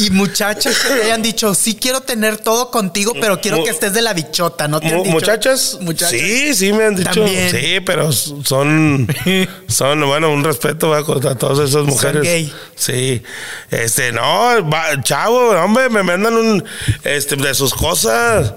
Y 0.00 0.10
muchachas 0.10 0.78
que 0.78 0.88
te 0.94 1.02
hayan 1.04 1.20
dicho, 1.22 1.54
sí 1.54 1.74
quiero 1.80 2.00
tener 2.00 2.38
todo 2.38 2.70
contigo, 2.70 3.12
pero 3.20 3.40
quiero 3.40 3.62
que 3.62 3.70
estés 3.70 3.92
de 3.92 4.00
la 4.02 4.12
bichota, 4.14 4.66
¿no 4.66 4.80
te 4.80 4.88
han 4.88 4.94
Mu- 4.96 5.02
dicho? 5.04 5.12
Muchachas, 5.14 5.78
Muchachas. 5.80 6.10
sí, 6.18 6.54
sí 6.54 6.72
me 6.72 6.84
han 6.84 6.96
dicho, 6.96 7.10
También. 7.22 7.50
sí, 7.50 7.80
pero 7.84 8.10
son, 8.12 9.06
son, 9.68 10.06
bueno, 10.06 10.30
un 10.30 10.42
respeto 10.42 10.88
va, 10.88 10.98
a 10.98 11.34
todas 11.34 11.68
esas 11.68 11.84
mujeres. 11.84 12.22
gay. 12.22 12.52
Sí, 12.74 13.22
este, 13.70 14.12
no, 14.12 14.22
va- 14.70 15.02
chavo, 15.02 15.50
hombre, 15.50 15.90
me 15.90 16.02
mandan 16.02 16.34
un, 16.34 16.64
este, 17.04 17.36
de 17.36 17.54
sus 17.54 17.74
cosas, 17.74 18.54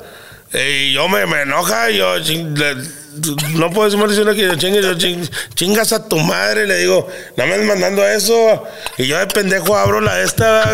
eh, 0.54 0.88
y 0.90 0.94
yo 0.94 1.10
me, 1.10 1.26
me 1.26 1.42
enoja, 1.42 1.90
yo, 1.90 2.18
le- 2.20 3.04
no 3.54 3.70
puedo 3.70 3.86
decir 3.86 4.00
maldición 4.00 4.34
que 4.36 4.42
yo 4.42 4.56
chingue, 4.56 4.82
yo 4.82 4.94
ching- 4.94 5.30
chingas 5.56 5.92
a 5.94 6.08
tu 6.08 6.18
madre, 6.20 6.66
le 6.66 6.78
digo, 6.80 7.08
no 7.38 7.46
me 7.48 7.58
mandando 7.60 8.08
eso, 8.08 8.64
y 8.98 9.06
yo 9.08 9.20
de 9.20 9.28
pendejo 9.28 9.78
abro 9.78 10.02
la 10.02 10.22
esta, 10.22 10.72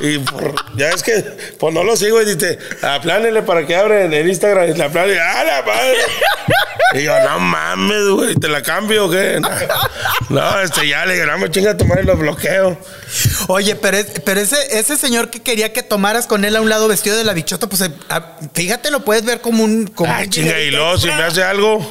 y 0.00 0.18
por- 0.18 0.54
ya 0.76 0.88
es 0.90 1.02
que, 1.02 1.22
pues 1.58 1.72
no 1.74 1.84
lo 1.84 1.96
sigo, 1.96 2.20
y 2.20 2.24
dice, 2.34 2.58
aplánele 2.82 3.42
para 3.42 3.66
que 3.66 3.76
abra 3.76 4.02
en 4.04 4.12
el 4.12 4.28
Instagram, 4.28 4.70
y 4.70 4.74
la 4.74 4.86
aplane, 4.86 5.18
¡ah, 5.20 5.44
la 5.44 5.62
madre! 5.62 5.98
Y 6.94 7.02
yo, 7.02 7.18
no 7.20 7.40
mames, 7.40 8.04
güey, 8.08 8.34
¿te 8.36 8.46
la 8.48 8.62
cambio 8.62 9.06
o 9.06 9.10
qué? 9.10 9.40
No, 9.40 9.48
no, 10.30 10.60
este, 10.60 10.86
ya 10.86 11.04
le 11.06 11.14
digo, 11.14 11.26
no 11.26 11.38
me 11.38 11.50
chinga 11.50 11.74
madre 11.86 12.02
y 12.02 12.06
lo 12.06 12.16
bloqueo. 12.16 12.78
Oye, 13.48 13.74
pero, 13.76 13.96
es- 13.96 14.20
pero 14.24 14.40
ese, 14.40 14.56
ese 14.78 14.96
señor 14.96 15.30
que 15.30 15.42
quería 15.42 15.72
que 15.72 15.82
tomaras 15.82 16.26
con 16.26 16.44
él 16.44 16.54
a 16.56 16.60
un 16.60 16.68
lado 16.68 16.86
vestido 16.88 17.16
de 17.16 17.24
la 17.24 17.32
bichota, 17.32 17.66
pues 17.68 17.82
eh, 17.82 17.90
ah, 18.10 18.36
fíjate, 18.54 18.90
lo 18.90 19.04
puedes 19.04 19.24
ver 19.24 19.40
como 19.40 19.64
un. 19.64 19.86
Como 19.88 20.12
Ay, 20.12 20.24
un 20.26 20.30
chinga, 20.30 20.60
y 20.60 20.70
luego 20.70 20.96
si 20.98 21.08
me 21.08 21.22
hace 21.22 21.42
algo. 21.42 21.84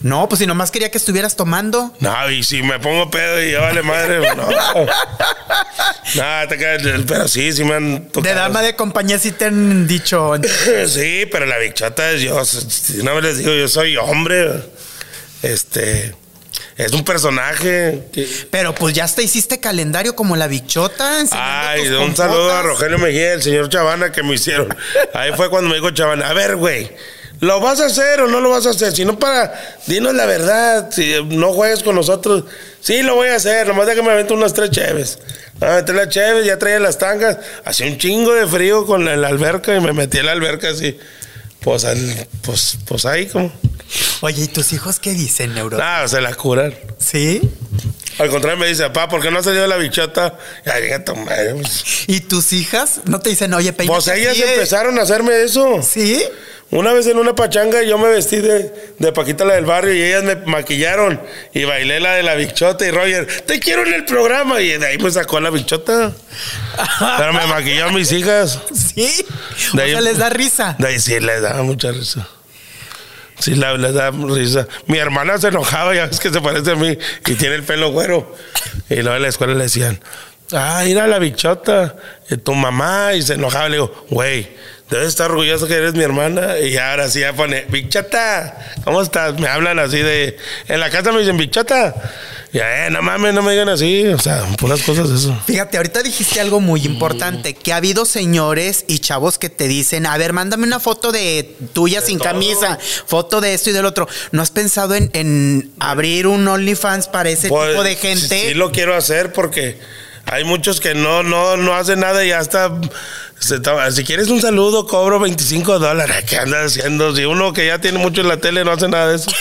No, 0.00 0.28
pues 0.28 0.40
si 0.40 0.46
nomás 0.46 0.70
quería 0.70 0.90
que 0.90 0.98
estuvieras 0.98 1.36
tomando. 1.36 1.94
No, 2.00 2.30
y 2.30 2.42
si 2.42 2.62
me 2.62 2.78
pongo 2.78 3.10
pedo 3.10 3.42
y 3.42 3.52
ya 3.52 3.60
vale 3.60 3.82
madre, 3.82 4.20
no. 4.34 4.48
No, 6.14 6.48
te 6.48 6.56
quedas, 6.56 6.82
pero 7.06 7.28
sí, 7.28 7.52
sí 7.52 7.64
me 7.64 7.74
han 7.74 8.08
tocado. 8.08 8.22
De 8.22 8.40
dama 8.40 8.62
de 8.62 8.76
compañía 8.76 9.18
sí 9.18 9.32
te 9.32 9.46
han 9.46 9.86
dicho. 9.86 10.34
Sí, 10.86 11.26
pero 11.30 11.46
la 11.46 11.58
bichota 11.58 12.12
es 12.12 12.22
yo. 12.22 12.44
Si 12.44 13.02
no 13.02 13.14
me 13.14 13.22
les 13.22 13.38
digo, 13.38 13.52
yo 13.52 13.68
soy 13.68 13.96
hombre. 13.96 14.62
Este. 15.42 16.14
Es 16.76 16.92
un 16.92 17.04
personaje. 17.04 18.02
Pero 18.50 18.74
pues 18.74 18.94
ya 18.94 19.04
hasta 19.04 19.22
hiciste 19.22 19.60
calendario 19.60 20.14
como 20.14 20.36
la 20.36 20.46
bichota. 20.46 21.24
Ay, 21.30 21.88
un 21.88 22.14
saludo 22.14 22.54
a. 22.54 22.62
Rogelio 22.62 22.98
Mejía, 22.98 23.32
el 23.34 23.42
señor 23.42 23.68
Chavana 23.68 24.12
que 24.12 24.22
me 24.22 24.34
hicieron. 24.34 24.74
Ahí 25.14 25.32
fue 25.34 25.48
cuando 25.48 25.70
me 25.70 25.76
dijo 25.76 25.90
Chavana, 25.90 26.28
a 26.28 26.32
ver, 26.34 26.56
güey, 26.56 26.90
¿lo 27.40 27.60
vas 27.60 27.80
a 27.80 27.86
hacer 27.86 28.20
o 28.20 28.26
no 28.28 28.40
lo 28.40 28.50
vas 28.50 28.66
a 28.66 28.70
hacer? 28.70 28.92
Si 28.94 29.04
no 29.04 29.18
para, 29.18 29.52
dinos 29.86 30.14
la 30.14 30.26
verdad, 30.26 30.90
si 30.90 31.12
no 31.28 31.52
juegues 31.52 31.82
con 31.82 31.94
nosotros. 31.96 32.44
Sí, 32.80 33.02
lo 33.02 33.14
voy 33.16 33.28
a 33.28 33.36
hacer, 33.36 33.66
nomás 33.66 33.86
de 33.86 33.94
que 33.94 34.02
me 34.02 34.10
avento 34.10 34.34
unas 34.34 34.52
tres 34.54 34.70
cheves. 34.70 35.18
Me 35.60 35.66
aventé 35.66 35.92
las 35.94 36.08
cheves, 36.10 36.44
ya 36.46 36.58
traía 36.58 36.78
las 36.78 36.98
tangas, 36.98 37.38
hacía 37.64 37.86
un 37.86 37.98
chingo 37.98 38.32
de 38.34 38.46
frío 38.46 38.84
con 38.86 39.04
la, 39.04 39.16
la 39.16 39.28
alberca 39.28 39.74
y 39.74 39.80
me 39.80 39.92
metí 39.92 40.18
en 40.18 40.26
la 40.26 40.32
alberca 40.32 40.68
así. 40.70 40.98
Pues, 41.60 41.84
al- 41.84 42.28
pues, 42.42 42.76
pues 42.86 43.06
ahí 43.06 43.26
como. 43.26 43.50
Oye, 44.20 44.44
¿y 44.44 44.48
tus 44.48 44.72
hijos 44.72 44.98
qué 45.00 45.12
dicen, 45.12 45.54
Neuro? 45.54 45.78
Ah, 45.80 46.04
se 46.06 46.20
la 46.20 46.34
curan. 46.34 46.74
¿Sí? 46.98 47.40
Al 48.18 48.28
contrario, 48.30 48.58
me 48.58 48.66
dice, 48.66 48.84
papá, 48.84 49.08
¿por 49.08 49.20
qué 49.20 49.30
no 49.30 49.38
ha 49.38 49.42
salido 49.42 49.66
la 49.66 49.76
bichota? 49.76 50.38
Ya, 50.64 50.78
llega. 50.80 51.04
Pues, 51.04 51.84
¿Y 52.06 52.20
tus 52.20 52.52
hijas 52.52 53.00
no 53.04 53.20
te 53.20 53.30
dicen, 53.30 53.52
oye, 53.54 53.72
peínate 53.72 53.94
pues 53.94 54.08
ellas 54.16 54.36
empezaron 54.38 54.98
a 54.98 55.02
hacerme 55.02 55.42
eso. 55.42 55.82
¿Sí? 55.82 56.22
Una 56.70 56.92
vez 56.92 57.06
en 57.06 57.18
una 57.18 57.32
pachanga 57.34 57.82
yo 57.84 57.96
me 57.96 58.08
vestí 58.08 58.38
de, 58.38 58.94
de 58.98 59.12
Paquita 59.12 59.44
la 59.44 59.54
del 59.54 59.66
barrio 59.66 59.94
y 59.94 60.02
ellas 60.02 60.24
me 60.24 60.34
maquillaron 60.34 61.20
y 61.54 61.62
bailé 61.64 62.00
la 62.00 62.14
de 62.14 62.24
la 62.24 62.34
bichota 62.34 62.84
y 62.84 62.90
Roger, 62.90 63.24
te 63.46 63.60
quiero 63.60 63.86
en 63.86 63.94
el 63.94 64.04
programa 64.04 64.60
y 64.60 64.76
de 64.76 64.84
ahí 64.84 64.98
me 64.98 65.08
sacó 65.12 65.38
la 65.38 65.50
bichota. 65.50 66.12
Pero 67.18 67.32
me 67.32 67.46
maquilló 67.46 67.86
a 67.86 67.92
mis 67.92 68.10
hijas. 68.10 68.58
¿Sí? 68.74 69.24
O 69.72 69.76
De 69.76 69.82
ahí- 69.84 69.90
sea, 69.92 70.00
les 70.00 70.18
da 70.18 70.28
risa. 70.28 70.74
De 70.78 70.88
ahí 70.88 70.98
sí 70.98 71.20
les 71.20 71.40
daba 71.40 71.62
mucha 71.62 71.92
risa. 71.92 72.26
Sí, 73.38 73.54
la, 73.54 73.76
da 73.76 74.10
risa. 74.10 74.66
Mi 74.86 74.98
hermana 74.98 75.38
se 75.38 75.48
enojaba, 75.48 75.94
ya 75.94 76.06
ves 76.06 76.20
que 76.20 76.30
se 76.30 76.40
parece 76.40 76.72
a 76.72 76.74
mí 76.76 76.96
y 77.26 77.34
tiene 77.34 77.56
el 77.56 77.62
pelo 77.62 77.90
güero. 77.90 78.34
Y 78.88 78.96
luego 78.96 79.16
en 79.16 79.22
la 79.22 79.28
escuela 79.28 79.54
le 79.54 79.64
decían, 79.64 80.00
ah, 80.52 80.82
mira 80.84 81.06
la 81.06 81.18
bichota, 81.18 81.96
eh, 82.30 82.36
tu 82.36 82.54
mamá. 82.54 83.14
Y 83.14 83.22
se 83.22 83.34
enojaba. 83.34 83.68
Le 83.68 83.76
digo, 83.76 84.06
güey, 84.10 84.48
debes 84.90 85.08
estar 85.08 85.30
orgulloso 85.30 85.66
que 85.66 85.74
eres 85.74 85.94
mi 85.94 86.02
hermana. 86.04 86.58
Y 86.58 86.76
ahora 86.76 87.08
sí 87.10 87.20
ya 87.20 87.32
pone, 87.34 87.64
bichota, 87.68 88.72
¿cómo 88.84 89.02
estás? 89.02 89.38
Me 89.38 89.48
hablan 89.48 89.78
así 89.78 89.98
de. 89.98 90.36
En 90.68 90.80
la 90.80 90.90
casa 90.90 91.12
me 91.12 91.20
dicen, 91.20 91.36
bichota. 91.36 91.94
Y 92.52 92.58
eh, 92.58 92.88
no 92.90 93.02
mames, 93.02 93.34
no 93.34 93.42
me 93.42 93.52
digan 93.52 93.68
así. 93.68 94.06
O 94.06 94.18
sea, 94.18 94.44
puras 94.56 94.80
cosas 94.82 95.10
eso. 95.10 95.36
Fíjate, 95.46 95.76
ahorita 95.76 96.02
dijiste 96.02 96.40
algo 96.40 96.60
muy 96.60 96.86
importante, 96.86 97.52
que 97.54 97.72
ha 97.72 97.76
habido 97.76 98.04
señores 98.06 98.84
y 98.88 99.00
chavos 99.00 99.36
que 99.38 99.50
te 99.50 99.68
dicen, 99.68 100.06
a 100.06 100.16
ver, 100.16 100.32
mándame 100.32 100.66
una 100.66 100.80
foto 100.80 101.12
de 101.12 101.54
tuya 101.74 102.00
sin 102.00 102.18
camisa, 102.18 102.78
foto 103.06 103.40
de 103.40 103.52
esto 103.52 103.70
y 103.70 103.72
del 103.74 103.84
otro. 103.84 104.08
¿No 104.30 104.40
has 104.40 104.50
pensado 104.50 104.94
en, 104.94 105.10
en 105.12 105.72
abrir 105.80 106.26
un 106.28 106.46
OnlyFans 106.48 107.08
para 107.08 107.28
ese 107.28 107.48
Pues, 107.48 107.70
tipo 107.70 107.82
de 107.82 107.92
sí- 107.94 108.00
gente? 108.00 108.48
Sí, 108.48 108.54
lo 108.54 108.70
quiero 108.72 108.94
hacer 108.96 109.32
porque 109.32 109.78
hay 110.26 110.44
muchos 110.44 110.80
que 110.80 110.94
no, 110.94 111.22
no, 111.22 111.56
no 111.56 111.74
hacen 111.74 112.00
nada 112.00 112.24
y 112.24 112.32
hasta 112.32 112.70
se 113.38 113.60
toma- 113.60 113.90
si 113.90 114.04
quieres 114.04 114.28
un 114.28 114.40
saludo, 114.40 114.86
cobro 114.86 115.18
25 115.20 115.78
dólares. 115.78 116.24
¿Qué 116.28 116.36
andas 116.36 116.66
haciendo? 116.76 117.14
Si 117.14 117.24
uno 117.24 117.52
que 117.52 117.66
ya 117.66 117.78
tiene 117.80 117.98
mucho 117.98 118.20
en 118.22 118.28
la 118.28 118.36
tele 118.38 118.64
no 118.64 118.72
hace 118.72 118.88
nada 118.88 119.08
de 119.08 119.16
eso. 119.16 119.30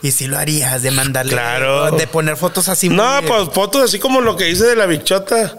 Y 0.00 0.10
si 0.10 0.26
lo 0.26 0.36
harías, 0.36 0.82
de 0.82 0.90
mandarle, 0.90 1.32
Claro. 1.32 1.92
de 1.92 2.06
poner 2.08 2.36
fotos 2.36 2.68
así. 2.68 2.88
No, 2.88 3.22
muy- 3.22 3.30
pues 3.30 3.48
fotos 3.52 3.82
así 3.84 4.00
como 4.00 4.20
lo 4.20 4.36
que 4.36 4.48
hice 4.50 4.64
de 4.64 4.74
la 4.76 4.86
bichota. 4.86 5.56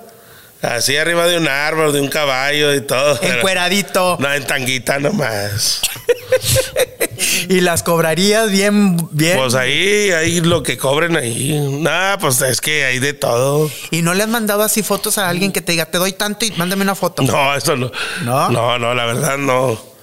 Así 0.61 0.95
arriba 0.97 1.27
de 1.27 1.37
un 1.37 1.47
árbol, 1.47 1.93
de 1.93 2.01
un 2.01 2.09
caballo 2.09 2.73
y 2.73 2.81
todo. 2.81 3.17
Encueradito. 3.21 4.17
No, 4.19 4.33
en 4.33 4.45
tanguita 4.45 4.99
nomás. 4.99 5.81
y 7.49 7.61
las 7.61 7.83
cobrarías 7.83 8.51
bien, 8.51 8.97
bien. 9.11 9.37
Pues 9.37 9.55
ahí, 9.55 10.11
ahí 10.11 10.41
lo 10.41 10.63
que 10.63 10.77
cobren 10.77 11.15
ahí. 11.15 11.59
Nada, 11.79 12.17
pues 12.17 12.41
es 12.41 12.61
que 12.61 12.85
hay 12.85 12.99
de 12.99 13.13
todo. 13.13 13.69
¿Y 13.91 14.01
no 14.01 14.13
le 14.13 14.23
has 14.23 14.29
mandado 14.29 14.63
así 14.63 14.83
fotos 14.83 15.17
a 15.17 15.29
alguien 15.29 15.51
que 15.51 15.61
te 15.61 15.73
diga, 15.73 15.85
te 15.85 15.97
doy 15.97 16.13
tanto 16.13 16.45
y 16.45 16.51
mándame 16.51 16.83
una 16.83 16.95
foto? 16.95 17.23
No, 17.23 17.55
eso 17.55 17.75
no. 17.75 17.91
¿No? 18.23 18.49
No, 18.49 18.79
no, 18.79 18.93
la 18.93 19.05
verdad 19.05 19.37
no. 19.37 19.93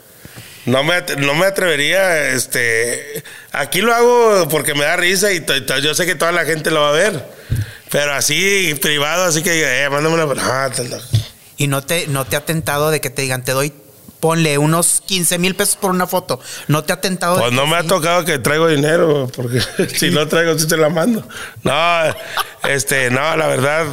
No 0.66 0.84
me, 0.84 1.00
no 1.18 1.34
me 1.34 1.46
atrevería, 1.46 2.28
este... 2.28 3.24
Aquí 3.50 3.80
lo 3.80 3.94
hago 3.94 4.46
porque 4.48 4.74
me 4.74 4.84
da 4.84 4.96
risa 4.96 5.32
y 5.32 5.44
yo 5.82 5.94
sé 5.94 6.06
que 6.06 6.14
toda 6.14 6.32
la 6.32 6.44
gente 6.44 6.70
lo 6.70 6.82
va 6.82 6.90
a 6.90 6.92
ver. 6.92 7.24
Pero 7.90 8.12
así, 8.12 8.74
privado, 8.80 9.24
así 9.24 9.42
que, 9.42 9.84
eh, 9.84 9.90
mándame 9.90 10.22
una... 10.22 10.26
No, 10.26 10.98
Y 11.56 11.66
no 11.66 11.82
te, 11.82 12.06
no 12.08 12.24
te 12.26 12.36
ha 12.36 12.44
tentado 12.44 12.90
de 12.90 13.00
que 13.00 13.10
te 13.10 13.22
digan, 13.22 13.42
te 13.42 13.52
doy, 13.52 13.72
ponle 14.20 14.58
unos 14.58 15.02
15 15.06 15.38
mil 15.38 15.56
pesos 15.56 15.76
por 15.76 15.90
una 15.90 16.06
foto. 16.06 16.38
No 16.68 16.84
te 16.84 16.92
ha 16.92 17.00
tentado 17.00 17.38
Pues 17.38 17.52
no 17.52 17.66
me 17.66 17.76
ha 17.76 17.82
tocado 17.82 18.24
que 18.24 18.38
traigo 18.38 18.68
dinero, 18.68 19.30
porque 19.34 19.60
si 19.94 20.10
no 20.10 20.28
traigo, 20.28 20.56
sí 20.58 20.68
te 20.68 20.76
la 20.76 20.90
mando. 20.90 21.26
No, 21.62 21.74
este, 22.68 23.10
no, 23.10 23.36
la 23.36 23.46
verdad, 23.46 23.86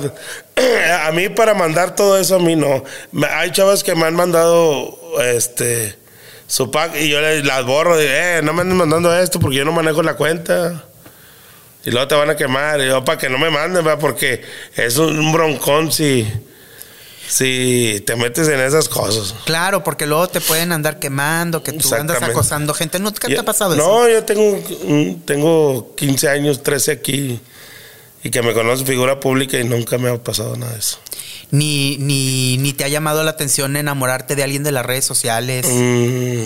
a 1.06 1.12
mí 1.12 1.30
para 1.30 1.54
mandar 1.54 1.96
todo 1.96 2.18
eso, 2.20 2.36
a 2.36 2.40
mí 2.40 2.56
no. 2.56 2.84
Hay 3.32 3.52
chavas 3.52 3.84
que 3.84 3.96
me 3.96 4.06
han 4.06 4.16
mandado, 4.16 5.00
este, 5.24 5.98
su 6.46 6.70
pack 6.70 6.98
y 6.98 7.10
yo 7.10 7.22
les, 7.22 7.46
las 7.46 7.66
borro, 7.66 7.98
digo, 7.98 8.12
eh, 8.14 8.42
no 8.44 8.54
me 8.54 8.62
anden 8.62 8.78
mandando 8.78 9.18
esto 9.18 9.40
porque 9.40 9.58
yo 9.58 9.66
no 9.66 9.72
manejo 9.72 10.04
la 10.04 10.16
cuenta. 10.16 10.84
Y 11.86 11.92
luego 11.92 12.08
te 12.10 12.16
van 12.16 12.30
a 12.30 12.36
quemar, 12.36 12.82
y 12.82 12.88
yo 12.88 13.06
para 13.06 13.18
que 13.18 13.30
no 13.30 13.38
me 13.38 13.50
manden, 13.50 13.82
¿verdad? 13.86 14.00
porque 14.00 14.44
es 14.76 14.98
un, 14.98 15.18
un 15.18 15.32
broncón 15.32 15.90
si, 15.90 16.28
si 17.28 18.04
te 18.06 18.16
metes 18.16 18.48
en 18.48 18.60
esas 18.60 18.88
cosas. 18.90 19.36
Claro, 19.46 19.84
porque 19.84 20.06
luego 20.06 20.28
te 20.30 20.42
pueden 20.42 20.72
andar 20.72 21.00
quemando, 21.00 21.62
que 21.64 21.74
tú 21.74 21.94
andas 21.94 22.22
acosando 22.22 22.74
gente. 22.74 23.00
¿Nunca 23.00 23.28
te 23.28 23.34
Yo- 23.34 23.42
ha 23.42 23.46
pasado 23.46 23.74
eso? 23.74 23.84
No, 23.84 24.08
yo 24.10 24.24
tengo, 24.24 24.60
tengo 25.26 25.94
15 25.96 26.30
años, 26.30 26.64
13 26.64 26.92
aquí 26.92 27.40
y 28.24 28.30
que 28.30 28.42
me 28.42 28.54
conoce 28.54 28.86
figura 28.86 29.20
pública 29.20 29.58
y 29.60 29.64
nunca 29.64 29.98
me 29.98 30.10
ha 30.10 30.18
pasado 30.24 30.56
nada 30.58 30.74
de 30.74 30.80
eso. 30.80 31.00
Ni, 31.52 31.98
ni, 31.98 32.58
ni 32.58 32.74
te 32.74 32.84
ha 32.84 32.88
llamado 32.90 33.24
la 33.24 33.32
atención 33.32 33.76
enamorarte 33.78 34.36
de 34.36 34.44
alguien 34.44 34.64
de 34.64 34.72
las 34.72 34.86
redes 34.86 35.06
sociales. 35.06 35.66
Mm, 35.70 36.46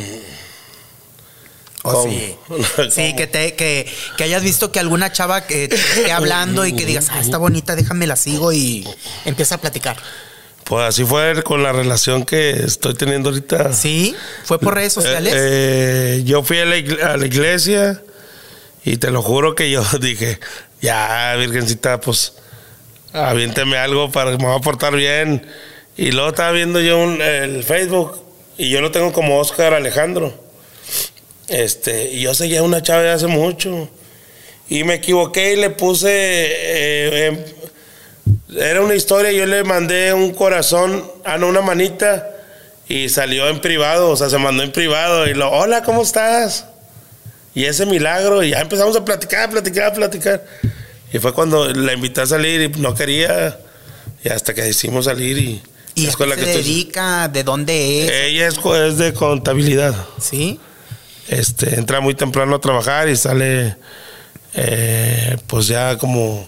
¿O 1.84 2.04
sí? 2.04 2.36
Sí, 2.92 3.16
que, 3.16 3.26
te, 3.28 3.56
que, 3.56 3.92
que 4.18 4.24
hayas 4.24 4.44
visto 4.44 4.72
que 4.72 4.80
alguna 4.80 5.12
chava 5.12 5.42
que 5.48 5.68
te 5.68 5.76
esté 5.76 6.12
hablando 6.12 6.66
y 6.66 6.74
que 6.74 6.86
digas, 6.86 7.08
ah, 7.10 7.20
está 7.20 7.38
bonita, 7.38 7.76
déjame 7.76 8.06
la 8.06 8.16
sigo 8.16 8.52
y 8.54 8.88
empieza 9.26 9.56
a 9.56 9.58
platicar. 9.60 9.98
Pues 10.72 10.86
así 10.88 11.04
fue 11.04 11.44
con 11.44 11.64
la 11.64 11.74
relación 11.74 12.24
que 12.24 12.52
estoy 12.52 12.94
teniendo 12.94 13.28
ahorita. 13.28 13.74
¿Sí? 13.74 14.16
¿Fue 14.46 14.58
por 14.58 14.74
redes 14.76 14.94
sociales? 14.94 15.34
Eh, 15.36 15.40
eh, 16.20 16.24
yo 16.24 16.44
fui 16.44 16.60
a 16.60 16.66
la, 16.66 16.78
igle- 16.78 17.04
a 17.04 17.18
la 17.18 17.26
iglesia 17.26 18.02
y 18.86 18.96
te 18.96 19.12
lo 19.12 19.22
juro 19.22 19.54
que 19.54 19.70
yo 19.70 19.84
dije, 20.00 20.40
ya, 20.82 21.36
Virgencita, 21.38 22.00
pues 22.00 22.36
aviénteme 23.12 23.76
algo 23.76 24.10
para 24.14 24.32
que 24.32 24.38
me 24.38 24.46
va 24.46 24.56
a 24.56 24.60
portar 24.62 24.96
bien. 24.96 25.46
Y 25.98 26.12
luego 26.14 26.30
estaba 26.30 26.52
viendo 26.54 26.80
yo 26.80 27.00
un- 27.00 27.22
el 27.22 27.66
Facebook 27.66 28.24
y 28.58 28.70
yo 28.70 28.80
lo 28.80 28.92
tengo 28.92 29.12
como 29.12 29.40
Oscar 29.40 29.74
Alejandro. 29.74 30.34
Este, 31.50 32.14
y 32.14 32.22
yo 32.22 32.34
seguía 32.34 32.64
una 32.64 32.82
chava 32.82 33.02
de 33.02 33.10
hace 33.12 33.28
mucho. 33.28 33.90
Y 34.70 34.86
me 34.86 34.94
equivoqué 34.94 35.52
y 35.52 35.56
le 35.58 35.70
puse. 35.72 36.10
eh, 36.14 37.26
em, 37.28 37.38
era 38.56 38.82
una 38.82 38.96
historia, 38.96 39.32
yo 39.32 39.46
le 39.46 39.64
mandé 39.64 40.14
un 40.14 40.34
corazón, 40.34 41.04
ah, 41.26 41.38
no, 41.38 41.48
una 41.48 41.62
manita. 41.62 42.28
Y 42.88 43.08
salió 43.10 43.48
en 43.48 43.62
privado, 43.62 44.10
o 44.10 44.18
sea, 44.18 44.30
se 44.30 44.38
mandó 44.38 44.64
en 44.64 44.72
privado. 44.72 45.28
Y 45.28 45.34
lo, 45.34 45.50
hola, 45.50 45.82
¿cómo 45.84 46.02
estás? 46.02 46.66
Y 47.56 47.66
ese 47.66 47.86
milagro, 47.86 48.44
y 48.44 48.50
ya 48.52 48.60
empezamos 48.62 48.96
a 48.98 49.06
platicar, 49.06 49.50
platicar, 49.50 49.94
platicar. 49.94 50.44
Y 51.14 51.20
fue 51.20 51.34
cuando 51.34 51.68
la 51.74 51.94
invité 51.94 52.22
a 52.22 52.26
salir 52.26 52.62
y 52.62 52.80
no 52.80 52.94
quería. 52.94 53.58
Y 54.24 54.30
hasta 54.30 54.54
que 54.54 54.62
decidimos 54.62 55.06
salir 55.06 55.38
y. 55.38 55.62
¿Y 55.96 56.08
es 56.08 56.16
a 56.16 56.18
qué 56.18 56.26
la 56.28 56.36
se 56.36 56.42
que 56.42 56.52
estoy- 56.52 56.64
dedica? 56.64 57.28
¿De 57.28 57.44
dónde 57.44 58.06
es? 58.06 58.12
Ella 58.12 58.48
es 58.48 58.98
de 58.98 59.14
contabilidad. 59.14 59.94
¿Sí? 60.20 60.60
Este, 61.28 61.76
entra 61.76 62.00
muy 62.02 62.14
temprano 62.14 62.56
a 62.56 62.62
trabajar 62.62 63.10
y 63.10 63.16
sale 63.16 63.76
eh, 64.54 65.38
pues 65.48 65.68
ya 65.68 65.98
como, 65.98 66.48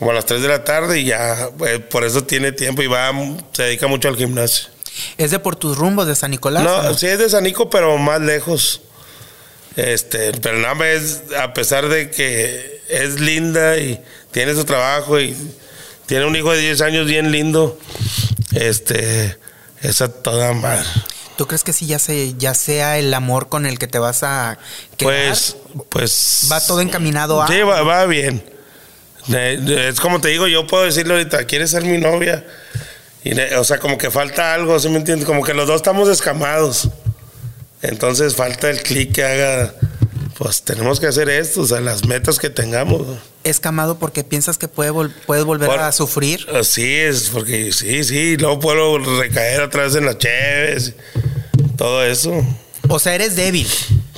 como 0.00 0.12
a 0.12 0.14
las 0.14 0.24
3 0.24 0.40
de 0.40 0.48
la 0.48 0.64
tarde 0.64 0.98
y 0.98 1.04
ya 1.04 1.50
eh, 1.66 1.78
por 1.78 2.04
eso 2.04 2.24
tiene 2.24 2.52
tiempo 2.52 2.80
y 2.82 2.86
va, 2.86 3.12
se 3.52 3.64
dedica 3.64 3.86
mucho 3.86 4.08
al 4.08 4.16
gimnasio. 4.16 4.70
¿Es 5.18 5.30
de 5.30 5.38
por 5.38 5.56
tus 5.56 5.76
rumbos 5.76 6.06
de 6.06 6.16
San 6.16 6.30
Nicolás? 6.30 6.64
No, 6.64 6.94
sí 6.94 7.06
es 7.06 7.18
de 7.18 7.28
Sanico, 7.28 7.68
pero 7.68 7.98
más 7.98 8.18
lejos. 8.22 8.80
Este, 9.76 10.32
pero 10.40 10.58
nada 10.58 10.74
más 10.74 10.86
es, 10.86 11.22
a 11.38 11.52
pesar 11.52 11.88
de 11.90 12.10
que 12.10 12.80
es 12.88 13.20
linda 13.20 13.76
y 13.76 14.02
tiene 14.30 14.54
su 14.54 14.64
trabajo 14.64 15.20
y 15.20 15.36
tiene 16.06 16.24
un 16.24 16.34
hijo 16.34 16.50
de 16.50 16.60
10 16.60 16.80
años 16.80 17.06
bien 17.06 17.30
lindo, 17.30 17.78
este, 18.52 19.36
esa 19.82 20.08
toda 20.10 20.54
madre. 20.54 20.88
¿Tú 21.36 21.46
crees 21.46 21.62
que 21.62 21.74
sí 21.74 21.86
ya, 21.86 21.98
se, 21.98 22.34
ya 22.38 22.54
sea 22.54 22.96
el 22.98 23.12
amor 23.12 23.50
con 23.50 23.66
el 23.66 23.78
que 23.78 23.86
te 23.86 23.98
vas 23.98 24.22
a 24.22 24.56
quedar? 24.96 25.26
Pues, 25.26 25.56
pues. 25.90 26.48
Va 26.50 26.58
todo 26.60 26.80
encaminado 26.80 27.42
a... 27.42 27.48
Sí, 27.48 27.60
va, 27.60 27.82
va 27.82 28.06
bien. 28.06 28.49
Es 29.32 30.00
como 30.00 30.20
te 30.20 30.28
digo, 30.28 30.46
yo 30.48 30.66
puedo 30.66 30.84
decirle 30.84 31.14
ahorita, 31.14 31.44
¿quieres 31.44 31.70
ser 31.70 31.84
mi 31.84 31.98
novia? 31.98 32.44
Y 33.22 33.38
o 33.38 33.64
sea, 33.64 33.78
como 33.78 33.98
que 33.98 34.10
falta 34.10 34.54
algo, 34.54 34.78
¿sí 34.80 34.88
me 34.88 34.96
entiendes? 34.96 35.26
Como 35.26 35.42
que 35.44 35.54
los 35.54 35.66
dos 35.66 35.76
estamos 35.76 36.08
escamados. 36.08 36.88
Entonces 37.82 38.34
falta 38.34 38.68
el 38.70 38.82
clic 38.82 39.12
que 39.12 39.24
haga, 39.24 39.74
pues 40.36 40.62
tenemos 40.62 41.00
que 41.00 41.06
hacer 41.06 41.28
esto, 41.30 41.62
o 41.62 41.66
sea, 41.66 41.80
las 41.80 42.04
metas 42.06 42.38
que 42.38 42.50
tengamos. 42.50 43.06
escamado 43.42 43.98
porque 43.98 44.22
piensas 44.22 44.58
que 44.58 44.68
puede 44.68 44.90
vol- 44.92 45.12
puedes 45.26 45.44
volver 45.44 45.68
Por- 45.68 45.80
a 45.80 45.92
sufrir. 45.92 46.46
Así 46.54 46.94
es, 46.94 47.30
porque 47.30 47.72
sí, 47.72 48.04
sí, 48.04 48.36
luego 48.36 48.60
puedo 48.60 48.98
recaer 49.18 49.62
otra 49.62 49.84
vez 49.84 49.94
en 49.94 50.04
las 50.04 50.18
cheves, 50.18 50.92
todo 51.78 52.04
eso. 52.04 52.44
O 52.88 52.98
sea, 52.98 53.14
eres 53.14 53.36
débil. 53.36 53.66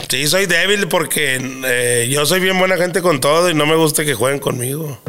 Sí, 0.08 0.26
soy 0.26 0.46
débil 0.46 0.88
porque 0.88 1.40
eh, 1.64 2.08
yo 2.10 2.26
soy 2.26 2.40
bien 2.40 2.58
buena 2.58 2.76
gente 2.76 3.02
con 3.02 3.20
todo 3.20 3.48
y 3.48 3.54
no 3.54 3.66
me 3.66 3.76
gusta 3.76 4.04
que 4.04 4.14
jueguen 4.14 4.40
conmigo. 4.40 5.00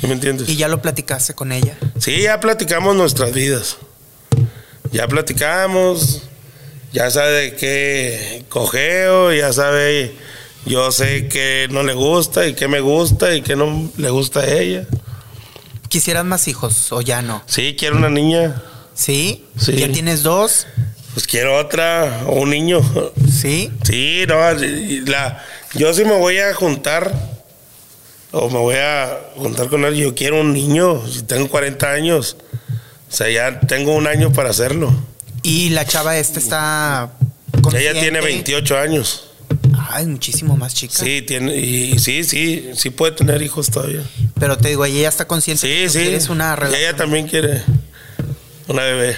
¿Sí 0.00 0.06
me 0.06 0.14
entiendes? 0.14 0.48
Y 0.48 0.56
ya 0.56 0.68
lo 0.68 0.80
platicaste 0.80 1.34
con 1.34 1.52
ella. 1.52 1.76
Sí, 1.98 2.22
ya 2.22 2.40
platicamos 2.40 2.96
nuestras 2.96 3.32
vidas. 3.32 3.76
Ya 4.92 5.06
platicamos, 5.06 6.22
ya 6.92 7.10
sabe 7.10 7.54
qué 7.54 8.44
cojeo, 8.48 9.32
ya 9.32 9.52
sabe, 9.52 10.16
yo 10.66 10.90
sé 10.90 11.28
qué 11.28 11.68
no 11.70 11.82
le 11.84 11.94
gusta 11.94 12.46
y 12.46 12.54
qué 12.54 12.66
me 12.66 12.80
gusta 12.80 13.34
y 13.34 13.42
qué 13.42 13.54
no 13.54 13.90
le 13.96 14.10
gusta 14.10 14.40
a 14.40 14.48
ella. 14.48 14.86
¿Quisieras 15.88 16.24
más 16.24 16.48
hijos 16.48 16.90
o 16.92 17.02
ya 17.02 17.22
no? 17.22 17.42
Sí, 17.46 17.76
quiero 17.78 17.96
una 17.96 18.10
niña, 18.10 18.62
¿Sí? 18.94 19.46
Sí. 19.56 19.76
¿Ya 19.76 19.90
tienes 19.90 20.22
dos? 20.22 20.66
Pues 21.14 21.26
quiero 21.26 21.56
otra 21.58 22.22
o 22.26 22.40
un 22.40 22.50
niño. 22.50 22.80
¿Sí? 23.30 23.70
Sí, 23.84 24.24
no, 24.28 24.36
la, 25.06 25.44
yo 25.74 25.92
sí 25.94 26.04
me 26.04 26.16
voy 26.16 26.38
a 26.38 26.54
juntar 26.54 27.12
o 28.32 28.48
me 28.48 28.58
voy 28.58 28.76
a 28.76 29.18
juntar 29.36 29.68
con 29.68 29.84
él. 29.84 29.94
Yo 29.96 30.14
quiero 30.14 30.40
un 30.40 30.52
niño, 30.52 31.02
si 31.08 31.22
tengo 31.22 31.48
40 31.48 31.90
años. 31.90 32.36
O 33.10 33.12
sea, 33.12 33.28
ya 33.28 33.58
tengo 33.60 33.94
un 33.94 34.06
año 34.06 34.32
para 34.32 34.50
hacerlo. 34.50 34.92
Y 35.42 35.70
la 35.70 35.84
chava 35.84 36.16
esta 36.18 36.38
está... 36.38 37.10
Ella 37.52 37.60
consciente. 37.62 38.00
tiene 38.00 38.20
28 38.20 38.78
años. 38.78 39.26
Ah, 39.76 40.00
es 40.00 40.06
muchísimo 40.06 40.56
más 40.56 40.74
chica. 40.74 40.94
Sí, 40.94 41.22
tiene, 41.22 41.56
y, 41.56 41.94
y 41.94 41.98
sí, 41.98 42.22
sí, 42.22 42.70
sí 42.76 42.90
puede 42.90 43.12
tener 43.12 43.42
hijos 43.42 43.68
todavía. 43.70 44.02
Pero 44.38 44.56
te 44.56 44.68
digo, 44.68 44.84
ella 44.84 45.08
está 45.08 45.26
consciente 45.26 45.66
Sí, 45.66 45.74
que 45.80 45.86
tú 45.86 45.92
sí. 45.94 45.98
quieres 46.02 46.28
una 46.28 46.52
Y 46.52 46.56
relación. 46.56 46.80
ella 46.80 46.96
también 46.96 47.26
quiere 47.26 47.62
una 48.68 48.82
bebé. 48.84 49.16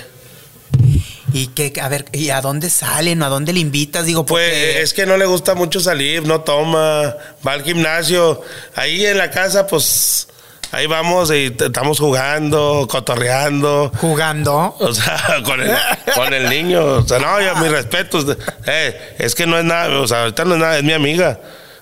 Y 1.32 1.48
que, 1.48 1.72
a 1.80 1.88
ver, 1.88 2.06
¿y 2.12 2.30
a 2.30 2.40
dónde 2.40 2.70
salen 2.70 3.22
o 3.22 3.26
a 3.26 3.28
dónde 3.28 3.52
le 3.52 3.60
invitas? 3.60 4.06
Digo, 4.06 4.26
Pues 4.26 4.76
es 4.76 4.92
que 4.92 5.06
no 5.06 5.16
le 5.16 5.26
gusta 5.26 5.54
mucho 5.54 5.80
salir, 5.80 6.26
no 6.26 6.42
toma, 6.42 7.16
va 7.46 7.52
al 7.52 7.62
gimnasio. 7.62 8.42
Ahí 8.74 9.06
en 9.06 9.18
la 9.18 9.30
casa, 9.30 9.66
pues 9.66 10.28
ahí 10.72 10.86
vamos 10.86 11.30
y 11.30 11.54
estamos 11.58 11.98
jugando, 11.98 12.86
cotorreando. 12.90 13.92
Jugando. 13.98 14.76
O 14.78 14.92
sea, 14.92 15.40
con 15.44 15.60
el, 15.60 15.70
con 16.14 16.34
el 16.34 16.48
niño. 16.48 16.84
O 16.84 17.08
sea, 17.08 17.18
no, 17.18 17.40
ya 17.40 17.54
mis 17.54 17.70
respetos. 17.70 18.36
Eh, 18.66 19.16
es 19.18 19.34
que 19.34 19.46
no 19.46 19.58
es 19.58 19.64
nada, 19.64 20.00
o 20.00 20.06
sea, 20.08 20.22
ahorita 20.22 20.44
no 20.44 20.54
es 20.54 20.60
nada, 20.60 20.78
es 20.78 20.84
mi 20.84 20.92
amiga. 20.92 21.40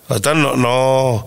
Ahorita 0.08 0.34
no, 0.34 0.56
no, 0.56 1.26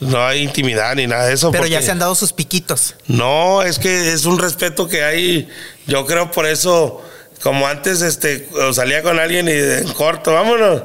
no 0.00 0.26
hay 0.26 0.42
intimidad 0.42 0.94
ni 0.94 1.06
nada 1.06 1.26
de 1.26 1.34
eso. 1.34 1.50
Pero 1.50 1.66
ya 1.66 1.82
se 1.82 1.90
han 1.90 1.98
dado 1.98 2.14
sus 2.14 2.32
piquitos. 2.32 2.94
No, 3.06 3.62
es 3.62 3.78
que 3.78 4.12
es 4.12 4.24
un 4.24 4.38
respeto 4.38 4.88
que 4.88 5.02
hay. 5.02 5.48
Yo 5.86 6.04
creo 6.06 6.30
por 6.30 6.46
eso, 6.46 7.02
como 7.42 7.66
antes 7.66 8.02
este, 8.02 8.48
salía 8.72 9.02
con 9.02 9.18
alguien 9.18 9.48
y 9.48 9.52
en 9.52 9.92
corto, 9.92 10.32
vámonos. 10.32 10.82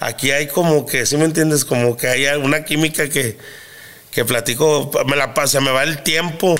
Aquí 0.00 0.32
hay 0.32 0.48
como 0.48 0.84
que, 0.84 1.06
¿sí 1.06 1.16
me 1.16 1.24
entiendes? 1.24 1.64
Como 1.64 1.96
que 1.96 2.08
hay 2.08 2.26
una 2.36 2.64
química 2.64 3.08
que, 3.08 3.38
que 4.10 4.24
platico, 4.24 4.90
me 5.06 5.16
la 5.16 5.32
pasa, 5.32 5.60
me 5.60 5.70
va 5.70 5.84
el 5.84 6.02
tiempo. 6.02 6.56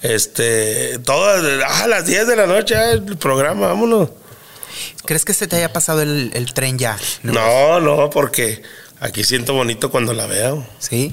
Este, 0.00 0.98
todas, 1.00 1.44
ah, 1.66 1.84
a 1.84 1.86
las 1.86 2.06
10 2.06 2.26
de 2.26 2.36
la 2.36 2.46
noche, 2.46 2.74
ah, 2.76 2.92
el 2.92 3.16
programa, 3.18 3.68
vámonos. 3.68 4.08
¿Crees 5.04 5.24
que 5.24 5.34
se 5.34 5.46
te 5.46 5.56
haya 5.56 5.72
pasado 5.72 6.00
el, 6.00 6.30
el 6.34 6.54
tren 6.54 6.78
ya? 6.78 6.98
No, 7.22 7.78
no, 7.78 8.08
porque 8.08 8.62
aquí 9.00 9.22
siento 9.22 9.52
bonito 9.52 9.90
cuando 9.90 10.14
la 10.14 10.26
veo. 10.26 10.66
Sí. 10.78 11.12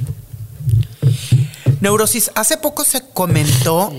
Neurosis, 1.82 2.32
hace 2.36 2.58
poco 2.58 2.84
se 2.84 3.02
comentó 3.14 3.94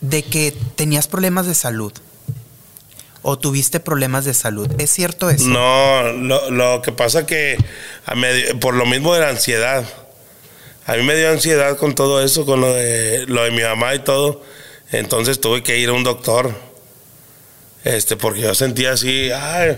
de 0.00 0.22
que 0.22 0.54
tenías 0.76 1.08
problemas 1.08 1.46
de 1.46 1.54
salud. 1.54 1.92
¿O 3.22 3.38
tuviste 3.38 3.80
problemas 3.80 4.24
de 4.24 4.32
salud? 4.32 4.66
¿Es 4.78 4.90
cierto 4.90 5.28
eso? 5.28 5.44
No, 5.46 6.10
lo, 6.12 6.50
lo 6.50 6.80
que 6.80 6.90
pasa 6.90 7.26
que 7.26 7.58
a 8.06 8.14
me- 8.14 8.54
por 8.60 8.74
lo 8.74 8.86
mismo 8.86 9.12
de 9.14 9.20
la 9.20 9.28
ansiedad. 9.28 9.84
A 10.86 10.94
mí 10.96 11.02
me 11.02 11.14
dio 11.14 11.30
ansiedad 11.30 11.76
con 11.76 11.94
todo 11.94 12.24
eso, 12.24 12.46
con 12.46 12.62
lo 12.62 12.72
de, 12.72 13.26
lo 13.26 13.44
de 13.44 13.50
mi 13.50 13.62
mamá 13.62 13.94
y 13.94 13.98
todo. 13.98 14.42
Entonces 14.90 15.38
tuve 15.40 15.62
que 15.62 15.78
ir 15.78 15.90
a 15.90 15.92
un 15.92 16.02
doctor. 16.02 16.54
Este, 17.84 18.16
porque 18.16 18.40
yo 18.40 18.54
sentía 18.54 18.92
así, 18.92 19.30
ay, 19.30 19.76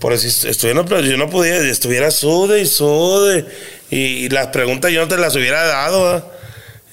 por 0.00 0.16
si 0.18 0.28
estuviera, 0.48 0.84
pero 0.84 1.00
yo 1.00 1.16
no 1.16 1.30
podía, 1.30 1.56
estuviera 1.58 2.10
sude 2.10 2.60
y 2.62 2.66
sude. 2.66 3.44
Y, 3.90 4.28
las 4.30 4.48
preguntas 4.48 4.90
yo 4.92 5.02
no 5.02 5.08
te 5.08 5.16
las 5.18 5.34
hubiera 5.36 5.64
dado. 5.64 6.32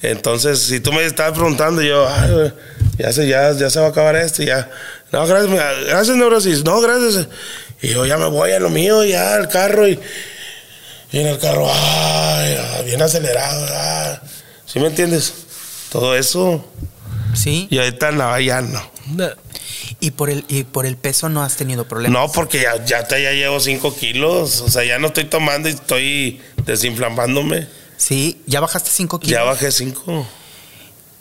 Entonces, 0.02 0.58
si 0.60 0.80
tú 0.80 0.92
me 0.92 1.04
estabas 1.04 1.32
preguntando, 1.32 1.80
yo, 1.82 2.08
ay, 2.08 2.30
güey, 2.32 2.52
ya 2.98 3.12
se, 3.12 3.26
ya, 3.28 3.52
ya 3.52 3.70
se 3.70 3.78
va 3.80 3.86
a 3.86 3.88
acabar 3.90 4.16
esto, 4.16 4.42
ya. 4.42 4.68
No, 5.12 5.26
gracias, 5.26 5.50
gracias, 5.86 6.16
neurosis, 6.16 6.64
no, 6.64 6.80
gracias. 6.80 7.28
Y 7.80 7.88
yo 7.88 8.04
ya 8.06 8.16
me 8.16 8.26
voy 8.26 8.50
a 8.52 8.58
lo 8.60 8.68
mío, 8.70 9.04
ya 9.04 9.34
al 9.34 9.48
carro 9.48 9.86
y, 9.88 9.98
y 11.12 11.18
en 11.20 11.26
el 11.28 11.38
carro, 11.38 11.68
ay, 11.72 12.56
ah, 12.58 12.82
bien 12.84 13.00
acelerado, 13.02 13.66
ah. 13.70 14.20
¿sí 14.66 14.80
me 14.80 14.88
entiendes? 14.88 15.32
Todo 15.90 16.16
eso. 16.16 16.64
Sí. 17.34 17.68
Y 17.70 17.78
ahorita 17.78 18.10
no, 18.12 18.38
ya 18.40 18.60
no. 18.60 18.82
¿Y 20.00 20.12
por 20.12 20.30
el, 20.30 20.44
y 20.48 20.64
por 20.64 20.84
el 20.86 20.96
peso 20.96 21.28
no 21.28 21.42
has 21.42 21.56
tenido 21.56 21.86
problemas? 21.86 22.20
No, 22.20 22.32
porque 22.32 22.62
ya, 22.62 22.84
ya, 22.84 23.06
te- 23.06 23.22
ya 23.22 23.32
llevo 23.32 23.60
5 23.60 23.94
kilos, 23.96 24.60
o 24.62 24.68
sea, 24.70 24.84
ya 24.84 24.98
no 24.98 25.08
estoy 25.08 25.24
tomando 25.24 25.68
y 25.68 25.72
estoy 25.72 26.40
desinflamándome. 26.64 27.68
Sí, 28.02 28.42
ya 28.46 28.60
bajaste 28.60 28.90
5 28.90 29.20
kilos. 29.20 29.32
Ya 29.32 29.44
bajé 29.44 29.70
5. 29.70 30.26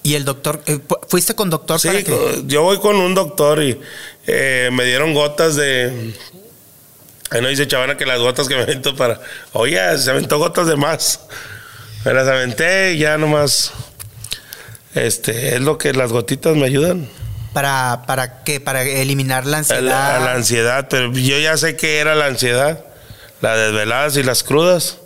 ¿Y 0.03 0.15
el 0.15 0.25
doctor, 0.25 0.63
eh, 0.65 0.79
fu- 0.87 0.97
fuiste 1.07 1.35
con 1.35 1.51
doctor 1.51 1.79
Sí, 1.79 1.89
para 1.89 2.01
que- 2.03 2.41
yo 2.47 2.63
voy 2.63 2.79
con 2.79 2.95
un 2.95 3.13
doctor 3.13 3.61
y 3.61 3.79
eh, 4.25 4.69
me 4.73 4.83
dieron 4.85 5.13
gotas 5.13 5.55
de. 5.55 6.15
Ahí 7.29 7.39
no 7.41 7.49
dice 7.49 7.67
chavana 7.67 7.97
que 7.97 8.05
las 8.07 8.19
gotas 8.19 8.47
que 8.47 8.55
me 8.55 8.63
aventó 8.63 8.95
para. 8.95 9.21
Oye, 9.53 9.77
se 9.99 10.09
aventó 10.09 10.39
gotas 10.39 10.65
de 10.65 10.75
más. 10.75 11.19
Me 12.03 12.13
las 12.13 12.27
aventé 12.27 12.93
y 12.93 12.97
ya 12.97 13.17
nomás. 13.19 13.71
Este, 14.95 15.55
es 15.55 15.61
lo 15.61 15.77
que 15.77 15.93
las 15.93 16.11
gotitas 16.11 16.55
me 16.55 16.65
ayudan. 16.65 17.07
para, 17.53 18.03
para 18.07 18.43
qué? 18.43 18.59
Para 18.59 18.81
eliminar 18.83 19.45
la 19.45 19.59
ansiedad. 19.59 19.81
la, 19.83 20.19
la 20.19 20.33
ansiedad, 20.33 20.87
pero 20.89 21.13
yo 21.13 21.37
ya 21.37 21.55
sé 21.57 21.75
que 21.75 21.99
era 21.99 22.15
la 22.15 22.25
ansiedad. 22.25 22.85
Las 23.41 23.57
desveladas 23.57 24.17
y 24.17 24.23
las 24.23 24.43
crudas. 24.43 24.97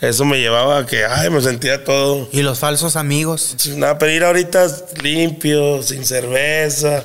Eso 0.00 0.24
me 0.26 0.38
llevaba 0.38 0.78
a 0.80 0.86
que, 0.86 1.04
ay, 1.04 1.30
me 1.30 1.40
sentía 1.40 1.82
todo. 1.84 2.28
Y 2.32 2.42
los 2.42 2.58
falsos 2.58 2.96
amigos. 2.96 3.56
Nada, 3.76 3.98
pero 3.98 4.12
ir 4.12 4.24
ahorita 4.24 4.66
limpio, 5.02 5.82
sin 5.82 6.04
cerveza, 6.04 7.04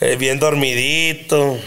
eh, 0.00 0.16
bien 0.16 0.38
dormidito. 0.38 1.58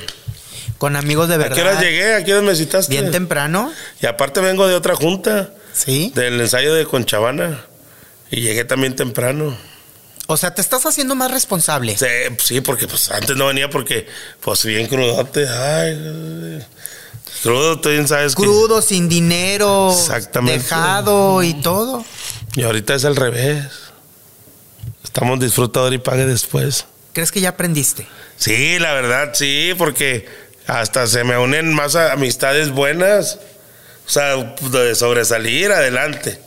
Con 0.77 0.95
amigos 0.95 1.27
de 1.27 1.35
¿A 1.35 1.37
verdad. 1.37 1.55
qué 1.55 1.61
horas 1.61 1.81
llegué? 1.81 2.15
¿A 2.15 2.23
qué 2.23 2.33
horas 2.33 2.45
me 2.45 2.55
citaste? 2.55 2.91
Bien 2.91 3.11
temprano. 3.11 3.71
Y 4.01 4.05
aparte 4.05 4.39
vengo 4.39 4.67
de 4.67 4.75
otra 4.75 4.95
junta, 4.95 5.51
Sí. 5.73 6.11
del 6.15 6.39
ensayo 6.39 6.73
de 6.73 6.85
Conchavana. 6.85 7.65
Y 8.31 8.41
llegué 8.41 8.63
también 8.63 8.95
temprano. 8.95 9.57
O 10.27 10.37
sea, 10.37 10.55
te 10.55 10.61
estás 10.61 10.85
haciendo 10.85 11.15
más 11.15 11.29
responsable. 11.31 11.97
Sí, 11.97 12.05
sí, 12.41 12.61
porque 12.61 12.87
pues 12.87 13.11
antes 13.11 13.35
no 13.35 13.47
venía 13.47 13.69
porque, 13.69 14.07
pues 14.39 14.63
bien 14.65 14.87
crudote. 14.87 15.47
Ay. 15.47 16.65
Crudo, 17.41 17.79
tú 17.79 17.89
bien 17.89 18.07
sabes 18.07 18.35
que- 18.35 18.43
Crudo, 18.43 18.81
sin 18.81 19.09
dinero. 19.09 19.91
Exactamente. 19.91 20.63
Dejado 20.63 21.43
y 21.43 21.53
todo. 21.61 22.05
Y 22.55 22.63
ahorita 22.63 22.95
es 22.95 23.05
al 23.05 23.15
revés. 23.15 23.65
Estamos 25.03 25.39
disfrutador 25.39 25.93
y 25.93 25.97
pague 25.97 26.25
después. 26.25 26.85
¿Crees 27.13 27.31
que 27.31 27.41
ya 27.41 27.49
aprendiste? 27.49 28.07
Sí, 28.37 28.79
la 28.79 28.93
verdad, 28.93 29.31
sí, 29.33 29.73
porque 29.77 30.27
hasta 30.67 31.05
se 31.07 31.23
me 31.23 31.37
unen 31.37 31.73
más 31.73 31.95
amistades 31.95 32.71
buenas. 32.71 33.39
O 34.05 34.09
sea, 34.09 34.35
de 34.35 34.95
sobresalir 34.95 35.71
adelante. 35.71 36.39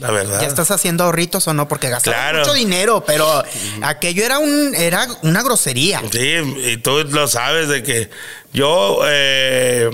La 0.00 0.10
verdad. 0.10 0.40
¿Ya 0.40 0.46
estás 0.46 0.70
haciendo 0.70 1.04
ahorritos 1.04 1.46
o 1.48 1.52
no? 1.54 1.68
Porque 1.68 1.90
Claro. 2.02 2.38
mucho 2.40 2.52
dinero, 2.54 3.04
pero 3.06 3.42
aquello 3.82 4.24
era 4.24 4.38
un 4.38 4.74
era 4.74 5.06
una 5.22 5.42
grosería. 5.42 6.02
Sí, 6.12 6.36
y 6.72 6.76
tú 6.78 7.04
lo 7.04 7.28
sabes 7.28 7.68
de 7.68 7.82
que 7.82 8.10
yo, 8.54 9.00
eh, 9.06 9.90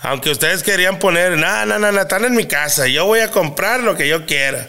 aunque 0.00 0.30
ustedes 0.30 0.62
querían 0.62 0.98
poner, 0.98 1.36
no, 1.36 1.66
no, 1.66 1.78
no, 1.78 2.00
están 2.00 2.24
en 2.24 2.34
mi 2.34 2.46
casa, 2.46 2.86
yo 2.88 3.04
voy 3.06 3.20
a 3.20 3.30
comprar 3.30 3.80
lo 3.80 3.94
que 3.96 4.08
yo 4.08 4.24
quiera. 4.24 4.68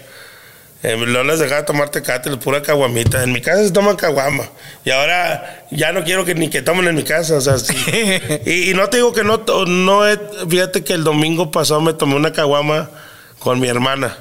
Eh, 0.84 0.97
no 0.97 1.24
les 1.24 1.39
dejaba 1.39 1.66
tomar 1.66 1.89
tecate, 1.89 2.30
pura 2.38 2.62
caguamita. 2.62 3.24
En 3.24 3.32
mi 3.32 3.41
casa 3.41 3.64
se 3.64 3.72
toman 3.72 3.95
caguama. 3.95 4.47
Y 4.84 4.91
ahora 4.91 5.66
ya 5.72 5.91
no 5.91 6.03
quiero 6.03 6.26
que 6.26 6.36
ni 6.36 6.49
que 6.49 6.62
tomen 6.62 6.88
en 6.88 6.93
mi 6.93 7.03
casa. 7.03 7.38
O 7.38 7.41
sea, 7.41 7.58
sí. 7.58 7.74
y, 8.45 8.70
y 8.70 8.74
no 8.76 8.88
te 8.89 8.97
digo 8.97 9.12
que 9.12 9.24
no, 9.24 9.43
no 9.66 10.08
he- 10.08 10.20
fíjate 10.47 10.84
que 10.84 10.93
el 10.93 11.03
domingo 11.03 11.49
pasado 11.49 11.82
me 11.82 11.93
tomé 11.93 12.16
una 12.16 12.34
caguama 12.34 12.91
con 13.39 13.60
mi 13.60 13.68
hermana. 13.68 14.16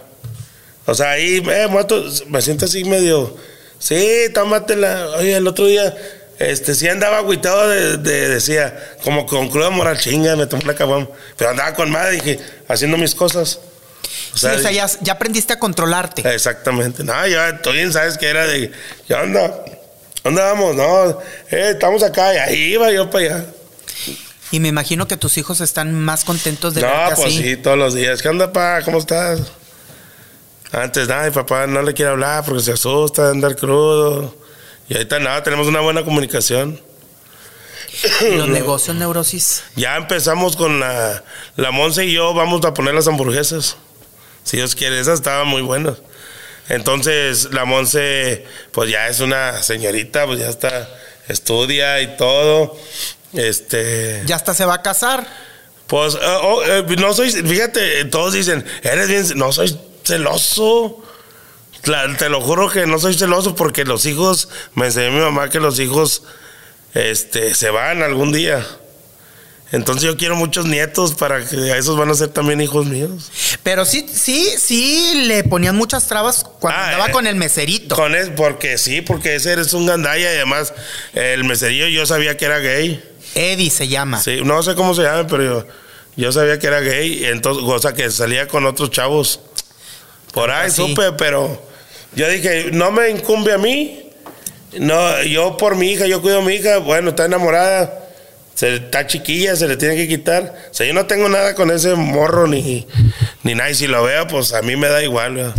O 0.86 0.94
sea, 0.94 1.10
ahí 1.10 1.42
eh, 1.46 1.66
muerto, 1.68 2.02
me 2.28 2.40
siento 2.40 2.64
así 2.64 2.84
medio. 2.84 3.36
Sí, 3.78 4.28
tómatela. 4.32 5.08
Oye, 5.18 5.36
el 5.36 5.46
otro 5.46 5.66
día, 5.66 5.94
este, 6.38 6.74
sí 6.74 6.88
andaba 6.88 7.18
agüitado, 7.18 7.68
de, 7.68 7.96
de- 7.98 8.28
decía, 8.28 8.96
como 9.04 9.26
con 9.26 9.48
cruda 9.48 9.70
moral 9.70 9.98
chinga, 9.98 10.36
me 10.36 10.46
tomé 10.46 10.64
una 10.64 10.74
caguama. 10.74 11.08
Pero 11.36 11.50
andaba 11.50 11.74
con 11.74 11.90
madre, 11.90 12.12
dije, 12.12 12.38
haciendo 12.68 12.96
mis 12.96 13.14
cosas. 13.14 13.58
O 14.34 14.38
Sí, 14.38 14.46
o 14.46 14.58
sea, 14.58 14.70
ya, 14.72 14.86
ya 15.00 15.12
aprendiste 15.14 15.52
a 15.52 15.58
controlarte. 15.58 16.22
Exactamente. 16.34 17.02
No, 17.04 17.26
ya 17.26 17.60
tú 17.62 17.70
bien 17.72 17.92
sabes 17.92 18.18
que 18.18 18.28
era 18.28 18.46
de. 18.46 18.70
¿Qué 19.06 19.14
onda? 19.14 19.64
¿Dónde 20.22 20.42
vamos? 20.42 20.74
No, 20.74 21.10
eh, 21.50 21.70
estamos 21.72 22.02
acá. 22.02 22.34
Y 22.34 22.38
ahí 22.38 22.62
iba 22.74 22.90
yo 22.90 23.10
para 23.10 23.24
allá. 23.36 23.44
Y 24.50 24.60
me 24.60 24.68
imagino 24.68 25.08
que 25.08 25.16
tus 25.16 25.36
hijos 25.38 25.60
están 25.60 25.94
más 25.94 26.24
contentos 26.24 26.74
de 26.74 26.82
No, 26.82 26.88
verte 26.88 27.14
pues 27.16 27.28
así. 27.28 27.42
sí, 27.42 27.56
todos 27.56 27.76
los 27.78 27.94
días. 27.94 28.22
¿Qué 28.22 28.28
onda, 28.28 28.52
pa? 28.52 28.82
¿Cómo 28.82 28.98
estás? 28.98 29.40
Antes, 30.72 31.08
ay, 31.10 31.30
papá 31.30 31.66
no 31.66 31.82
le 31.82 31.94
quiere 31.94 32.10
hablar 32.10 32.44
porque 32.44 32.62
se 32.62 32.72
asusta 32.72 33.24
de 33.24 33.30
andar 33.30 33.56
crudo. 33.56 34.36
Y 34.88 34.94
ahorita 34.94 35.18
nada, 35.18 35.42
tenemos 35.42 35.66
una 35.66 35.80
buena 35.80 36.04
comunicación. 36.04 36.80
Y 38.20 38.34
los 38.36 38.48
negocios 38.48 38.96
neurosis. 38.96 39.62
Ya 39.76 39.96
empezamos 39.96 40.56
con 40.56 40.80
la, 40.80 41.22
la 41.56 41.70
Monse 41.70 42.04
y 42.04 42.12
yo, 42.12 42.34
vamos 42.34 42.64
a 42.64 42.74
poner 42.74 42.94
las 42.94 43.06
hamburguesas. 43.06 43.76
Si 44.42 44.56
Dios 44.56 44.74
quiere, 44.74 45.00
esas 45.00 45.20
estaban 45.20 45.46
muy 45.46 45.62
buenas. 45.62 45.98
Entonces, 46.68 47.48
la 47.52 47.64
Monse, 47.64 48.46
pues 48.72 48.90
ya 48.90 49.08
es 49.08 49.20
una 49.20 49.62
señorita, 49.62 50.26
pues 50.26 50.40
ya 50.40 50.48
está, 50.48 50.88
estudia 51.28 52.00
y 52.00 52.16
todo. 52.16 52.76
Este. 53.32 54.22
Ya 54.26 54.36
hasta 54.36 54.54
se 54.54 54.64
va 54.64 54.74
a 54.74 54.82
casar. 54.82 55.26
Pues, 55.86 56.14
eh, 56.14 56.18
oh, 56.42 56.62
eh, 56.64 56.84
no 56.98 57.12
soy, 57.12 57.30
fíjate, 57.30 58.06
todos 58.06 58.32
dicen, 58.32 58.64
eres 58.82 59.08
bien, 59.08 59.38
no 59.38 59.52
soy 59.52 59.78
celoso. 60.04 61.03
Te 62.18 62.28
lo 62.28 62.40
juro 62.40 62.70
que 62.70 62.86
no 62.86 62.98
soy 62.98 63.14
celoso 63.14 63.54
porque 63.54 63.84
los 63.84 64.06
hijos, 64.06 64.48
me 64.74 64.86
enseñó 64.86 65.12
mi 65.12 65.20
mamá 65.20 65.50
que 65.50 65.60
los 65.60 65.78
hijos, 65.78 66.22
este, 66.94 67.54
se 67.54 67.70
van 67.70 68.02
algún 68.02 68.32
día. 68.32 68.64
Entonces 69.72 70.04
yo 70.04 70.16
quiero 70.16 70.36
muchos 70.36 70.66
nietos 70.66 71.14
para 71.14 71.44
que 71.44 71.56
a 71.72 71.76
esos 71.76 71.96
van 71.96 72.08
a 72.08 72.14
ser 72.14 72.28
también 72.28 72.60
hijos 72.60 72.86
míos. 72.86 73.30
Pero 73.64 73.84
sí, 73.84 74.06
sí, 74.12 74.48
sí 74.56 75.24
le 75.26 75.42
ponían 75.42 75.74
muchas 75.74 76.06
trabas 76.06 76.44
cuando 76.60 76.78
Ah, 76.80 76.84
andaba 76.90 77.08
eh, 77.08 77.12
con 77.12 77.26
el 77.26 77.34
meserito. 77.34 77.96
Con 77.96 78.14
es, 78.14 78.28
porque 78.30 78.78
sí, 78.78 79.00
porque 79.00 79.34
ese 79.34 79.52
eres 79.52 79.72
un 79.72 79.84
gandalla 79.86 80.32
y 80.32 80.36
además 80.36 80.72
el 81.14 81.42
meserillo 81.44 81.88
yo 81.88 82.06
sabía 82.06 82.36
que 82.36 82.44
era 82.44 82.58
gay. 82.60 83.02
Eddie 83.34 83.70
se 83.70 83.88
llama. 83.88 84.22
Sí, 84.22 84.42
no 84.44 84.62
sé 84.62 84.76
cómo 84.76 84.94
se 84.94 85.02
llama, 85.02 85.26
pero 85.26 85.42
yo, 85.42 85.66
yo 86.16 86.30
sabía 86.30 86.58
que 86.60 86.68
era 86.68 86.78
gay, 86.80 87.24
entonces, 87.24 87.64
o 87.66 87.78
sea, 87.80 87.94
que 87.94 88.08
salía 88.12 88.46
con 88.46 88.64
otros 88.66 88.90
chavos. 88.92 89.40
Por 90.32 90.50
ahí 90.52 90.70
Sí. 90.70 90.76
supe, 90.88 91.12
pero 91.12 91.60
yo 92.16 92.28
dije, 92.28 92.70
no 92.72 92.90
me 92.90 93.10
incumbe 93.10 93.52
a 93.52 93.58
mí. 93.58 94.00
No, 94.78 95.22
yo 95.22 95.56
por 95.56 95.76
mi 95.76 95.92
hija, 95.92 96.06
yo 96.06 96.20
cuido 96.20 96.40
a 96.40 96.42
mi 96.42 96.54
hija, 96.54 96.78
bueno, 96.78 97.10
está 97.10 97.26
enamorada, 97.26 98.08
se, 98.54 98.76
está 98.76 99.06
chiquilla, 99.06 99.54
se 99.54 99.68
le 99.68 99.76
tiene 99.76 99.96
que 99.96 100.08
quitar. 100.08 100.52
O 100.70 100.74
sea, 100.74 100.86
yo 100.86 100.94
no 100.94 101.06
tengo 101.06 101.28
nada 101.28 101.54
con 101.54 101.70
ese 101.70 101.94
morro 101.94 102.46
ni, 102.46 102.86
ni 103.44 103.54
nada, 103.54 103.70
y 103.70 103.74
si 103.74 103.86
lo 103.86 104.02
veo, 104.02 104.26
pues 104.26 104.52
a 104.52 104.62
mí 104.62 104.74
me 104.76 104.88
da 104.88 105.02
igual. 105.02 105.34
¿verdad? 105.34 105.54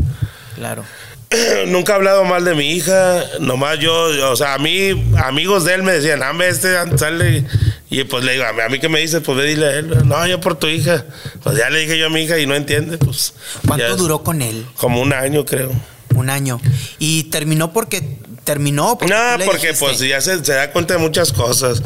Claro. 0.55 0.83
Nunca 1.67 1.93
he 1.93 1.95
hablado 1.95 2.23
mal 2.25 2.43
de 2.45 2.55
mi 2.55 2.71
hija, 2.71 3.23
nomás 3.39 3.79
yo, 3.79 3.93
o 4.31 4.35
sea, 4.35 4.53
a 4.53 4.57
mí, 4.57 4.91
amigos 5.23 5.65
de 5.65 5.73
él 5.75 5.83
me 5.83 5.93
decían, 5.93 6.21
ah, 6.23 6.33
ve, 6.33 6.49
este 6.49 6.75
sale, 6.97 7.45
y 7.89 8.03
pues 8.03 8.23
le 8.23 8.33
digo, 8.33 8.43
a 8.45 8.69
mí, 8.69 8.79
que 8.79 8.89
me 8.89 8.99
dices, 8.99 9.21
pues 9.25 9.37
ve, 9.37 9.45
dile 9.45 9.65
a 9.65 9.71
él, 9.75 10.07
no, 10.07 10.27
yo 10.27 10.39
por 10.39 10.55
tu 10.55 10.67
hija, 10.67 11.05
pues 11.43 11.57
ya 11.57 11.69
le 11.69 11.79
dije 11.79 11.97
yo 11.97 12.07
a 12.07 12.09
mi 12.09 12.23
hija 12.23 12.37
y 12.37 12.45
no 12.45 12.55
entiende, 12.55 12.97
pues. 12.97 13.33
¿Cuánto 13.65 13.95
duró 13.95 14.23
con 14.23 14.41
él? 14.41 14.65
Como 14.75 15.01
un 15.01 15.13
año, 15.13 15.45
creo. 15.45 15.71
Un 16.15 16.29
año. 16.29 16.59
Y 16.99 17.25
terminó 17.25 17.71
porque 17.73 18.01
terminó. 18.43 18.97
porque 18.97 19.13
No, 19.13 19.45
porque 19.45 19.67
dijiste. 19.67 19.85
pues 19.85 19.99
ya 19.99 20.21
se, 20.21 20.43
se 20.43 20.53
da 20.53 20.71
cuenta 20.71 20.93
de 20.95 20.99
muchas 20.99 21.31
cosas. 21.33 21.81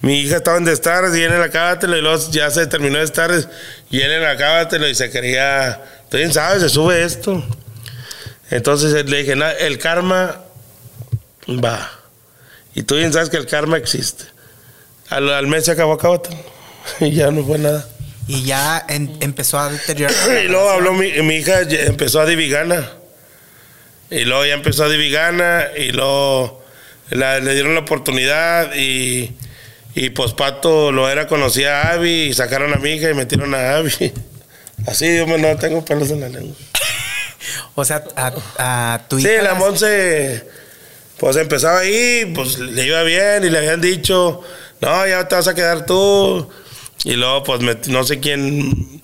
mi 0.00 0.20
hija 0.20 0.36
estaba 0.36 0.58
en 0.58 0.68
Stars 0.68 1.16
y 1.16 1.22
él 1.22 1.32
en 1.32 1.40
la 1.40 1.50
Cábatelo 1.50 1.96
y 1.96 2.00
luego 2.02 2.22
ya 2.30 2.50
se 2.50 2.66
terminó 2.66 2.98
de 2.98 3.04
Stars 3.04 3.48
y 3.90 4.00
él 4.00 4.10
en 4.12 4.22
la 4.22 4.36
Cábatelo 4.36 4.88
y 4.88 4.94
se 4.94 5.10
quería, 5.10 5.80
tú 6.10 6.16
bien 6.16 6.32
sabes, 6.32 6.62
se 6.62 6.68
sube 6.68 7.02
esto. 7.04 7.44
Entonces 8.50 8.92
le 9.08 9.18
dije, 9.18 9.36
"Na- 9.36 9.52
el 9.52 9.78
karma 9.78 10.40
va. 11.48 11.90
Y 12.74 12.82
tú 12.82 12.96
bien 12.96 13.12
sabes 13.12 13.30
que 13.30 13.36
el 13.36 13.46
karma 13.46 13.76
existe. 13.76 14.24
Al, 15.08 15.28
al 15.30 15.46
mes 15.46 15.64
se 15.64 15.72
acabó 15.72 15.96
Cábatelo 15.98 16.36
y 17.00 17.10
ya 17.12 17.30
no 17.30 17.44
fue 17.44 17.58
nada. 17.58 17.86
Y 18.28 18.44
ya 18.44 18.84
en- 18.88 19.16
empezó 19.20 19.58
a 19.58 19.70
deteriorar. 19.70 20.14
Y 20.44 20.48
luego 20.48 20.68
habló 20.70 20.92
mi, 20.94 21.10
mi 21.22 21.36
hija, 21.36 21.60
empezó 21.62 22.20
a 22.20 22.26
Divigana. 22.26 22.88
Y 24.12 24.24
luego 24.24 24.44
ya 24.46 24.54
empezó 24.54 24.84
a 24.84 24.88
Divigana 24.88 25.68
y 25.76 25.90
luego 25.92 26.62
la- 27.10 27.40
le 27.40 27.54
dieron 27.54 27.74
la 27.74 27.80
oportunidad 27.80 28.74
y, 28.74 29.32
y 29.94 30.10
pues 30.10 30.32
Pato 30.32 30.92
lo 30.92 31.08
era, 31.08 31.26
conocía 31.26 31.80
a 31.82 31.92
Abby 31.94 32.24
y 32.24 32.34
sacaron 32.34 32.72
a 32.74 32.76
mi 32.76 32.90
hija 32.90 33.10
y 33.10 33.14
metieron 33.14 33.54
a 33.54 33.76
Abby. 33.76 34.12
Así, 34.86 35.16
yo 35.16 35.26
me- 35.26 35.38
no 35.38 35.56
tengo 35.56 35.84
pelos 35.84 36.10
en 36.10 36.20
la 36.20 36.28
lengua. 36.28 36.54
O 37.74 37.84
sea, 37.84 38.04
a, 38.16 38.32
a 38.58 39.00
tu 39.08 39.18
Sí, 39.18 39.26
hija. 39.28 39.42
la 39.42 39.54
Monse, 39.54 40.46
pues 41.18 41.36
empezaba 41.36 41.78
ahí, 41.80 42.30
pues 42.34 42.58
le 42.58 42.86
iba 42.86 43.02
bien 43.02 43.44
y 43.44 43.50
le 43.50 43.58
habían 43.58 43.80
dicho, 43.80 44.42
no, 44.80 45.06
ya 45.06 45.26
te 45.26 45.34
vas 45.36 45.48
a 45.48 45.54
quedar 45.54 45.86
tú. 45.86 46.48
Y 47.04 47.14
luego, 47.14 47.42
pues 47.42 47.60
met- 47.62 47.86
no 47.88 48.04
sé 48.04 48.20
quién, 48.20 49.01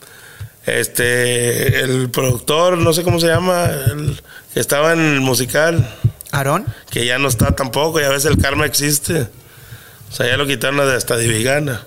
este, 0.68 1.80
el 1.80 2.10
productor, 2.10 2.78
no 2.78 2.92
sé 2.92 3.02
cómo 3.02 3.20
se 3.20 3.28
llama, 3.28 3.66
el 3.66 4.20
que 4.52 4.60
estaba 4.60 4.92
en 4.92 5.00
el 5.00 5.20
musical, 5.20 5.88
¿Aarón? 6.32 6.66
que 6.90 7.06
ya 7.06 7.18
no 7.18 7.28
está 7.28 7.52
tampoco, 7.52 8.00
ya 8.00 8.08
ves 8.08 8.24
el 8.24 8.38
karma 8.38 8.66
existe. 8.66 9.28
O 10.10 10.14
sea, 10.14 10.26
ya 10.26 10.36
lo 10.36 10.46
quitaron 10.46 10.78
de 10.78 10.94
hasta 10.94 11.16
Divigana. 11.16 11.82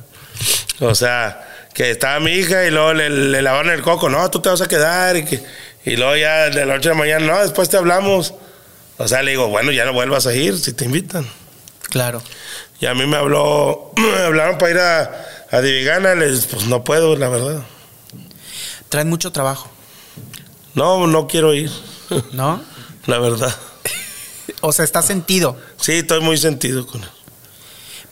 O 0.80 0.96
sea, 0.96 1.68
que 1.74 1.92
estaba 1.92 2.20
mi 2.20 2.32
hija 2.32 2.66
y 2.66 2.72
luego 2.72 2.94
le, 2.94 3.10
le 3.10 3.42
lavaron 3.42 3.72
el 3.72 3.82
coco, 3.82 4.10
no, 4.10 4.30
tú 4.30 4.42
te 4.42 4.50
vas 4.50 4.62
a 4.62 4.68
quedar. 4.68 5.16
Y, 5.18 5.26
que, 5.26 5.44
y 5.86 5.96
luego 5.96 6.16
ya 6.16 6.50
de 6.50 6.66
la 6.66 6.76
noche 6.76 6.90
a 6.90 6.94
la 6.94 6.98
mañana, 6.98 7.26
no, 7.26 7.42
después 7.42 7.70
te 7.70 7.78
hablamos. 7.78 8.34
O 8.98 9.08
sea, 9.08 9.24
le 9.24 9.32
digo, 9.32 9.48
bueno, 9.48 9.72
ya 9.72 9.86
no 9.86 9.94
vuelvas 9.94 10.28
a 10.28 10.34
ir 10.34 10.58
si 10.60 10.74
te 10.74 10.86
invitan. 10.86 11.26
Claro. 11.90 12.22
Y 12.80 12.86
a 12.86 12.94
mí 12.94 13.06
me 13.06 13.18
habló, 13.18 13.94
me 13.98 14.24
hablaron 14.24 14.58
para 14.58 14.72
ir 14.72 14.78
a, 14.80 15.26
a 15.52 15.62
Divigana, 15.62 16.16
les 16.16 16.46
pues 16.46 16.66
no 16.66 16.84
puedo, 16.84 17.16
la 17.16 17.30
verdad. 17.30 17.62
Traen 18.92 19.10
mucho 19.10 19.32
trabajo, 19.32 19.72
No, 20.76 21.08
no 21.08 21.26
quiero 21.28 21.54
ir, 21.56 21.72
¿no? 22.34 22.62
la 23.08 23.18
verdad. 23.20 23.56
O 24.64 24.72
sea, 24.74 24.86
está 24.86 25.02
sentido. 25.02 25.58
Sí, 25.80 25.94
estoy 25.94 26.20
muy 26.22 26.38
sentido 26.38 26.86
con 26.86 27.02
él. 27.02 27.10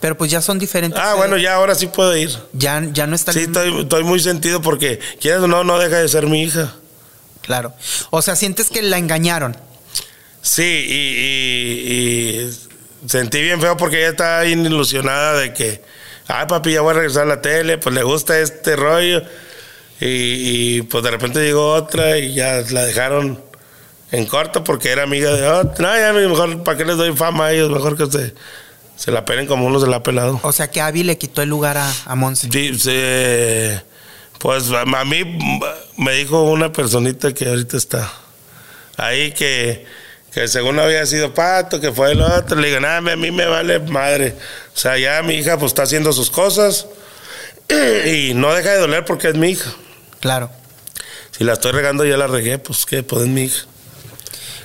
Pero 0.00 0.16
pues 0.16 0.32
ya 0.32 0.40
son 0.40 0.58
diferentes. 0.58 1.00
Ah, 1.00 1.12
eh, 1.12 1.16
bueno, 1.16 1.36
ya 1.36 1.54
ahora 1.54 1.76
sí 1.76 1.86
puedo 1.86 2.16
ir. 2.16 2.30
Ya, 2.52 2.82
ya 2.92 3.06
no 3.06 3.14
está. 3.14 3.32
Sí, 3.32 3.40
estoy, 3.40 3.82
estoy 3.82 4.02
muy 4.02 4.18
sentido 4.18 4.60
porque, 4.60 4.98
quieres 5.20 5.42
o 5.42 5.46
no, 5.46 5.62
no 5.62 5.78
deja 5.78 5.98
de 5.98 6.08
ser 6.08 6.26
mi 6.26 6.42
hija. 6.42 6.74
Claro. 7.42 7.72
O 8.10 8.20
sea, 8.20 8.34
sientes 8.34 8.68
que 8.70 8.82
la 8.82 8.98
engañaron. 8.98 9.56
Sí, 10.42 10.62
y, 10.88 10.94
y- 11.92 12.40
y 12.40 13.08
sentí 13.08 13.40
bien 13.42 13.60
feo 13.60 13.76
porque 13.76 13.98
ella 13.98 14.08
estaba 14.10 14.40
bien 14.42 14.64
ilusionada 14.66 15.34
de 15.38 15.52
que, 15.52 15.84
ay 16.26 16.46
papi, 16.48 16.72
ya 16.72 16.80
voy 16.80 16.92
a 16.92 16.94
regresar 16.94 17.22
a 17.24 17.26
la 17.26 17.42
tele, 17.42 17.78
pues 17.78 17.94
le 17.94 18.02
gusta 18.02 18.40
este 18.40 18.74
rollo. 18.74 19.22
Y, 20.00 20.06
y, 20.78 20.82
pues 20.82 21.04
de 21.04 21.10
repente 21.10 21.40
llegó 21.40 21.74
otra 21.74 22.18
y 22.18 22.34
ya 22.34 22.62
la 22.70 22.86
dejaron 22.86 23.42
en 24.10 24.26
corto 24.26 24.64
porque 24.64 24.90
era 24.90 25.02
amiga 25.02 25.32
de 25.32 25.46
otra. 25.46 25.88
No, 25.88 25.98
ya 25.98 26.12
mejor, 26.28 26.62
¿para 26.62 26.78
qué 26.78 26.84
les 26.84 26.96
doy 26.96 27.14
fama 27.14 27.46
a 27.46 27.52
ellos? 27.52 27.70
Mejor 27.70 27.96
que 27.96 28.06
se, 28.06 28.34
se 28.96 29.10
la 29.12 29.24
pelen 29.24 29.46
como 29.46 29.66
uno 29.66 29.78
se 29.78 29.86
la 29.86 29.96
ha 29.96 30.02
pelado. 30.02 30.40
O 30.42 30.52
sea, 30.52 30.70
que 30.70 30.80
Abby 30.80 31.02
le 31.02 31.18
quitó 31.18 31.42
el 31.42 31.48
lugar 31.48 31.76
a, 31.76 31.92
a 32.06 32.14
Monse. 32.14 32.48
Sí, 32.50 32.70
pues 34.38 34.70
a 34.70 34.80
a 34.80 35.04
mí 35.04 35.38
me 35.98 36.12
dijo 36.12 36.44
una 36.44 36.72
personita 36.72 37.34
que 37.34 37.46
ahorita 37.46 37.76
está 37.76 38.10
ahí 38.96 39.32
que, 39.32 39.84
que 40.32 40.48
según 40.48 40.78
había 40.78 41.04
sido 41.06 41.34
pato, 41.34 41.80
que 41.80 41.92
fue 41.92 42.12
el 42.12 42.22
otro. 42.22 42.58
Le 42.58 42.68
digo, 42.68 42.80
nada, 42.80 42.98
a 42.98 43.16
mí 43.16 43.30
me 43.30 43.46
vale 43.46 43.78
madre. 43.80 44.34
O 44.74 44.78
sea, 44.78 44.98
ya 44.98 45.22
mi 45.22 45.34
hija 45.34 45.58
pues 45.58 45.70
está 45.70 45.82
haciendo 45.82 46.12
sus 46.12 46.30
cosas 46.30 46.86
y 48.06 48.32
no 48.34 48.52
deja 48.54 48.70
de 48.70 48.78
doler 48.78 49.04
porque 49.04 49.28
es 49.28 49.34
mi 49.34 49.50
hija. 49.50 49.70
Claro. 50.20 50.50
Si 51.36 51.44
la 51.44 51.54
estoy 51.54 51.72
regando, 51.72 52.04
ya 52.04 52.16
la 52.16 52.26
regué, 52.26 52.58
pues 52.58 52.84
que 52.86 53.02
pues 53.02 53.22
es 53.22 53.28
mi 53.28 53.42
hija. 53.44 53.64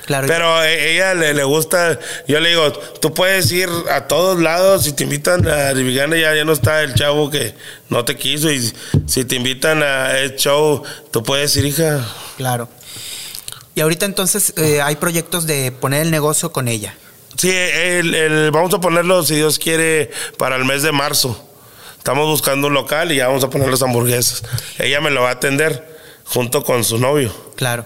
Claro. 0.06 0.28
Pero 0.28 0.56
a 0.56 0.70
ella 0.70 1.16
le, 1.16 1.34
le 1.34 1.44
gusta, 1.44 2.00
yo 2.28 2.40
le 2.40 2.50
digo, 2.50 2.72
tú 2.74 3.12
puedes 3.16 3.52
ir 3.52 3.70
a 3.92 4.06
todos 4.08 4.40
lados, 4.40 4.84
si 4.84 4.94
te 4.94 5.04
invitan 5.04 5.48
a 5.48 5.74
Divigana 5.74 6.16
ya, 6.16 6.36
ya 6.36 6.46
no 6.46 6.54
está 6.54 6.84
el 6.84 6.94
chavo 6.94 7.32
que 7.32 7.56
no 7.90 8.06
te 8.06 8.16
quiso 8.16 8.52
y 8.52 8.72
si 9.08 9.26
te 9.26 9.36
invitan 9.36 9.82
a 9.82 10.16
el 10.20 10.36
show, 10.36 10.84
tú 11.12 11.24
puedes 11.24 11.56
ir, 11.58 11.66
hija. 11.66 12.06
Claro. 12.38 12.70
Y 13.74 13.82
ahorita 13.82 14.06
entonces 14.06 14.54
eh, 14.58 14.80
hay 14.82 14.96
proyectos 14.98 15.48
de 15.48 15.72
poner 15.72 16.04
el 16.04 16.12
negocio 16.12 16.52
con 16.52 16.68
ella. 16.68 16.96
Sí, 17.36 17.50
el- 17.52 18.14
el- 18.14 18.52
vamos 18.52 18.72
a 18.76 18.80
ponerlo, 18.80 19.24
si 19.24 19.36
Dios 19.36 19.58
quiere, 19.58 20.12
para 20.38 20.56
el 20.56 20.66
mes 20.66 20.84
de 20.84 20.92
marzo. 20.92 21.50
Estamos 22.06 22.28
buscando 22.28 22.68
un 22.68 22.76
local 22.76 23.12
y 23.12 23.16
ya 23.16 23.26
vamos 23.30 23.44
a 23.44 23.50
poner 23.50 23.68
las 23.68 23.82
hamburguesas. 23.82 24.44
Ella 24.78 25.02
me 25.02 25.10
lo 25.10 25.24
va 25.24 25.30
a 25.30 25.32
atender 25.32 25.98
junto 26.24 26.64
con 26.64 26.84
su 26.84 27.00
novio. 27.00 27.34
Claro. 27.56 27.84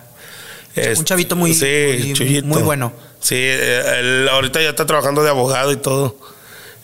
Este, 0.76 1.06
chavito 1.06 1.38
muy- 1.38 1.54
sí, 1.54 2.14
muy- 2.20 2.42
muy 2.42 2.62
bueno. 2.62 2.92
Sí, 3.22 3.36
él 3.38 4.28
ahorita 4.30 4.62
ya 4.62 4.72
está 4.72 4.86
trabajando 4.86 5.24
de 5.24 5.30
abogado 5.30 5.72
y 5.72 5.78
todo. 5.78 6.18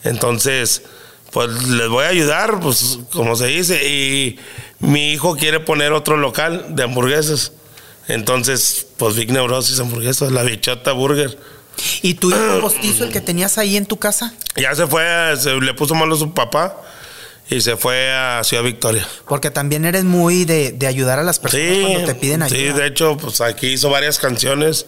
Entonces, 0.05 0.83
pues 1.31 1.51
les 1.67 1.89
voy 1.89 2.05
a 2.05 2.07
ayudar, 2.07 2.61
pues 2.61 2.99
como 3.11 3.35
se 3.35 3.47
dice. 3.47 3.85
Y 3.85 4.39
mi 4.79 5.11
hijo 5.11 5.35
quiere 5.35 5.59
poner 5.59 5.91
otro 5.91 6.15
local 6.15 6.67
de 6.69 6.83
hamburguesas. 6.83 7.51
Entonces, 8.07 8.87
pues 8.95 9.17
Big 9.17 9.29
Neurosis 9.33 9.77
Hamburguesas, 9.81 10.31
la 10.31 10.43
bichota 10.43 10.93
burger. 10.93 11.37
¿Y 12.01 12.13
tu 12.13 12.29
hijo 12.29 12.59
postizo, 12.61 13.03
el 13.03 13.11
que 13.11 13.19
tenías 13.19 13.57
ahí 13.57 13.75
en 13.75 13.85
tu 13.87 13.97
casa? 13.99 14.33
Ya 14.55 14.73
se 14.73 14.87
fue, 14.87 15.05
a- 15.05 15.35
se 15.35 15.53
le 15.55 15.73
puso 15.73 15.95
malo 15.95 16.15
su 16.15 16.33
papá 16.33 16.77
y 17.49 17.61
se 17.61 17.77
fue 17.77 18.11
a 18.11 18.41
Ciudad 18.43 18.63
Victoria. 18.63 19.07
Porque 19.27 19.51
también 19.51 19.85
eres 19.85 20.03
muy 20.03 20.45
de, 20.45 20.71
de 20.71 20.87
ayudar 20.87 21.19
a 21.19 21.23
las 21.23 21.39
personas 21.39 21.67
Sí, 21.67 21.81
cuando 21.81 22.05
te 22.05 22.15
piden 22.15 22.41
ayuda. 22.41 22.57
sí, 22.57 22.65
de 22.79 22.87
hecho, 22.87 23.17
pues 23.17 23.41
aquí 23.41 23.67
hizo 23.67 23.89
varias 23.89 24.17
canciones. 24.19 24.85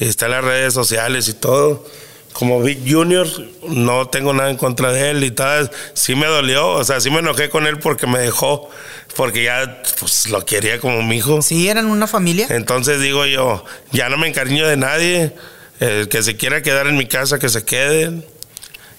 y 0.00 0.06
Está 0.06 0.26
en 0.26 0.32
las 0.32 0.44
redes 0.44 0.72
sociales 0.74 1.28
y 1.28 1.34
todo. 1.34 1.86
Como 2.32 2.60
Big 2.60 2.80
Junior, 2.90 3.28
no 3.68 4.08
tengo 4.08 4.32
nada 4.32 4.50
en 4.50 4.56
contra 4.56 4.90
de 4.90 5.10
él 5.10 5.22
y 5.22 5.30
tal. 5.30 5.70
Sí 5.92 6.16
me 6.16 6.26
dolió, 6.26 6.68
o 6.70 6.82
sea, 6.82 7.00
sí 7.00 7.08
me 7.10 7.20
enojé 7.20 7.48
con 7.48 7.64
él 7.66 7.78
porque 7.78 8.08
me 8.08 8.18
dejó, 8.18 8.68
porque 9.14 9.44
ya 9.44 9.82
pues, 10.00 10.28
lo 10.30 10.44
quería 10.44 10.80
como 10.80 11.00
mi 11.02 11.18
hijo. 11.18 11.42
Sí, 11.42 11.68
eran 11.68 11.86
una 11.86 12.08
familia. 12.08 12.48
Entonces 12.50 13.00
digo 13.00 13.24
yo, 13.26 13.64
ya 13.92 14.08
no 14.08 14.16
me 14.16 14.26
encariño 14.26 14.66
de 14.66 14.76
nadie. 14.76 15.32
El 15.78 16.08
que 16.08 16.22
se 16.24 16.36
quiera 16.36 16.60
quedar 16.62 16.88
en 16.88 16.96
mi 16.96 17.06
casa, 17.06 17.38
que 17.38 17.48
se 17.48 17.64
quede. 17.64 18.26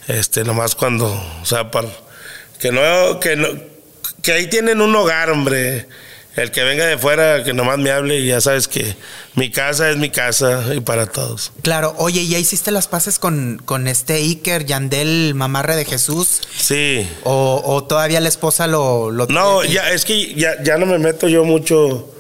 Este, 0.07 0.43
nomás 0.45 0.75
cuando, 0.75 1.07
o 1.41 1.45
sea, 1.45 1.71
para, 1.71 1.89
que 2.60 2.72
no, 2.72 3.20
que 3.20 3.36
no, 3.36 3.47
que 4.22 4.32
ahí 4.32 4.47
tienen 4.47 4.82
un 4.82 4.95
hogar, 4.95 5.30
hombre. 5.30 5.88
El 6.36 6.51
que 6.51 6.64
venga 6.66 6.86
de 6.86 6.97
fuera, 6.97 7.45
que 7.45 7.53
nomás 7.53 7.78
me 7.78 7.91
hable 7.91 8.20
y 8.20 8.28
ya 8.28 8.41
sabes 8.41 8.68
que 8.68 8.97
mi 9.36 9.51
casa 9.51 9.89
es 9.89 9.95
mi 9.95 10.10
casa 10.10 10.66
y 10.76 10.82
para 10.82 11.06
todos. 11.06 11.53
Claro, 11.62 11.95
oye, 11.97 12.28
¿ya 12.28 12.38
hiciste 12.38 12.72
las 12.72 12.89
paces 12.89 13.20
con, 13.20 13.62
con 13.64 13.88
este 13.88 14.16
Iker, 14.16 14.66
Yandel, 14.66 15.34
mamarre 15.34 15.78
de 15.78 15.86
Jesús? 15.86 16.41
Sí. 16.58 17.08
¿O, 17.24 17.62
o 17.66 17.86
todavía 17.86 18.20
la 18.20 18.28
esposa 18.28 18.68
lo... 18.68 19.12
lo 19.12 19.28
No, 19.28 19.62
tiene? 19.62 19.76
ya, 19.76 19.91
es 19.91 20.03
que 20.03 20.34
ya, 20.36 20.62
ya 20.62 20.78
no 20.78 20.86
me 20.86 20.99
meto 20.99 21.30
yo 21.30 21.45
mucho 21.45 22.14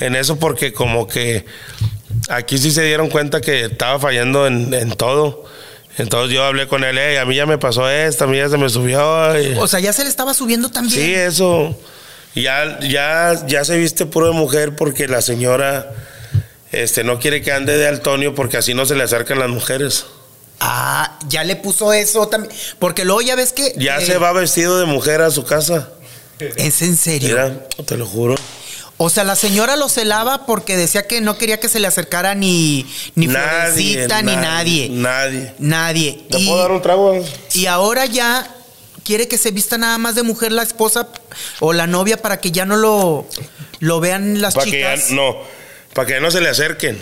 en 0.00 0.16
eso 0.16 0.40
porque 0.40 0.72
como 0.72 1.06
que 1.06 1.44
aquí 2.28 2.58
sí 2.58 2.72
se 2.72 2.82
dieron 2.82 3.08
cuenta 3.08 3.40
que 3.40 3.66
estaba 3.66 4.00
fallando 4.00 4.48
en, 4.48 4.74
en 4.74 4.90
todo. 4.90 5.44
Entonces 5.98 6.34
yo 6.34 6.44
hablé 6.44 6.68
con 6.68 6.84
él, 6.84 6.98
"Ey, 6.98 7.16
a 7.16 7.24
mí 7.24 7.34
ya 7.36 7.46
me 7.46 7.58
pasó 7.58 7.88
esto, 7.88 8.24
a 8.24 8.26
mí 8.26 8.36
ya 8.36 8.48
se 8.48 8.58
me 8.58 8.68
subió. 8.68 9.38
y- 9.40 9.54
O 9.58 9.66
sea, 9.66 9.80
ya 9.80 9.92
se 9.92 10.02
le 10.04 10.10
estaba 10.10 10.34
subiendo 10.34 10.70
también. 10.70 11.00
sí, 11.00 11.14
eso. 11.14 11.78
Ya, 12.34 12.78
ya, 12.80 13.46
ya 13.46 13.64
se 13.64 13.78
viste 13.78 14.04
puro 14.04 14.26
de 14.26 14.32
mujer 14.34 14.76
porque 14.76 15.08
la 15.08 15.22
señora 15.22 15.90
este, 16.70 17.02
no 17.02 17.18
quiere 17.18 17.40
que 17.40 17.50
ande 17.52 17.78
de 17.78 17.88
Antonio 17.88 18.34
porque 18.34 18.58
así 18.58 18.74
no 18.74 18.84
se 18.84 18.94
le 18.94 19.04
acercan 19.04 19.38
las 19.38 19.48
mujeres. 19.48 20.04
Ah, 20.60 21.18
ya 21.28 21.44
le 21.44 21.56
puso 21.56 21.92
eso 21.94 22.28
también. 22.28 22.54
Porque 22.78 23.04
luego 23.06 23.22
ya 23.22 23.36
ves 23.36 23.52
que... 23.52 23.72
Ya 23.78 23.98
eh, 23.98 24.04
se 24.06 24.18
va 24.18 24.32
vestido 24.32 24.78
de 24.78 24.84
mujer 24.86 25.22
a 25.22 25.30
su 25.30 25.44
casa. 25.44 25.88
Es 26.38 26.82
en 26.82 26.96
serio. 26.96 27.28
Mira, 27.30 27.66
te 27.86 27.96
lo 27.96 28.04
juro. 28.06 28.34
O 28.98 29.10
sea, 29.10 29.24
la 29.24 29.36
señora 29.36 29.76
lo 29.76 29.88
celaba 29.90 30.46
porque 30.46 30.76
decía 30.76 31.06
que 31.06 31.20
no 31.20 31.36
quería 31.36 31.60
que 31.60 31.68
se 31.68 31.80
le 31.80 31.86
acercara 31.86 32.34
ni, 32.34 32.86
ni 33.14 33.28
Florecita, 33.28 34.22
ni 34.22 34.34
nadie. 34.36 34.88
Nadie. 34.90 35.52
Nadie. 35.58 36.24
¿Te 36.30 36.38
Y, 36.38 36.46
puedo 36.46 36.58
dar 36.62 36.72
un 36.72 36.80
trago? 36.80 37.14
y 37.52 37.66
ahora 37.66 38.06
ya 38.06 38.48
quiere 39.04 39.28
que 39.28 39.36
se 39.36 39.50
vista 39.50 39.76
nada 39.76 39.98
más 39.98 40.14
de 40.14 40.22
mujer 40.22 40.50
la 40.50 40.62
esposa 40.62 41.08
o 41.60 41.72
la 41.74 41.86
novia 41.86 42.16
para 42.22 42.40
que 42.40 42.50
ya 42.52 42.64
no 42.64 42.76
lo, 42.76 43.28
lo 43.80 44.00
vean 44.00 44.40
las 44.40 44.54
Para 44.54 44.64
que 44.70 44.80
ya 44.80 44.94
chicas. 44.94 45.10
no, 45.10 45.36
para 45.92 46.06
que 46.08 46.20
no 46.20 46.30
se 46.30 46.40
le 46.40 46.48
acerquen. 46.48 47.00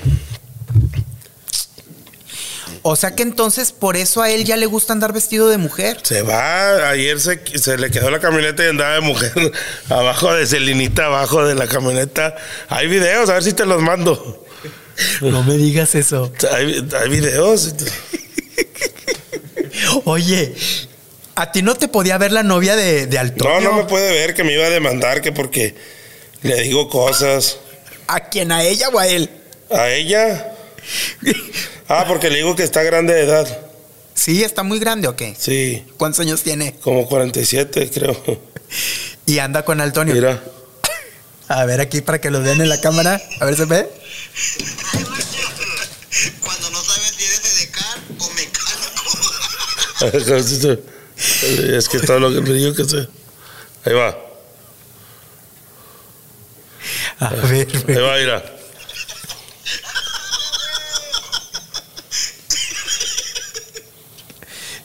O 2.86 2.96
sea 2.96 3.14
que 3.14 3.22
entonces 3.22 3.72
por 3.72 3.96
eso 3.96 4.20
a 4.20 4.28
él 4.28 4.44
ya 4.44 4.58
le 4.58 4.66
gusta 4.66 4.92
andar 4.92 5.14
vestido 5.14 5.48
de 5.48 5.56
mujer. 5.56 6.00
Se 6.02 6.20
va, 6.20 6.90
ayer 6.90 7.18
se, 7.18 7.40
se 7.58 7.78
le 7.78 7.90
quedó 7.90 8.10
la 8.10 8.20
camioneta 8.20 8.62
y 8.62 8.68
andaba 8.68 8.96
de 8.96 9.00
mujer 9.00 9.32
abajo 9.88 10.34
de 10.34 10.46
Celinita, 10.46 11.06
abajo 11.06 11.46
de 11.46 11.54
la 11.54 11.66
camioneta. 11.66 12.36
Hay 12.68 12.86
videos, 12.88 13.30
a 13.30 13.34
ver 13.34 13.42
si 13.42 13.54
te 13.54 13.64
los 13.64 13.80
mando. 13.80 14.44
No 15.22 15.42
me 15.44 15.56
digas 15.56 15.94
eso. 15.94 16.30
Hay, 16.52 16.86
hay 17.00 17.08
videos. 17.08 17.74
Oye, 20.04 20.54
a 21.36 21.52
ti 21.52 21.62
no 21.62 21.76
te 21.76 21.88
podía 21.88 22.18
ver 22.18 22.32
la 22.32 22.42
novia 22.42 22.76
de, 22.76 23.06
de 23.06 23.32
No, 23.36 23.60
no 23.62 23.72
me 23.72 23.84
puede 23.84 24.12
ver 24.12 24.34
que 24.34 24.44
me 24.44 24.52
iba 24.52 24.66
a 24.66 24.70
demandar 24.70 25.22
que 25.22 25.32
porque 25.32 25.74
le 26.42 26.60
digo 26.60 26.90
cosas. 26.90 27.58
¿A 28.08 28.28
quién? 28.28 28.52
¿A 28.52 28.62
ella 28.62 28.90
o 28.90 28.98
a 28.98 29.06
él? 29.06 29.30
¿A 29.70 29.88
ella? 29.88 30.50
Ah, 31.88 32.04
porque 32.08 32.30
le 32.30 32.36
digo 32.38 32.56
que 32.56 32.62
está 32.62 32.82
grande 32.82 33.14
de 33.14 33.22
edad. 33.24 33.66
Sí, 34.14 34.42
está 34.42 34.62
muy 34.62 34.78
grande 34.78 35.08
o 35.08 35.16
qué? 35.16 35.34
Sí, 35.38 35.84
¿Cuántos 35.96 36.20
años 36.20 36.42
tiene? 36.42 36.76
como 36.80 37.06
47 37.06 37.90
creo. 37.92 38.16
Y 39.26 39.38
anda 39.38 39.64
con 39.64 39.80
Antonio. 39.80 40.14
Mira. 40.14 40.42
A 41.48 41.64
ver 41.64 41.80
aquí 41.80 42.00
para 42.00 42.20
que 42.20 42.30
lo 42.30 42.42
vean 42.42 42.60
en 42.60 42.68
la 42.68 42.80
cámara. 42.80 43.22
A 43.40 43.44
ver, 43.44 43.56
¿se 43.56 43.64
ve? 43.64 43.88
Cuando 46.42 46.70
no 46.70 46.82
sabes 46.82 47.14
si 47.16 47.24
eres 47.24 47.40
edecán 47.58 48.04
o 48.18 48.28
mecánico. 50.10 50.82
es 51.76 51.88
que 51.88 52.00
todo 52.00 52.18
lo 52.20 52.32
que 52.32 52.40
me 52.40 52.52
digo 52.52 52.74
que 52.74 52.84
sé. 52.84 53.08
Ahí 53.84 53.92
va. 53.94 54.16
A 57.20 57.28
ver, 57.30 57.66
Ahí 57.88 57.94
va, 57.96 58.16
mira. 58.16 58.56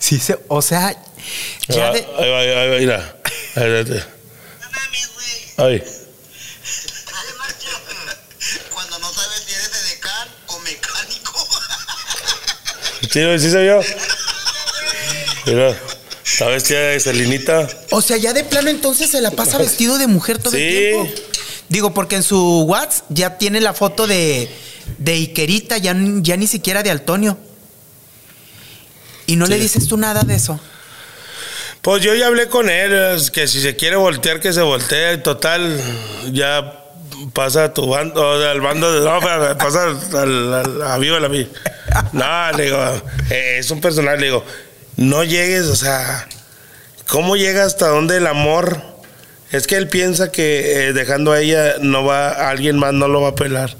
Sí, 0.09 0.19
se, 0.19 0.39
o 0.47 0.59
sea, 0.61 0.87
Ahí 0.87 0.95
ya 1.69 1.83
va, 1.89 1.91
de, 1.93 1.99
ahí 2.17 2.29
va, 2.31 2.39
ahí 2.39 2.69
va, 2.71 2.77
mira. 2.79 3.15
Ahí, 3.55 3.69
va, 3.69 3.83
güey. 3.83 3.99
ahí. 5.57 5.79
Dale 7.05 7.33
marcha. 7.37 7.69
Cuando 8.73 8.97
no 8.99 9.13
sabes 9.13 9.43
si 9.45 9.53
eres 9.53 9.69
edecán 9.85 10.27
o 10.47 10.59
mecánico. 10.61 11.47
Sí, 13.11 13.21
sí 13.39 13.51
soy 13.51 13.65
yo. 13.67 13.79
Mira. 15.45 15.75
Está 16.25 16.45
vestida 16.47 16.79
de 16.79 16.99
Celinita. 16.99 17.67
o 17.91 18.01
sea, 18.01 18.17
ya 18.17 18.33
de 18.33 18.43
plano 18.43 18.69
entonces 18.69 19.09
se 19.11 19.19
la 19.21 19.31
pasa 19.31 19.57
vestido 19.59 19.97
de 19.97 20.07
mujer 20.07 20.37
todo 20.39 20.55
el 20.55 20.61
Sí. 20.61 20.67
tiempo. 20.77 21.21
Digo, 21.69 21.93
porque 21.93 22.15
en 22.17 22.23
su 22.23 22.61
WhatsApp 22.63 23.05
ya 23.09 23.37
tiene 23.37 23.61
la 23.61 23.73
foto 23.73 24.07
de, 24.07 24.49
de 24.97 25.15
Ikerita, 25.17 25.77
ya, 25.77 25.95
ya 26.21 26.35
ni 26.37 26.47
siquiera 26.47 26.81
de 26.83 26.89
Antonio. 26.91 27.37
Y 29.29 29.35
no 29.35 29.45
le 29.45 29.57
dices 29.59 29.87
tú 29.87 29.95
nada 29.97 30.23
de 30.23 30.35
eso. 30.35 30.59
Pues 31.81 32.01
yo 32.03 32.13
ya 32.15 32.27
hablé 32.27 32.47
con 32.47 32.69
él, 32.69 33.21
que 33.31 33.47
si 33.47 33.61
se 33.61 33.75
quiere 33.75 33.95
voltear, 33.95 34.39
que 34.39 34.51
se 34.53 34.61
voltee. 34.61 35.17
Total, 35.19 35.79
ya 36.31 36.83
pasa 37.33 37.65
a 37.65 37.73
tu 37.73 37.87
bando, 37.87 38.21
o 38.27 38.41
sea, 38.41 38.51
al 38.51 38.59
bando 38.61 38.91
de. 38.91 39.05
No, 39.07 39.19
pa- 39.19 39.57
pasa 39.57 39.83
al, 40.21 40.53
al- 40.53 40.81
a 40.81 40.97
viva 40.97 41.19
la 41.19 41.27
vida. 41.27 41.47
No, 42.11 42.51
le 42.57 42.63
digo, 42.65 42.77
eh, 43.29 43.57
es 43.59 43.69
un 43.71 43.81
personal, 43.81 44.19
le 44.19 44.25
digo, 44.25 44.43
no 44.97 45.23
llegues, 45.23 45.65
o 45.67 45.75
sea, 45.75 46.27
¿cómo 47.07 47.37
llega 47.37 47.63
hasta 47.65 47.87
donde 47.87 48.17
el 48.17 48.27
amor? 48.27 48.81
Es 49.51 49.65
que 49.65 49.77
él 49.77 49.87
piensa 49.87 50.31
que 50.31 50.89
eh, 50.89 50.93
dejando 50.93 51.31
a 51.31 51.39
ella, 51.39 51.75
no 51.81 52.03
va, 52.03 52.29
alguien 52.49 52.77
más 52.77 52.93
no 52.93 53.07
lo 53.07 53.21
va 53.21 53.29
a 53.29 53.35
pelar. 53.35 53.75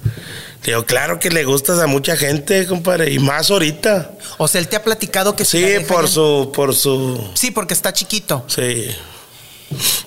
Digo, 0.63 0.85
claro 0.85 1.19
que 1.19 1.29
le 1.29 1.45
gustas 1.45 1.79
a 1.79 1.87
mucha 1.87 2.17
gente, 2.17 2.67
compadre, 2.67 3.11
y 3.11 3.19
más 3.19 3.49
ahorita. 3.49 4.11
O 4.37 4.47
sea, 4.47 4.59
él 4.59 4.67
te 4.67 4.75
ha 4.75 4.83
platicado 4.83 5.35
que 5.35 5.45
Sí, 5.45 5.61
deja 5.61 5.87
por 5.87 6.07
su, 6.09 6.51
por 6.53 6.75
su, 6.75 7.29
Sí, 7.33 7.51
porque 7.51 7.73
está 7.73 7.93
chiquito. 7.93 8.43
sí. 8.47 8.87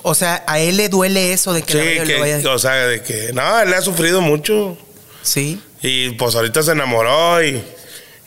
O 0.03 0.14
sea, 0.16 0.42
a 0.48 0.59
él 0.59 0.76
le 0.76 0.88
duele 0.88 1.32
eso 1.32 1.53
de 1.53 1.62
que, 1.62 1.72
Sí, 1.72 1.98
la 1.98 2.05
que, 2.05 2.18
vaya- 2.18 2.50
o 2.53 2.59
sea, 2.59 2.74
de 2.88 3.00
que, 3.00 3.30
no, 3.32 3.61
él 3.61 3.72
ha 3.72 3.80
sufrido 3.80 4.20
mucho. 4.20 4.76
Sí. 5.22 5.61
Y 5.80 6.11
pues 6.11 6.34
ahorita 6.34 6.62
se 6.64 6.72
enamoró 6.72 7.42
y, 7.44 7.62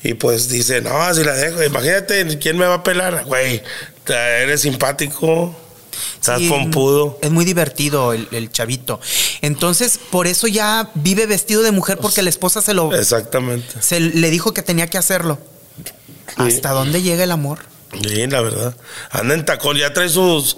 y 0.02 0.14
pues 0.14 0.48
dice, 0.48 0.80
no, 0.82 1.14
si 1.14 1.26
la 1.26 1.34
dejo, 1.34 1.62
imagínate, 1.62 2.38
¿quién 2.40 2.58
me 2.58 2.66
va 2.66 2.76
a 2.76 2.84
pelar? 2.84 3.26
Güey, 3.26 3.62
eres 4.08 4.62
simpático, 4.62 5.54
estás 6.34 6.42
pompudo. 6.50 7.20
Es 7.22 7.32
muy 7.32 7.46
divertido 7.46 8.14
el, 8.14 8.28
el 8.32 8.52
chavito. 8.52 9.00
Entonces, 9.42 10.00
por 10.10 10.28
eso 10.28 10.48
ya 10.48 10.90
vive 10.96 11.26
vestido 11.26 11.62
de 11.62 11.72
mujer 11.72 11.98
porque 11.98 12.22
la 12.22 12.30
esposa 12.30 12.62
se 12.62 12.74
lo 12.74 12.94
Exactamente. 12.94 13.82
se 13.82 14.00
le 14.00 14.30
dijo 14.30 14.54
que 14.54 14.62
tenía 14.62 14.88
que 14.88 14.98
hacerlo. 14.98 15.38
¿Hasta 16.38 16.72
dónde 16.72 17.02
llega 17.02 17.24
el 17.24 17.32
amor? 17.32 17.60
Sí, 18.02 18.28
la 18.28 18.42
verdad. 18.42 18.76
Anda 19.12 19.36
en 19.36 19.46
tacón, 19.46 19.78
ya 19.78 19.94
trae 19.94 20.10
sus 20.10 20.58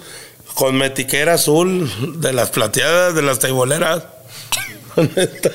cosmetiquera 0.54 1.34
azul 1.34 2.20
de 2.20 2.32
las 2.32 2.50
plateadas, 2.50 3.14
de 3.14 3.22
las 3.22 3.38
taiboleras. 3.38 4.02
neta, 4.96 5.50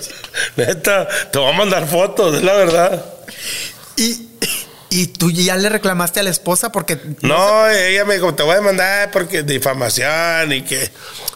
neta, 0.55 1.07
te 1.31 1.39
voy 1.39 1.51
a 1.51 1.57
mandar 1.57 1.87
fotos, 1.87 2.35
es 2.35 2.43
la 2.43 2.53
verdad. 2.53 3.05
Y, 3.97 4.27
y 5.01 5.07
tú 5.07 5.31
ya 5.31 5.55
le 5.57 5.69
reclamaste 5.69 6.19
a 6.19 6.23
la 6.23 6.29
esposa 6.29 6.71
porque 6.71 6.99
No, 7.21 7.67
ella 7.69 8.05
me 8.05 8.15
dijo, 8.15 8.33
te 8.35 8.43
voy 8.43 8.53
a 8.53 8.55
demandar 8.55 9.11
porque 9.11 9.43
difamación 9.43 10.51
y 10.51 10.61
que. 10.63 10.89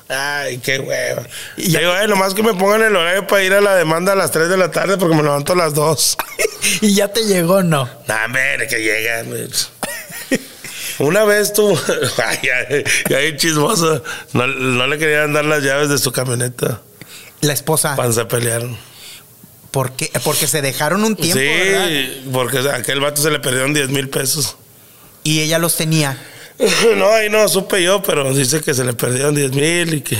Ay, 0.10 0.60
qué 0.60 0.80
hueva. 0.80 1.24
Y 1.58 1.70
ya- 1.72 1.80
digo, 1.80 1.92
"Ay, 1.92 2.08
nomás 2.08 2.34
que 2.34 2.42
me 2.44 2.54
pongan 2.54 2.82
el 2.84 2.96
horario 2.96 3.28
para 3.28 3.44
ir 3.44 3.54
a 3.54 3.60
la 3.62 3.76
demanda 3.76 4.14
a 4.14 4.16
las 4.16 4.32
3 4.32 4.48
de 4.48 4.56
la 4.58 4.72
tarde 4.72 4.98
porque 4.98 5.16
me 5.16 5.24
levanto 5.24 5.54
a 5.54 5.56
las 5.56 5.74
2. 5.74 6.16
y 6.82 6.94
ya 6.94 7.10
te 7.10 7.26
llegó, 7.26 7.62
no. 7.64 7.90
Nah, 8.08 8.26
hombre, 8.26 8.68
que 8.70 8.78
llegan. 8.80 9.28
Una 11.00 11.26
vez 11.26 11.54
tú. 11.54 11.78
Ay, 12.26 12.40
ya, 12.44 13.20
ya 13.22 13.38
chismoso. 13.38 14.04
No, 14.34 14.48
no 14.48 14.88
le 14.88 14.98
querían 14.98 15.34
dar 15.34 15.46
las 15.46 15.62
llaves 15.64 15.90
de 15.90 15.98
su 15.98 16.12
camioneta. 16.12 16.82
La 17.42 17.54
esposa, 17.54 17.96
Cuando 17.96 18.14
se 18.14 18.26
pelearon. 18.26 18.78
¿Por 19.72 19.92
qué? 19.94 20.12
Porque 20.24 20.48
se 20.48 20.62
dejaron 20.62 21.04
un 21.04 21.16
tiempo, 21.16 21.40
¿verdad? 21.40 21.88
sí, 21.88 22.30
porque 22.32 22.58
a 22.60 22.76
aquel 22.76 23.00
vato 23.00 23.22
se 23.22 23.32
le 23.32 23.40
perdieron 23.40 23.74
10 23.74 23.90
mil 23.90 24.10
pesos. 24.10 24.58
Y 25.24 25.42
ella 25.42 25.60
los 25.60 25.76
tenía. 25.76 26.18
No, 26.96 27.14
ahí 27.14 27.30
no 27.30 27.48
supe 27.48 27.84
yo, 27.84 28.02
pero 28.02 28.34
dice 28.34 28.62
que 28.62 28.74
se 28.74 28.84
le 28.84 28.94
perdieron 28.94 29.36
10 29.36 29.52
mil 29.52 29.94
y 29.94 30.02
que. 30.02 30.18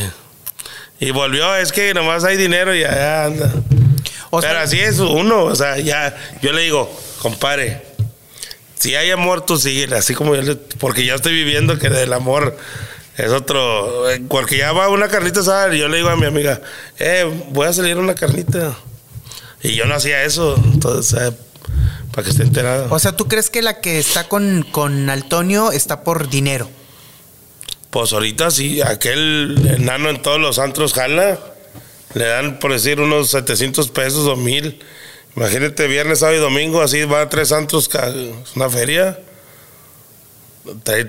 Y 1.00 1.12
volvió, 1.12 1.56
es 1.56 1.72
que 1.72 1.94
nomás 1.94 2.24
hay 2.24 2.38
dinero 2.38 2.76
y 2.76 2.84
allá 2.84 3.26
anda. 3.26 3.52
O 4.30 4.42
sea, 4.42 4.52
pero 4.52 4.64
así 4.64 4.80
es 4.80 5.00
uno, 5.00 5.46
o 5.46 5.56
sea, 5.56 5.78
ya. 5.80 6.16
Yo 6.42 6.52
le 6.52 6.64
digo, 6.64 6.92
compadre, 7.22 7.82
si 8.78 8.96
hay 8.96 9.10
amor, 9.12 9.46
tú 9.46 9.58
sigue, 9.58 9.94
así 9.96 10.14
como 10.14 10.36
yo 10.36 10.42
le. 10.42 10.56
Porque 10.56 11.06
ya 11.06 11.16
estoy 11.16 11.34
viviendo 11.34 11.80
que 11.80 11.90
del 11.90 12.14
amor 12.14 12.58
es 13.16 13.32
otro. 13.32 14.10
eh, 14.10 14.22
Porque 14.28 14.58
ya 14.58 14.72
va 14.74 14.90
una 14.90 15.08
carnita 15.08 15.40
y 15.74 15.80
yo 15.80 15.88
le 15.88 15.98
digo 15.98 16.10
a 16.10 16.16
mi 16.16 16.26
amiga, 16.26 16.62
eh, 17.00 17.26
voy 17.50 17.68
a 17.68 17.74
salir 17.74 17.98
una 17.98 18.14
carnita. 18.16 18.76
Y 19.68 19.76
yo 19.76 19.86
no 19.86 19.96
hacía 19.96 20.24
eso, 20.24 20.56
entonces, 20.64 21.20
eh, 21.22 21.32
para 22.12 22.24
que 22.24 22.30
esté 22.30 22.44
enterado. 22.44 22.88
o 22.90 23.00
sea, 23.00 23.16
¿tú 23.16 23.28
crees 23.28 23.50
que 23.50 23.62
la 23.62 23.82
que 23.82 24.00
está 24.00 24.30
con, 24.30 24.66
con 24.72 25.10
Antonio 25.10 25.72
está 25.72 26.04
por 26.04 26.30
dinero? 26.30 26.70
Pues 27.90 28.14
ahorita 28.14 28.50
sí, 28.52 28.82
aquel 28.82 29.58
enano 29.78 30.10
en 30.10 30.22
todos 30.22 30.40
los 30.40 30.60
antros 30.60 30.94
jala. 30.94 31.40
Le 32.14 32.26
dan, 32.26 32.60
por 32.60 32.72
decir, 32.72 33.02
unos 33.02 33.32
700 33.32 33.90
pesos 33.90 34.28
o 34.28 34.36
mil. 34.36 34.80
Imagínate, 35.36 35.88
viernes, 35.88 36.20
sábado 36.20 36.38
y 36.38 36.42
domingo, 36.42 36.82
así 36.82 37.04
va 37.04 37.22
a 37.22 37.30
tres 37.30 37.52
antros, 37.52 37.90
una 38.56 38.70
feria. 38.70 39.20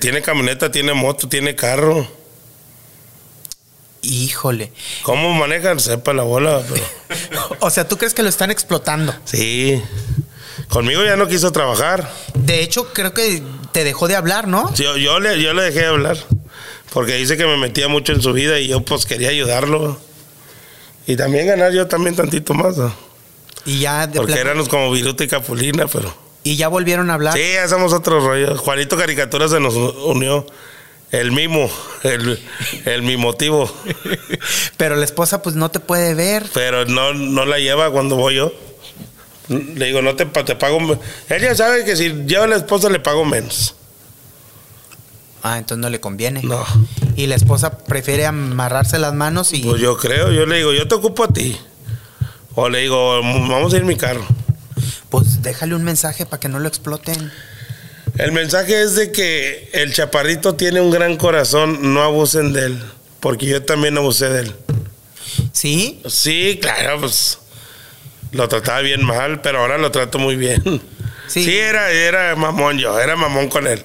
Tiene 0.01 0.21
camioneta, 0.21 0.71
tiene 0.71 0.95
moto, 0.95 1.29
tiene 1.29 1.55
carro. 1.55 2.07
Híjole. 4.03 4.73
¿Cómo 5.03 5.33
manejan? 5.35 5.81
Sepa 5.81 6.13
la 6.13 6.23
bola, 6.23 6.63
pero 6.69 6.85
O 7.61 7.71
sea, 7.71 7.89
¿tú 7.89 7.97
crees 7.99 8.15
que 8.15 8.23
lo 8.23 8.29
están 8.29 8.51
explotando? 8.51 9.15
sí. 9.25 9.83
Conmigo 10.69 11.03
ya 11.03 11.17
no 11.17 11.29
quiso 11.29 11.51
trabajar. 11.51 12.13
De 12.35 12.61
hecho, 12.63 12.93
creo 12.93 13.15
que 13.15 13.43
te 13.73 13.85
dejó 13.85 14.07
de 14.07 14.17
hablar, 14.17 14.49
¿no? 14.49 14.75
Yo, 14.75 14.99
yo, 14.99 15.19
le, 15.19 15.41
yo 15.41 15.55
le 15.55 15.63
dejé 15.63 15.81
de 15.81 15.87
hablar. 15.87 16.19
Porque 16.93 17.15
dice 17.15 17.39
que 17.39 17.47
me 17.47 17.57
metía 17.57 17.89
mucho 17.89 18.13
en 18.13 18.21
su 18.21 18.33
vida 18.35 18.59
y 18.59 18.67
yo 18.69 18.81
pues 18.83 19.07
quería 19.07 19.31
ayudarlo. 19.31 19.99
Y 21.07 21.17
también 21.17 21.47
ganar 21.47 21.73
yo 21.73 21.87
también 21.87 22.17
tantito 22.17 22.53
más. 22.53 22.77
¿no? 22.77 22.93
Y 23.65 23.79
ya 23.79 24.07
de 24.09 24.19
Porque 24.19 24.35
éramos 24.39 24.69
como 24.69 24.91
Viruta 24.91 25.25
y 25.25 25.29
Capulina, 25.29 25.87
pero. 25.87 26.13
y 26.43 26.57
ya 26.57 26.69
volvieron 26.69 27.09
a 27.11 27.15
hablar. 27.15 27.35
Sí, 27.35 27.57
hacemos 27.57 27.93
otro 27.95 28.21
rollo. 28.21 28.59
Juanito 28.59 28.97
Caricatura 28.99 29.49
se 29.49 29.61
nos 29.61 29.75
unió. 29.75 30.45
El 31.11 31.33
mimo, 31.33 31.71
el, 32.03 32.39
el 32.85 33.03
mimotivo. 33.03 33.71
Pero 34.77 34.97
la 34.97 35.05
esposa 35.05 35.41
pues 35.43 35.57
no 35.57 35.71
te 35.71 35.81
puede 35.81 36.15
ver. 36.15 36.47
Pero 36.53 36.85
no, 36.85 37.15
no 37.15 37.47
la 37.47 37.59
lleva 37.59 37.91
cuando 37.91 38.17
voy 38.17 38.35
yo. 38.37 38.53
Le 39.49 39.87
digo, 39.87 40.03
no 40.03 40.15
te, 40.17 40.27
te 40.27 40.57
pago. 40.57 40.79
Ella 41.31 41.55
sabe 41.55 41.85
que 41.85 41.97
si 41.97 42.11
lleva 42.27 42.45
a 42.45 42.49
la 42.49 42.57
esposa 42.57 42.91
le 42.91 43.01
pago 43.01 43.25
menos. 43.25 43.75
Ah, 45.43 45.57
entonces 45.57 45.81
no 45.81 45.89
le 45.89 46.01
conviene. 46.01 46.43
No. 46.43 46.65
Y 47.17 47.27
la 47.27 47.37
esposa 47.37 47.79
prefiere 47.79 48.27
amarrarse 48.27 48.99
las 48.99 49.15
manos 49.15 49.53
y 49.53 49.63
Pues 49.63 49.81
yo 49.81 49.97
creo, 49.97 50.31
yo 50.31 50.45
le 50.45 50.57
digo, 50.59 50.73
yo 50.75 50.87
te 50.89 50.95
ocupo 50.95 51.25
a 51.25 51.29
ti. 51.29 51.57
O 52.55 52.69
le 52.69 52.81
digo, 52.81 53.23
vamos 53.23 53.73
a 53.73 53.77
ir 53.77 53.83
en 53.83 53.89
mi 53.89 53.97
carro. 53.97 54.27
pues 55.09 55.41
déjale 55.43 55.75
un 55.75 55.85
mensaje 55.85 56.27
para 56.27 56.41
que 56.41 56.49
no 56.49 56.59
lo 56.59 56.69
exploten. 56.69 57.33
El 58.17 58.33
mensaje 58.33 58.83
es 58.83 58.95
de 58.97 59.13
que 59.13 59.69
el 59.73 59.93
chaparrito 59.93 60.55
tiene 60.55 60.81
un 60.81 60.91
gran 60.91 61.17
corazón, 61.17 61.93
no 61.95 62.03
abusen 62.03 62.53
de 62.53 62.67
él, 62.67 62.83
porque 63.21 63.47
yo 63.47 63.63
también 63.63 63.97
abusé 63.97 64.29
de 64.29 64.41
él. 64.43 64.55
¿Sí? 65.53 66.03
Sí, 66.09 66.59
claro, 66.61 67.01
pues 67.01 67.39
lo 68.33 68.49
trataba 68.49 68.81
bien 68.81 69.05
mal, 69.05 69.41
pero 69.41 69.61
ahora 69.61 69.79
lo 69.79 69.91
trato 69.91 70.19
muy 70.19 70.37
bien. 70.37 70.63
Sí. 71.29 71.45
Sí, 71.45 71.57
era, 71.59 71.91
era 71.91 72.35
mamón 72.37 72.79
yo, 72.79 72.99
era 72.99 73.15
mamón 73.15 73.49
con 73.49 73.67
él. 73.67 73.85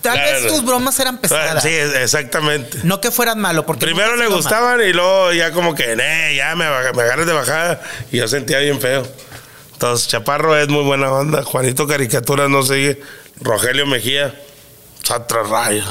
Tal 0.00 0.14
Claro. 0.14 0.42
vez 0.42 0.52
tus 0.52 0.64
bromas 0.64 0.98
eran 0.98 1.18
pesadas. 1.18 1.62
Sí, 1.62 1.68
exactamente. 1.70 2.78
No 2.82 3.00
que 3.00 3.12
fueran 3.12 3.38
malo, 3.40 3.64
porque 3.64 3.86
Primero 3.86 4.16
le 4.16 4.26
gustaban 4.26 4.80
y 4.82 4.92
luego 4.92 5.32
ya 5.32 5.52
como 5.52 5.76
que, 5.76 5.94
"Nee, 5.94 6.34
ya 6.34 6.56
me, 6.56 6.64
me 6.64 7.02
agarras 7.02 7.24
de 7.26 7.32
bajada 7.32 7.80
y 8.10 8.16
yo 8.18 8.26
sentía 8.26 8.58
bien 8.58 8.80
feo. 8.80 9.06
Entonces, 9.74 10.08
Chaparro 10.08 10.56
es 10.58 10.68
muy 10.68 10.82
buena 10.82 11.12
onda. 11.12 11.44
Juanito 11.44 11.86
Caricaturas 11.86 12.50
no 12.50 12.64
sigue. 12.64 13.00
Rogelio 13.42 13.86
Mejía, 13.86 14.34
Satra 15.02 15.42
Rayo. 15.42 15.84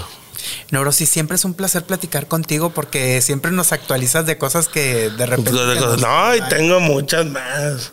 Neurosis, 0.72 1.10
siempre 1.10 1.36
es 1.36 1.46
un 1.46 1.54
placer 1.54 1.84
platicar 1.84 2.28
contigo 2.28 2.72
porque 2.72 3.22
siempre 3.22 3.52
nos 3.52 3.72
actualizas 3.72 4.26
de 4.26 4.38
cosas 4.38 4.68
que 4.68 5.10
de 5.10 5.26
repente. 5.26 5.52
No, 5.52 6.36
y 6.36 6.42
tengo 6.50 6.80
muchas 6.80 7.26
más. 7.26 7.92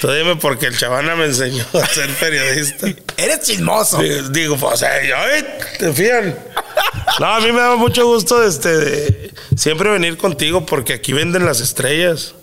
Tú 0.00 0.10
dime 0.10 0.36
porque 0.36 0.66
el 0.66 0.76
chavana 0.76 1.14
me 1.16 1.26
enseñó 1.26 1.64
a 1.72 1.86
ser 1.86 2.10
periodista. 2.16 2.88
Eres 3.16 3.40
chismoso. 3.40 3.98
Digo, 3.98 4.28
Digo, 4.28 4.56
pues, 4.56 4.82
eh, 4.82 5.08
yo, 5.08 5.16
eh, 5.16 5.58
te 5.78 5.92
fían. 5.92 6.38
No, 7.18 7.26
a 7.26 7.40
mí 7.40 7.52
me 7.52 7.60
da 7.60 7.76
mucho 7.76 8.06
gusto 8.06 8.42
este, 8.42 8.76
de 8.76 9.34
siempre 9.56 9.90
venir 9.90 10.16
contigo 10.16 10.66
porque 10.66 10.94
aquí 10.94 11.12
venden 11.12 11.46
las 11.46 11.60
estrellas. 11.60 12.34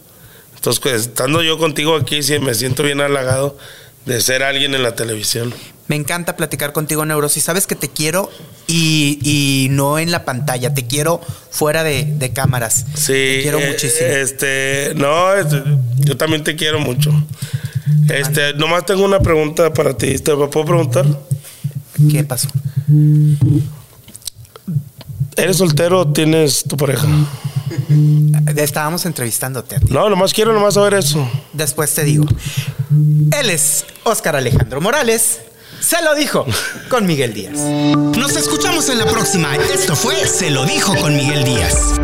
Entonces, 0.56 0.80
pues, 0.80 1.02
estando 1.02 1.42
yo 1.44 1.58
contigo 1.58 1.96
aquí, 1.96 2.24
sí, 2.24 2.40
me 2.40 2.56
siento 2.56 2.84
bien 2.84 3.02
halagado 3.02 3.58
de 4.06 4.22
ser 4.22 4.44
alguien 4.44 4.74
en 4.74 4.84
la 4.84 4.96
televisión. 4.96 5.54
Me 5.88 5.96
encanta 5.98 6.38
platicar 6.38 6.72
contigo, 6.72 7.06
Neurosis. 7.06 7.44
Sabes 7.44 7.68
que 7.68 7.76
te 7.76 7.90
quiero 7.90 8.30
y, 8.68 9.20
y 9.22 9.68
no 9.70 10.00
en 10.00 10.12
la 10.12 10.24
pantalla. 10.24 10.74
Te 10.74 10.88
quiero 10.88 11.20
fuera 11.52 11.84
de, 11.84 12.06
de 12.06 12.32
cámaras. 12.32 12.86
Sí, 12.96 13.12
Te 13.12 13.40
quiero 13.42 13.60
eh, 13.60 13.70
muchísimo. 13.72 14.08
Este, 14.08 14.94
no, 14.96 15.34
este, 15.34 15.62
yo 16.00 16.16
también 16.16 16.44
te 16.44 16.56
quiero 16.56 16.80
mucho. 16.80 17.12
Este, 18.10 18.54
nomás 18.54 18.86
tengo 18.86 19.04
una 19.04 19.20
pregunta 19.20 19.74
para 19.74 19.98
ti. 19.98 20.18
¿Te 20.20 20.34
puedo 20.36 20.66
preguntar? 20.66 21.06
¿Qué 22.10 22.24
pasó? 22.24 22.48
¿Eres 25.36 25.58
soltero 25.58 26.00
o 26.02 26.08
tienes 26.14 26.64
tu 26.64 26.78
pareja? 26.78 27.08
Estábamos 28.56 29.06
entrevistándote 29.06 29.76
a 29.76 29.80
ti. 29.80 29.88
No, 29.90 30.10
nomás 30.10 30.34
quiero 30.34 30.54
nomás 30.54 30.76
saber 30.76 30.94
eso. 30.94 31.30
Después 31.54 31.94
te 31.94 32.04
digo. 32.04 32.26
Él 33.38 33.50
es 33.50 33.86
Óscar 34.04 34.36
Alejandro 34.36 34.80
Morales. 34.80 35.42
Se 35.84 36.02
lo 36.02 36.16
dijo 36.16 36.46
con 36.90 37.06
Miguel 37.06 37.34
Díaz. 37.34 37.58
Nos 37.58 38.38
escuchamos 38.38 38.88
en 38.88 39.00
la 39.00 39.06
próxima. 39.06 39.54
Esto 39.58 39.98
fue 39.98 40.16
Se 40.26 40.50
lo 40.50 40.66
dijo 40.66 40.96
con 40.96 41.14
Miguel 41.14 41.44
Díaz. 41.44 42.00